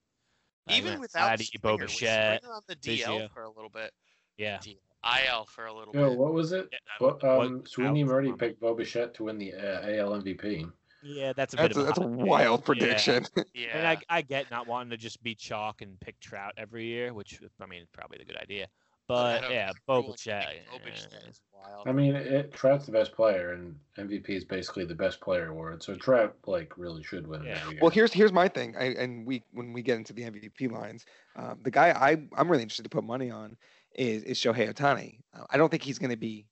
[0.71, 3.31] Even like, without Vladdy, Springer, Bo with Bichette, on the DL Biggio.
[3.33, 3.93] for a little bit,
[4.37, 4.59] yeah.
[4.59, 6.19] DL, IL for a little Yo, bit.
[6.19, 6.69] what was it?
[6.73, 8.37] Yeah, What, what- um, Sweeney Alex Murray Palmer.
[8.39, 10.71] picked Bo Bichette to win the uh, AL MVP.
[11.03, 13.25] Yeah, that's a That's bit a, of that's a wild prediction.
[13.55, 13.77] Yeah.
[13.79, 17.13] And I, I get not wanting to just be chalk and pick Trout every year,
[17.15, 18.67] which I mean, probably a good idea.
[19.09, 20.55] But But yeah, Bo Bo Bichette.
[20.83, 21.29] yeah.
[21.29, 21.41] is.
[21.87, 25.83] I mean, it, Trout's the best player, and MVP is basically the best player award.
[25.83, 27.59] So Trout, like, really should win Yeah.
[27.81, 31.05] Well, here's here's my thing, I, and we when we get into the MVP lines,
[31.37, 33.57] um, the guy I I'm really interested to put money on
[33.95, 35.21] is is Shohei Ohtani.
[35.35, 36.47] Uh, I don't think he's going to be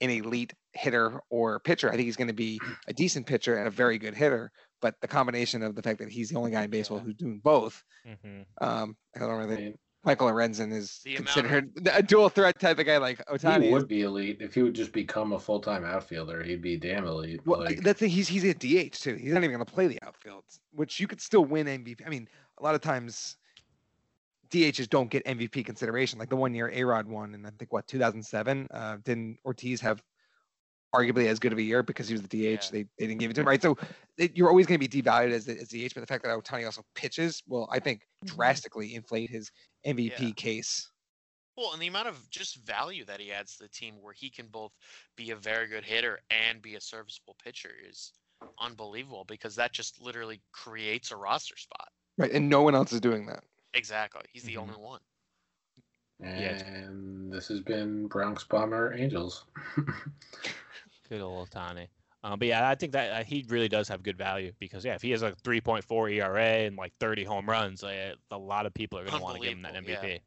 [0.00, 1.88] an elite hitter or pitcher.
[1.88, 4.52] I think he's going to be a decent pitcher and a very good hitter.
[4.80, 7.04] But the combination of the fact that he's the only guy in baseball Yeah.
[7.04, 8.44] who's doing both, Mhm.
[8.60, 9.56] um, I don't I really.
[9.56, 9.74] mean,
[10.08, 13.60] Michael Lorenzen is The amount of- considered a dual threat type of guy like Ohtani.
[13.62, 13.72] he is.
[13.74, 16.42] would be elite if he would just become a full time outfielder.
[16.42, 17.40] He'd be damn elite.
[17.44, 19.14] Well, like, that's the, he's he's a DH too.
[19.16, 22.00] He's not even going to play the outfield, which you could still win MVP.
[22.06, 22.26] I mean,
[22.58, 23.36] a lot of times
[24.50, 26.18] DHs don't get MVP consideration.
[26.18, 28.66] Like the one year A Rod won and I think what 2007.
[28.70, 30.02] Uh, didn't Ortiz have
[30.94, 32.32] arguably as good of a year because he was the DH?
[32.34, 32.58] Yeah.
[32.72, 33.60] They, they didn't give it to him, right?
[33.60, 33.76] So
[34.16, 36.30] it, you're always going to be devalued as, the- as DH, but the fact that
[36.36, 39.50] Ohtani also pitches will, I think, drastically inflate his
[39.86, 40.30] MVP Yeah.
[40.32, 40.90] case.
[41.56, 44.30] Well, and the amount of just value that he adds to the team where he
[44.30, 44.72] can both
[45.16, 48.12] be a very good hitter and be a serviceable pitcher is
[48.60, 51.88] unbelievable because that just literally creates a roster spot.
[52.16, 53.42] Right, and no one else is doing that.
[53.74, 54.22] Exactly.
[54.32, 54.62] He's the Mhm.
[54.62, 55.00] only one.
[56.22, 59.44] It's- and this has been Bronx Bomber Angels.
[61.08, 61.88] Good old Ohtani.
[62.24, 64.94] Um, but yeah, I think that uh, he really does have good value because yeah,
[64.94, 68.74] if he has a 3.4 ERA and like 30 home runs, uh, a lot of
[68.74, 69.88] people are going to want to give him that MVP.
[70.02, 70.18] yeah.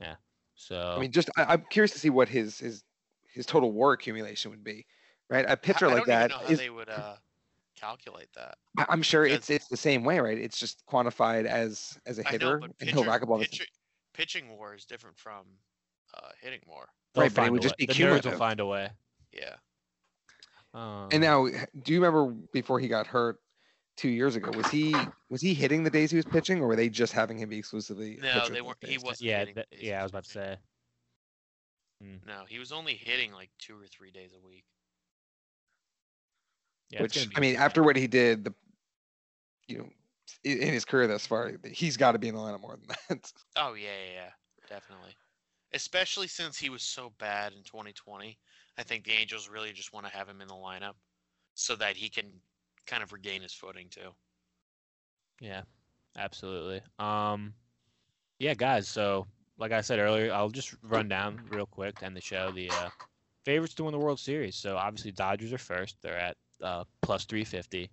[0.00, 0.14] Yeah.
[0.54, 2.84] So I mean, just I, I'm curious to see what his his
[3.32, 4.84] his total WAR accumulation would be,
[5.30, 5.46] right?
[5.48, 7.14] A pitcher I like don't that even know how is, they would uh,
[7.80, 8.56] calculate that.
[8.76, 10.36] I- I'm sure it's because- it's the same way, right?
[10.36, 13.46] It's just quantified as as a I know, hitter, and he'll rack up all the
[13.46, 13.64] pitcher-
[14.12, 15.46] pitching war is different from
[16.14, 16.88] uh, hitting war.
[17.14, 17.86] they'll right, but it would just way.
[17.86, 18.90] be the nerds will find a way.
[19.32, 19.56] Yeah.
[20.74, 21.46] Um, And now,
[21.82, 23.40] do you remember before he got hurt
[23.96, 24.50] two years ago?
[24.52, 24.94] Was he
[25.28, 27.58] was he hitting the days he was pitching, or were they just having him be
[27.58, 28.18] exclusively?
[28.20, 28.78] No, they weren't.
[28.84, 29.20] He wasn't.
[29.22, 30.56] yeah, hitting that, days yeah, I was about to say.
[32.02, 34.64] Mm, No, he was only hitting like two or three days a week.
[36.90, 38.54] yeah, Which I mean, after what he did, the
[39.66, 39.92] you know, i-
[40.44, 43.32] in his career thus far, he's got to be in the lineup more than that.
[43.56, 44.30] Oh yeah, yeah, yeah,
[44.68, 45.16] definitely.
[45.72, 48.38] Especially since he was so bad in 2020,
[48.78, 50.94] I think the Angels really just want to have him in the lineup
[51.54, 52.32] so that he can
[52.86, 54.10] kind of regain his footing too.
[55.40, 55.62] Yeah,
[56.16, 56.82] absolutely.
[56.98, 57.54] Um,
[58.38, 58.88] yeah, guys.
[58.88, 59.26] So,
[59.58, 62.50] like I said earlier, I'll just run down real quick to end the show.
[62.50, 62.90] The uh,
[63.44, 64.56] favorites to win the World Series.
[64.56, 65.96] So obviously Dodgers are first.
[66.02, 67.90] They're at uh, plus three fifty.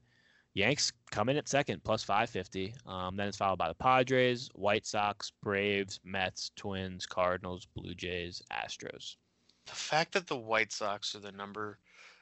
[0.58, 2.74] Yanks come in at second, plus five fifty.
[2.88, 8.42] Um, then it's followed by the Padres, White Sox, Braves, Mets, Twins, Cardinals, Blue Jays,
[8.52, 9.18] Astros.
[9.68, 11.78] The fact that the White Sox are the number,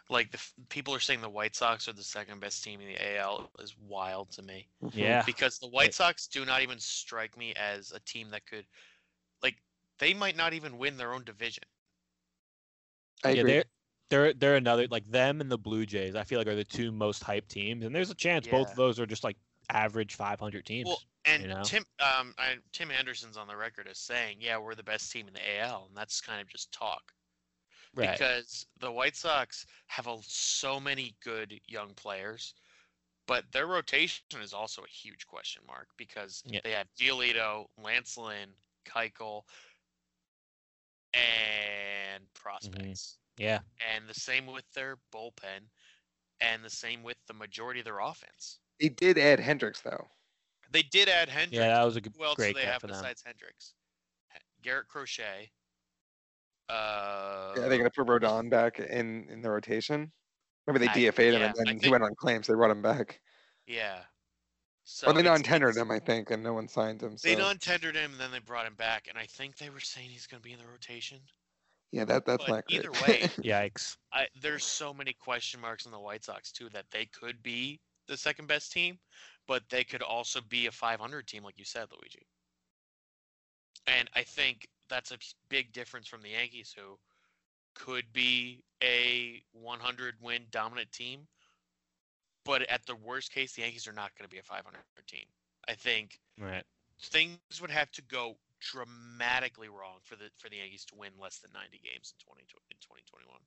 [0.10, 3.18] like the people are saying the White Sox are the second best team in the
[3.18, 4.68] AL is wild to me.
[4.91, 8.66] Yeah, because the White Sox do not even strike me as a team that could,
[9.44, 9.56] like,
[9.99, 11.64] they might not even win their own division.
[13.24, 13.52] I yeah, agree.
[13.53, 13.64] they're
[14.10, 16.15] they're they're another like them and the Blue Jays.
[16.15, 18.76] I feel like are the two most hyped teams, and there's a chance both of
[18.76, 19.38] those are just like
[19.69, 20.88] average 500 teams.
[20.88, 21.64] Well, and you know?
[21.64, 25.27] Tim, um, I, Tim Anderson's on the record as saying, "Yeah, we're the best team
[25.27, 27.14] in the AL," and that's kind of just talk
[27.95, 28.11] right.
[28.11, 32.53] because the White Sox have a, so many good young players,
[33.27, 36.60] but their rotation is also a huge question mark because Yeah.
[36.64, 38.49] they have Giolito, Lance Lynn,
[38.86, 39.44] Keuchel,
[41.14, 43.18] and prospects.
[43.38, 43.60] Yeah.
[43.94, 45.68] and the same with their bullpen,
[46.41, 48.60] and the same with the majority of their offense.
[48.80, 50.07] They did add Hendriks though.
[50.72, 51.52] They did add Hendriks.
[51.53, 52.98] Yeah, that was a good, Who else do great they have for them.
[52.98, 53.74] besides Hendriks?
[54.62, 55.52] Garrett Crochet.
[56.70, 60.12] Uh, Yeah, they're gonna put Rodon back in in the rotation.
[60.66, 62.48] Remember they I- DFA'd him yeah, and I then he think- went on claims.
[62.48, 63.22] They brought him back,
[63.68, 64.06] yeah.
[64.84, 67.18] So or they non-tendered him, I think, and no one signed him.
[67.18, 69.80] So They non-tendered him, and then they brought him back, and I think they were
[69.80, 71.20] saying he's going to be in the rotation.
[71.95, 72.85] Yeah, that that's but not great.
[72.85, 73.97] either way, Yikes.
[74.13, 77.80] I, there's so many question marks in the White Sox too that they could be
[78.07, 78.99] the second best team,
[79.47, 82.27] but they could also be a 500 team, like you said, Luigi.
[83.88, 85.17] And I think that's a
[85.49, 86.99] big difference from the Yankees, who
[87.76, 91.27] could be a 100 win dominant team.
[92.45, 95.26] But at the worst case, the Yankees are not going to be a 500 team.
[95.67, 96.63] I think Right.
[97.01, 101.40] things would have to go dramatically wrong for the for the Yankees to win less
[101.40, 103.40] than 90 games in 20 in 2021.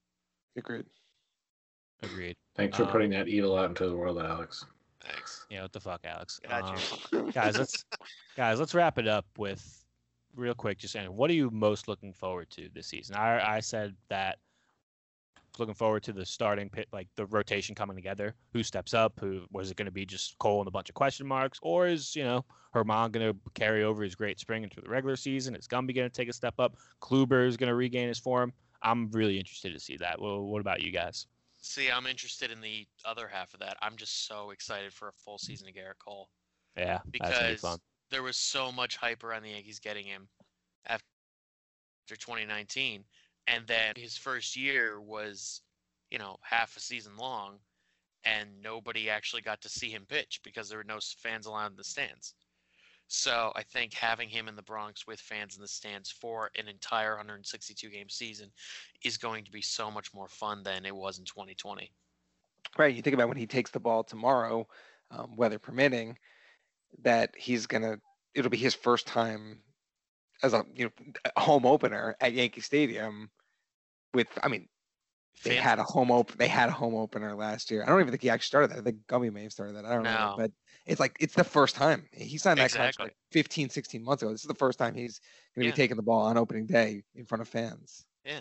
[0.56, 0.86] Agreed.
[2.02, 2.36] Agreed.
[2.55, 4.64] Thanks for Um, putting that evil out into the world, Alex.
[5.01, 5.47] Thanks.
[5.51, 6.40] Yeah, what the fuck, Alex?
[6.48, 6.68] Got
[7.12, 7.18] you.
[7.18, 7.85] Um, guys, let's
[8.36, 9.85] guys, let's wrap it up with
[10.35, 10.78] real quick.
[10.78, 13.16] Just saying, what are you most looking forward to this season?
[13.16, 14.39] I I said that
[15.59, 18.35] looking forward to the starting pit, like the rotation coming together.
[18.52, 19.18] Who steps up?
[19.20, 20.06] Who was it going to be?
[20.06, 22.44] Just Cole and a bunch of question marks, or is you know
[22.74, 25.55] Germán going to carry over his great spring into the regular season?
[25.55, 26.76] Is Gumby going to take a step up?
[27.01, 28.52] Kluber is going to regain his form.
[28.82, 30.20] I'm really interested to see that.
[30.20, 31.26] Well, what about you guys?
[31.60, 33.76] See, I'm interested in the other half of that.
[33.82, 36.28] I'm just so excited for a full season of Gerrit Cole.
[36.76, 37.78] Yeah, gonna be because
[38.10, 40.28] there was so much hype around the Yankees getting him
[40.86, 41.05] after
[42.09, 43.05] 2019,
[43.52, 45.62] and then his first year was,
[46.10, 47.58] you know, half a season long,
[48.24, 51.76] and nobody actually got to see him pitch because there were no fans allowed in
[51.76, 52.34] the stands.
[53.08, 56.68] So I think having him in the Bronx with fans in the stands for an
[56.68, 58.50] entire 162 game season
[59.02, 61.90] is going to be so much more fun than it was in 2020.
[62.76, 62.94] Right.
[62.94, 64.66] You think about when he takes the ball tomorrow,
[65.10, 66.18] um, weather permitting,
[67.02, 67.98] that he's gonna.
[68.34, 69.60] It'll be his first time
[70.42, 73.30] as a you know a home opener at Yankee Stadium.
[74.18, 74.66] With I mean,
[75.44, 76.32] they Fans- had a home op.
[76.32, 77.84] They had a home opener last year.
[77.84, 78.78] I don't even think he actually started that.
[78.78, 79.84] I think Gumby may have started that.
[79.84, 80.34] I don't know.
[80.36, 80.50] But
[80.86, 83.04] it's like it's the first time he signed that contract Exactly.
[83.06, 84.32] like 15, 16 months ago.
[84.32, 85.20] This is the first time he's
[85.54, 85.72] going to Yeah.
[85.72, 88.04] be taking the ball on opening day in front of fans.
[88.24, 88.40] Yeah.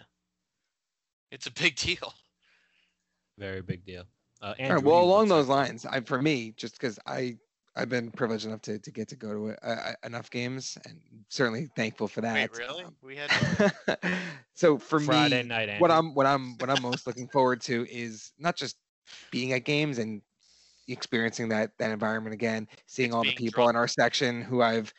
[1.32, 2.14] It's a big deal.
[3.38, 4.06] Very big deal.
[4.42, 4.84] Uh, Andrew, right.
[4.84, 7.38] Well, along those lines, I for me, just because I
[7.78, 11.26] I've been privileged enough to to get to go to uh, uh, enough games, and
[11.30, 12.50] certainly thankful for that.
[12.50, 12.86] Wait, really?
[12.86, 13.32] Um, We had
[14.54, 15.70] so for Friday me, night.
[15.78, 18.78] what I'm what I'm what I'm most looking forward to is not just
[19.32, 20.22] being at games and
[20.88, 23.70] experiencing that that environment again, seeing It's all the people drunk.
[23.70, 24.94] in our section who I've,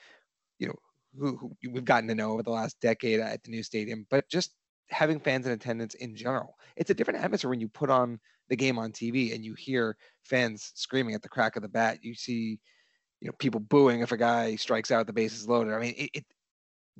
[0.58, 0.74] you know,
[1.18, 4.28] who, who we've gotten to know over the last decade at the new stadium, but
[4.28, 4.56] just
[4.90, 6.58] having fans in attendance in general.
[6.76, 9.96] It's a different atmosphere when you put on the game on TV and you hear
[10.24, 11.98] fans screaming at the crack of the bat.
[12.02, 12.58] You see,
[13.20, 15.74] you know, people booing if a guy strikes out, the bases loaded.
[15.74, 16.24] I mean, it, it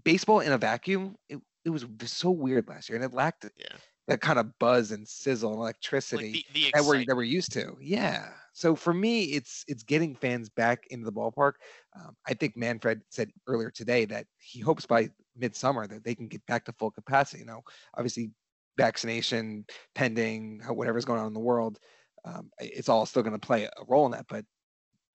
[0.05, 1.17] baseball in a vacuum.
[1.29, 3.77] It, it was so weird last year, and it lacked Yeah.
[4.07, 7.25] that kind of buzz and sizzle and electricity like the, the that we're that we're
[7.25, 7.77] used to.
[7.81, 8.29] Yeah.
[8.53, 11.55] So for me, it's it's getting fans back into the ballpark.
[11.95, 16.27] Um, I think Manfred said earlier today that he hopes by midsummer that they can
[16.27, 17.41] get back to full capacity.
[17.41, 17.63] You know,
[17.97, 18.31] obviously,
[18.79, 21.79] vaccination pending, whatever's going on in the world,
[22.25, 24.27] um, it's all still going to play a role in that.
[24.29, 24.47] But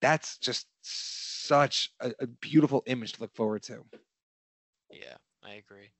[0.00, 3.84] that's just such a, a beautiful image to look forward to.
[4.90, 5.90] Yeah, I agree.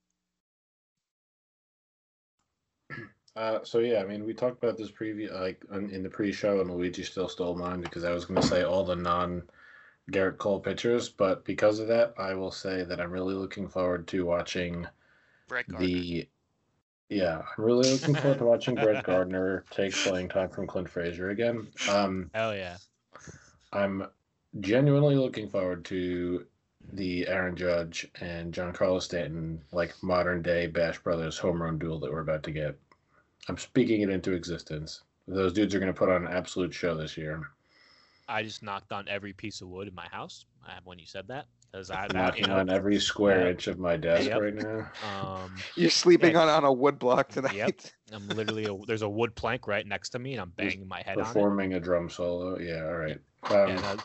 [3.36, 6.70] Uh, so yeah, I mean, we talked about this preview, like in the pre-show, and
[6.70, 9.42] Luigi still stole mine because I was going to say all the non
[10.12, 14.06] Gerrit Cole pitchers, but because of that, I will say that I'm really looking forward
[14.08, 14.86] to watching
[15.48, 16.28] Brett the.
[17.08, 21.30] Yeah, I'm really looking forward to watching Brett Gardner take playing time from Clint Frazier
[21.30, 21.68] again.
[21.88, 22.76] Um, Hell yeah.
[23.72, 24.06] I'm
[24.60, 26.46] genuinely looking forward to
[26.92, 32.12] the Aaron Judge and Giancarlo Stanton like modern day Bash Brothers home run duel that
[32.12, 32.78] we're about to get.
[33.48, 35.02] I'm speaking it into existence.
[35.26, 37.42] Those dudes are going to put on an absolute show this year.
[38.28, 41.28] I just knocked on every piece of wood in my house uh, when you said
[41.28, 43.50] that because I, I'm knocking you know, on every square yeah.
[43.50, 44.40] inch of my desk Yep.
[44.40, 44.86] right now.
[45.08, 46.42] um, You're sleeping Yeah.
[46.42, 47.92] on, on a wood block tonight.
[48.12, 50.88] I'm literally a, there's a wood plank right next to me and I'm He's banging
[50.88, 51.24] my head on it.
[51.34, 52.58] Performing a drum solo.
[52.58, 53.18] Yeah, all right.
[53.50, 53.98] Yeah, Um, no,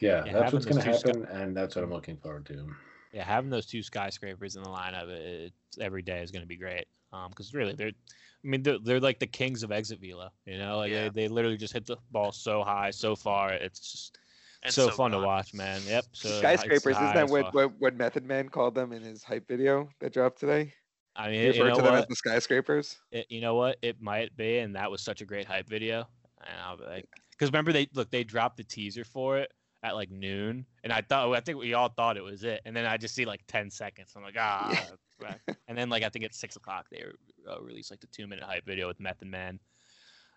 [0.00, 2.46] yeah, yeah, that's what's going to those two happen, and that's what I'm looking forward
[2.46, 2.74] to.
[3.12, 6.48] yeah, having those two skyscrapers in the lineup it, it's every day is going to
[6.48, 6.86] be great.
[7.12, 10.30] Um, because really they're, I mean they're, they're like the kings of exit velo.
[10.46, 11.08] You know, like Yeah.
[11.08, 13.52] they, they literally just hit the ball so high, so far.
[13.52, 14.18] It's just
[14.62, 15.22] And so, fun gone.
[15.22, 15.80] to watch, man.
[15.86, 16.04] Yep.
[16.12, 19.48] So Skyscrapers, high isn't that what, what what Method Man called them in his hype
[19.48, 20.72] video that dropped today?
[21.16, 22.96] I He mean, you referred know to them as the skyscrapers.
[23.10, 23.78] It, you know what?
[23.82, 26.06] It might be, and that was such a great hype video.
[26.40, 29.94] And I'll be like, because remember they look they dropped the teaser for it at
[29.94, 32.84] like noon, and I thought I think we all thought it was it, and then
[32.84, 34.12] I just see like ten seconds.
[34.16, 34.86] I'm like, ah.
[35.18, 37.02] crap." and then like I think at six o'clock they
[37.50, 39.58] uh, released like the two minute hype video with Method Man,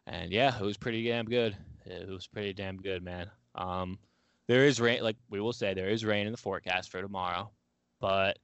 [0.07, 1.55] and yeah, it was pretty damn good.
[1.85, 3.29] It was pretty damn good, man.
[3.55, 3.99] Um,
[4.47, 7.49] there is rain, like we will say, there is rain in the forecast for tomorrow,
[7.99, 8.37] but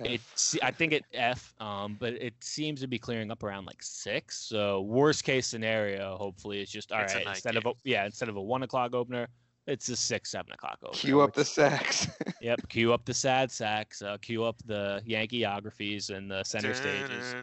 [0.00, 3.82] it's I think it F, um, but it seems to be clearing up around like
[3.82, 4.38] six.
[4.38, 7.04] So worst case scenario, hopefully, it's just all right.
[7.04, 9.28] It's a night Instead of a, yeah, instead of a one o'clock opener,
[9.66, 10.94] it's a six, seven o'clock over.
[10.96, 12.08] Cue up the sacks.
[12.42, 17.34] Yep, cue up the sad sacks, uh, cue up the Yankeeographies and the center stages.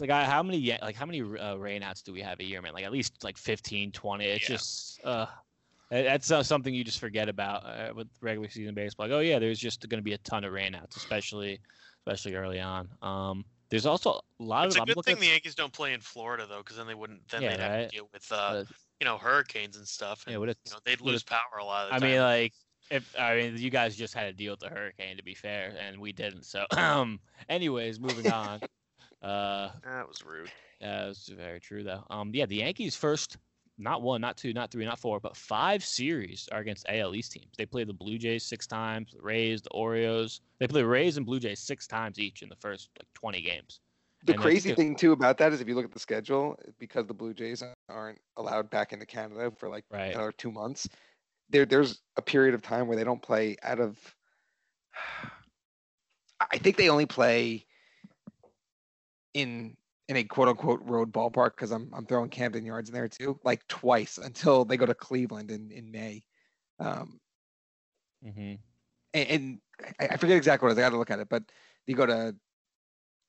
[0.00, 2.72] Like, I, how many like how many uh, rainouts do we have a year, man?
[2.74, 4.24] Like at least like 15, 20.
[4.24, 4.56] It's Yeah.
[4.56, 5.26] just uh,
[5.90, 9.06] that's uh, something you just forget about uh, with regular season baseball.
[9.06, 11.60] Like, oh yeah, there's just going to be a ton of rainouts, especially
[12.06, 12.88] especially early on.
[13.02, 15.92] Um, there's also a lot It's of a I'm good thing the Yankees don't play
[15.92, 17.26] in Florida though, because then they wouldn't.
[17.28, 17.90] Then Yeah, they'd have right.
[17.90, 18.64] to deal with, uh,
[19.00, 20.24] you know, hurricanes and stuff.
[20.26, 22.08] Yeah, And, what you know, they'd lose it's- power a lot of the I time.
[22.10, 22.52] mean, like,
[22.90, 25.74] if I mean, you guys just had to deal with the hurricane, to be fair,
[25.80, 26.44] and we didn't.
[26.44, 27.18] So, um,
[27.48, 28.60] anyways, moving on.
[29.22, 30.50] Uh, that was rude.
[30.80, 32.04] yeah, that's very true, though.
[32.10, 33.38] Um, yeah, the Yankees first,
[33.78, 37.32] not one, not two, not three, not four, but five series are against AL East
[37.32, 37.52] teams.
[37.56, 40.40] They play the Blue Jays six times, the Rays, the Orioles.
[40.58, 43.42] They play the Rays and Blue Jays six times each in the first like 20
[43.42, 43.80] games.
[44.24, 47.06] The And crazy thing too about that is if you look at the schedule, because
[47.06, 50.14] the Blue Jays aren't allowed back into Canada for like Right.
[50.14, 50.88] another two months,
[51.48, 53.98] there there's a period of time where they don't play out of.
[56.50, 57.65] I think they only play
[59.36, 59.76] in
[60.08, 63.38] in a quote unquote road ballpark because I'm I'm throwing Camden Yards in there too,
[63.44, 66.24] like twice until they go to Cleveland in in May.
[66.78, 67.20] Um,
[68.24, 68.54] Mm-hmm.
[69.14, 69.60] and, and
[70.00, 70.78] I, I forget exactly what it is.
[70.78, 71.44] I got to look at it, but
[71.86, 72.34] they go to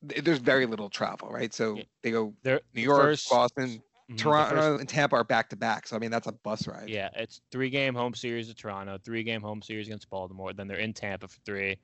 [0.02, 1.54] there's very little travel, right?
[1.54, 1.84] So Yeah.
[2.04, 5.56] they go They're New York, first, Boston, mhm, Toronto, first- and Tampa are back to
[5.56, 5.88] back.
[5.88, 6.90] So I mean that's a bus ride.
[6.90, 10.54] Yeah, it's three game home series of Toronto, three game home series against Baltimore.
[10.54, 11.78] Then they're in Tampa for three.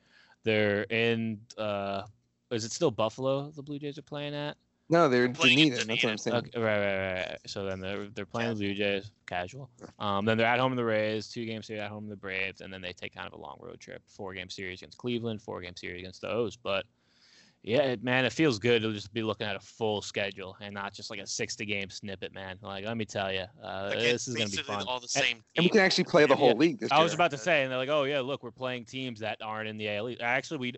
[0.44, 2.04] They're in uh
[2.54, 4.56] is it still Buffalo the Blue Jays are playing at?
[4.90, 5.88] No, they're in Playing in Dunedin.
[5.88, 6.36] That's what I'm saying.
[6.38, 7.38] Okay, right, right, right, right.
[7.48, 9.70] So then they're they're playing the Blue Jays, casual.
[9.98, 12.16] Um, then they're at home in the Rays, two game series at home in the
[12.18, 14.98] Braves, and then they take kind of a long road trip, four game series against
[14.98, 16.58] Cleveland, four game series against the O's.
[16.58, 16.86] But
[17.64, 20.74] yeah, it, man, it feels good to just be looking at a full schedule and
[20.74, 22.58] not just like a sixty game snippet, man.
[22.62, 24.84] Like let me tell you, uh, this is gonna be fun.
[24.86, 26.36] all the same And we can actually play the Yeah.
[26.36, 27.16] whole league this I was year.
[27.16, 29.78] about to say, and they're like, "Oh yeah, look, we're playing teams that aren't in
[29.78, 30.18] the A League.
[30.20, 30.74] Actually, we,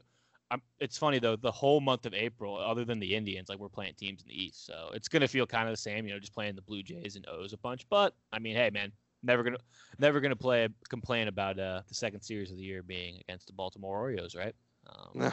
[0.51, 1.35] I'm, it's funny though.
[1.35, 4.43] The whole month of April, other than the Indians, like we're playing teams in the
[4.43, 6.83] East, so it's gonna feel kind of the same, you know, just playing the Blue
[6.83, 7.87] Jays and O's a bunch.
[7.89, 8.91] But I mean, hey, man,
[9.23, 9.57] never gonna,
[9.97, 13.53] never gonna play complain about uh, the second series of the year being against the
[13.53, 14.55] Baltimore Orioles, right?
[14.87, 15.31] Um, No.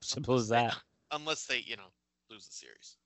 [0.00, 0.76] Simple as that.
[1.10, 1.90] Unless they, you know,
[2.30, 2.96] lose the series.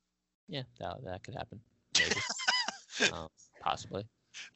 [0.48, 1.60] Yeah, that that could happen,
[1.98, 3.28] maybe, um,
[3.60, 4.06] possibly.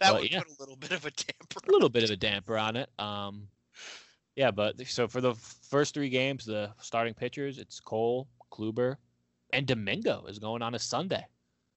[0.00, 0.40] that but would yeah.
[0.40, 1.60] put a little bit of a damper.
[1.68, 2.88] a little bit of a damper on it.
[2.98, 3.48] Um,
[4.36, 8.96] yeah, but so for the first three games, the starting pitchers, it's Cole, Kluber,
[9.52, 11.24] and Domingo is going on a Sunday,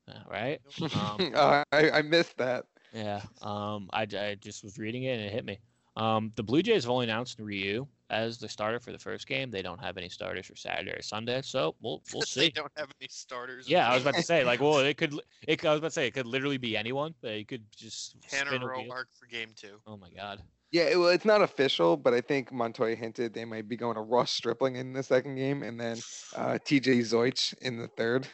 [0.08, 0.60] uh, right?
[0.82, 2.66] Um, oh, I, I missed that.
[2.94, 5.60] yeah, um, I, I just was reading it and it hit me.
[5.98, 9.50] Um, the Blue Jays have only announced Ryu as the starter for the first game.
[9.50, 12.42] They don't have any starters for Saturday or Sunday, so we'll we'll see.
[12.42, 13.70] they don't have any starters.
[13.70, 15.20] Yeah, I was about to say like, well, it could.
[15.48, 17.16] It, I was about to say it could literally be anyone.
[17.22, 18.86] But it could just Tanner spin a wheel.
[18.90, 19.80] Roark for game two.
[19.88, 20.42] Oh my god.
[20.76, 23.96] Yeah, it, well, it's not official, but I think Montoya hinted they might be going
[23.96, 25.98] to Ross Stripling in the second game, and then
[26.36, 27.00] uh, T.J.
[27.00, 28.28] Zeuch in the third.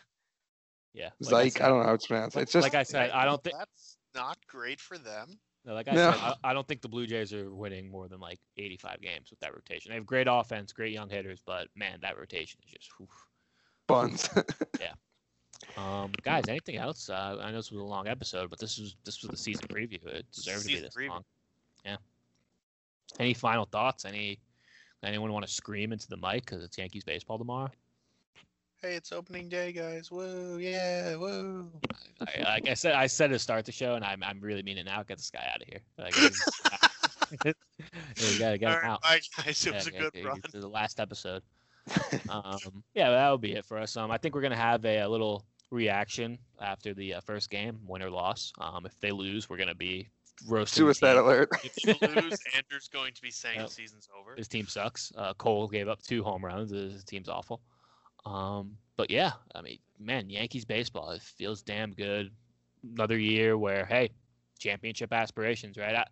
[0.93, 1.09] Yeah.
[1.23, 2.37] Zyke, like I I, said- don't know how it's pronounced.
[2.37, 3.55] It's just like I said, I don't think.
[3.57, 5.37] That's not great for them.
[5.65, 6.11] No, like I No.
[6.13, 9.29] said, I, I don't think the Blue Jays are winning more than like 85 games
[9.29, 9.91] with that rotation.
[9.91, 12.89] They have great offense, great young hitters, but man, that rotation is just.
[12.97, 13.07] Whew.
[13.87, 14.27] buns.
[14.81, 14.93] Yeah.
[15.77, 17.07] Um, guys, anything else?
[17.07, 19.67] Uh, I know this was a long episode, but this was this was the season
[19.67, 20.03] preview.
[20.07, 21.09] It deserved to be this preview.
[21.09, 21.23] long.
[21.85, 21.97] Yeah.
[23.19, 24.05] Any final thoughts?
[24.05, 24.39] Any
[25.03, 27.69] anyone want to scream into the mic because it's Yankees baseball tomorrow?
[28.81, 30.09] Hey, it's opening day, guys.
[30.11, 31.69] Whoa, yeah, whoa.
[32.21, 34.81] I, like I said, I said to start the show, and I'm I'm really meaning
[34.81, 35.03] it now.
[35.03, 35.81] Get this guy out of here.
[35.97, 36.15] Like,
[37.45, 37.53] yeah,
[38.31, 39.01] we gotta get All him right, out.
[39.01, 39.65] bye, guys.
[39.65, 40.41] It Yeah, was a good run.
[40.51, 41.43] The last episode.
[42.29, 43.95] um, yeah, that'll be it for us.
[43.97, 47.79] Um, I think we're gonna have a, a little reaction after the uh, first game,
[47.85, 48.51] win or loss.
[48.59, 50.09] Um, if they lose, we're gonna be
[50.47, 50.85] roasting.
[50.85, 51.23] the Suicide team.
[51.23, 51.49] alert.
[51.63, 53.67] If you lose, Andrew's going to be saying Yep.
[53.67, 54.35] the season's over.
[54.35, 55.11] His team sucks.
[55.17, 56.71] Uh, Cole gave up two home runs.
[56.71, 57.61] His team's awful.
[58.25, 62.29] Um, but yeah, I mean, man, Yankees baseball it feels damn good.
[62.95, 64.09] Another year where hey,
[64.59, 65.95] championship aspirations, right?
[65.95, 66.05] I,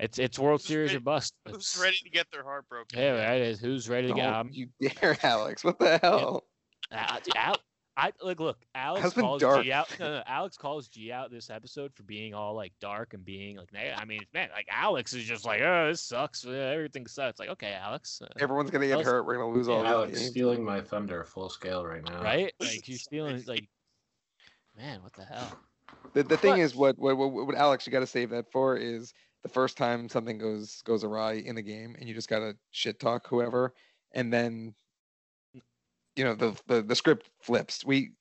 [0.00, 1.34] it's it's World Who's Series ready- or bust.
[1.46, 2.98] Who's It's- ready to get their heart broken?
[2.98, 3.40] Yeah, right.
[3.40, 4.24] It's Who's ready to get?
[4.24, 5.64] Don't I'm, you dare, Alex.
[5.64, 6.44] What the hell?
[6.92, 7.56] Uh, Al,
[7.98, 8.58] I like look.
[8.76, 9.64] Alex How's calls dark?
[9.64, 9.88] G out.
[9.98, 13.56] No, no, Alex calls G out this episode for being all like dark and being
[13.56, 13.72] like.
[13.72, 16.46] neg- I mean, man, like Alex is just like, oh, this sucks.
[16.46, 17.40] Everything sucks.
[17.40, 19.26] Like, okay, Alex, uh, Everyone's gonna get Those- hurt.
[19.26, 20.30] We're gonna lose all Yeah, these Alex games.
[20.30, 22.22] stealing my thunder full scale right now.
[22.22, 22.52] right?
[22.60, 23.42] Like you're stealing.
[23.46, 23.68] Like,
[24.76, 25.58] man, what the hell?
[26.14, 28.50] The, the thing But- is, what, what what what Alex you got to save that
[28.52, 29.12] for is
[29.42, 33.00] the first time something goes goes awry in the game, and you just gotta shit
[33.00, 33.74] talk whoever,
[34.12, 34.74] and then
[36.18, 37.84] you know the the, the script flips.
[37.84, 38.12] We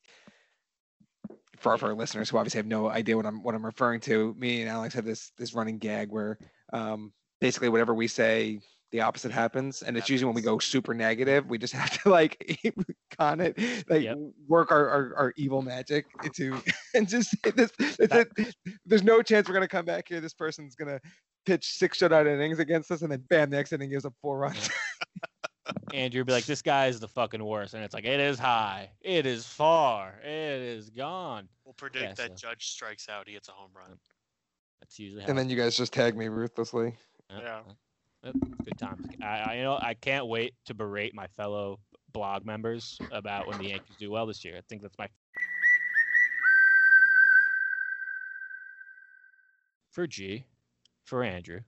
[1.58, 4.00] for, our- for our listeners who obviously have no idea what I'm what I'm referring
[4.02, 6.38] to, me and Alex have this this running gag where
[6.72, 7.12] um,
[7.42, 8.60] basically whatever we say,
[8.92, 12.10] the opposite happens, and it's usually when we go super negative, we just have to
[12.10, 12.60] like
[13.20, 13.58] con it,
[13.90, 14.18] like Yep.
[14.48, 16.62] work our, our, our evil magic into
[16.94, 17.72] and just say this.
[17.80, 18.56] It,
[18.86, 20.22] there's no chance we're gonna come back here.
[20.22, 21.00] This person's gonna
[21.46, 24.38] pitch six shutout innings against us, and then bam, the next inning gives up four
[24.38, 24.70] runs.
[25.94, 28.38] Andrew would be like, "This guy is the fucking worst," and it's like, "It is
[28.40, 33.28] high, it is far, it is gone." We'll predict Yeah, that so- Judge strikes out.
[33.28, 33.98] He hits a home run.
[34.80, 36.96] That's usually how and then you guys just tag me ruthlessly.
[37.30, 37.60] Yeah, Yeah.
[38.24, 38.32] yeah.
[38.64, 39.06] Good times.
[39.22, 41.80] I, I, you know, I can't wait to berate my fellow
[42.14, 44.56] blog members about when the Yankees do well this year.
[44.58, 45.08] I think that's my.
[49.92, 50.46] For G,
[51.06, 51.62] for Andrew,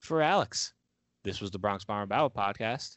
[0.00, 0.72] for Alex.
[1.22, 2.96] This was the Bronx Bomber Babble podcast.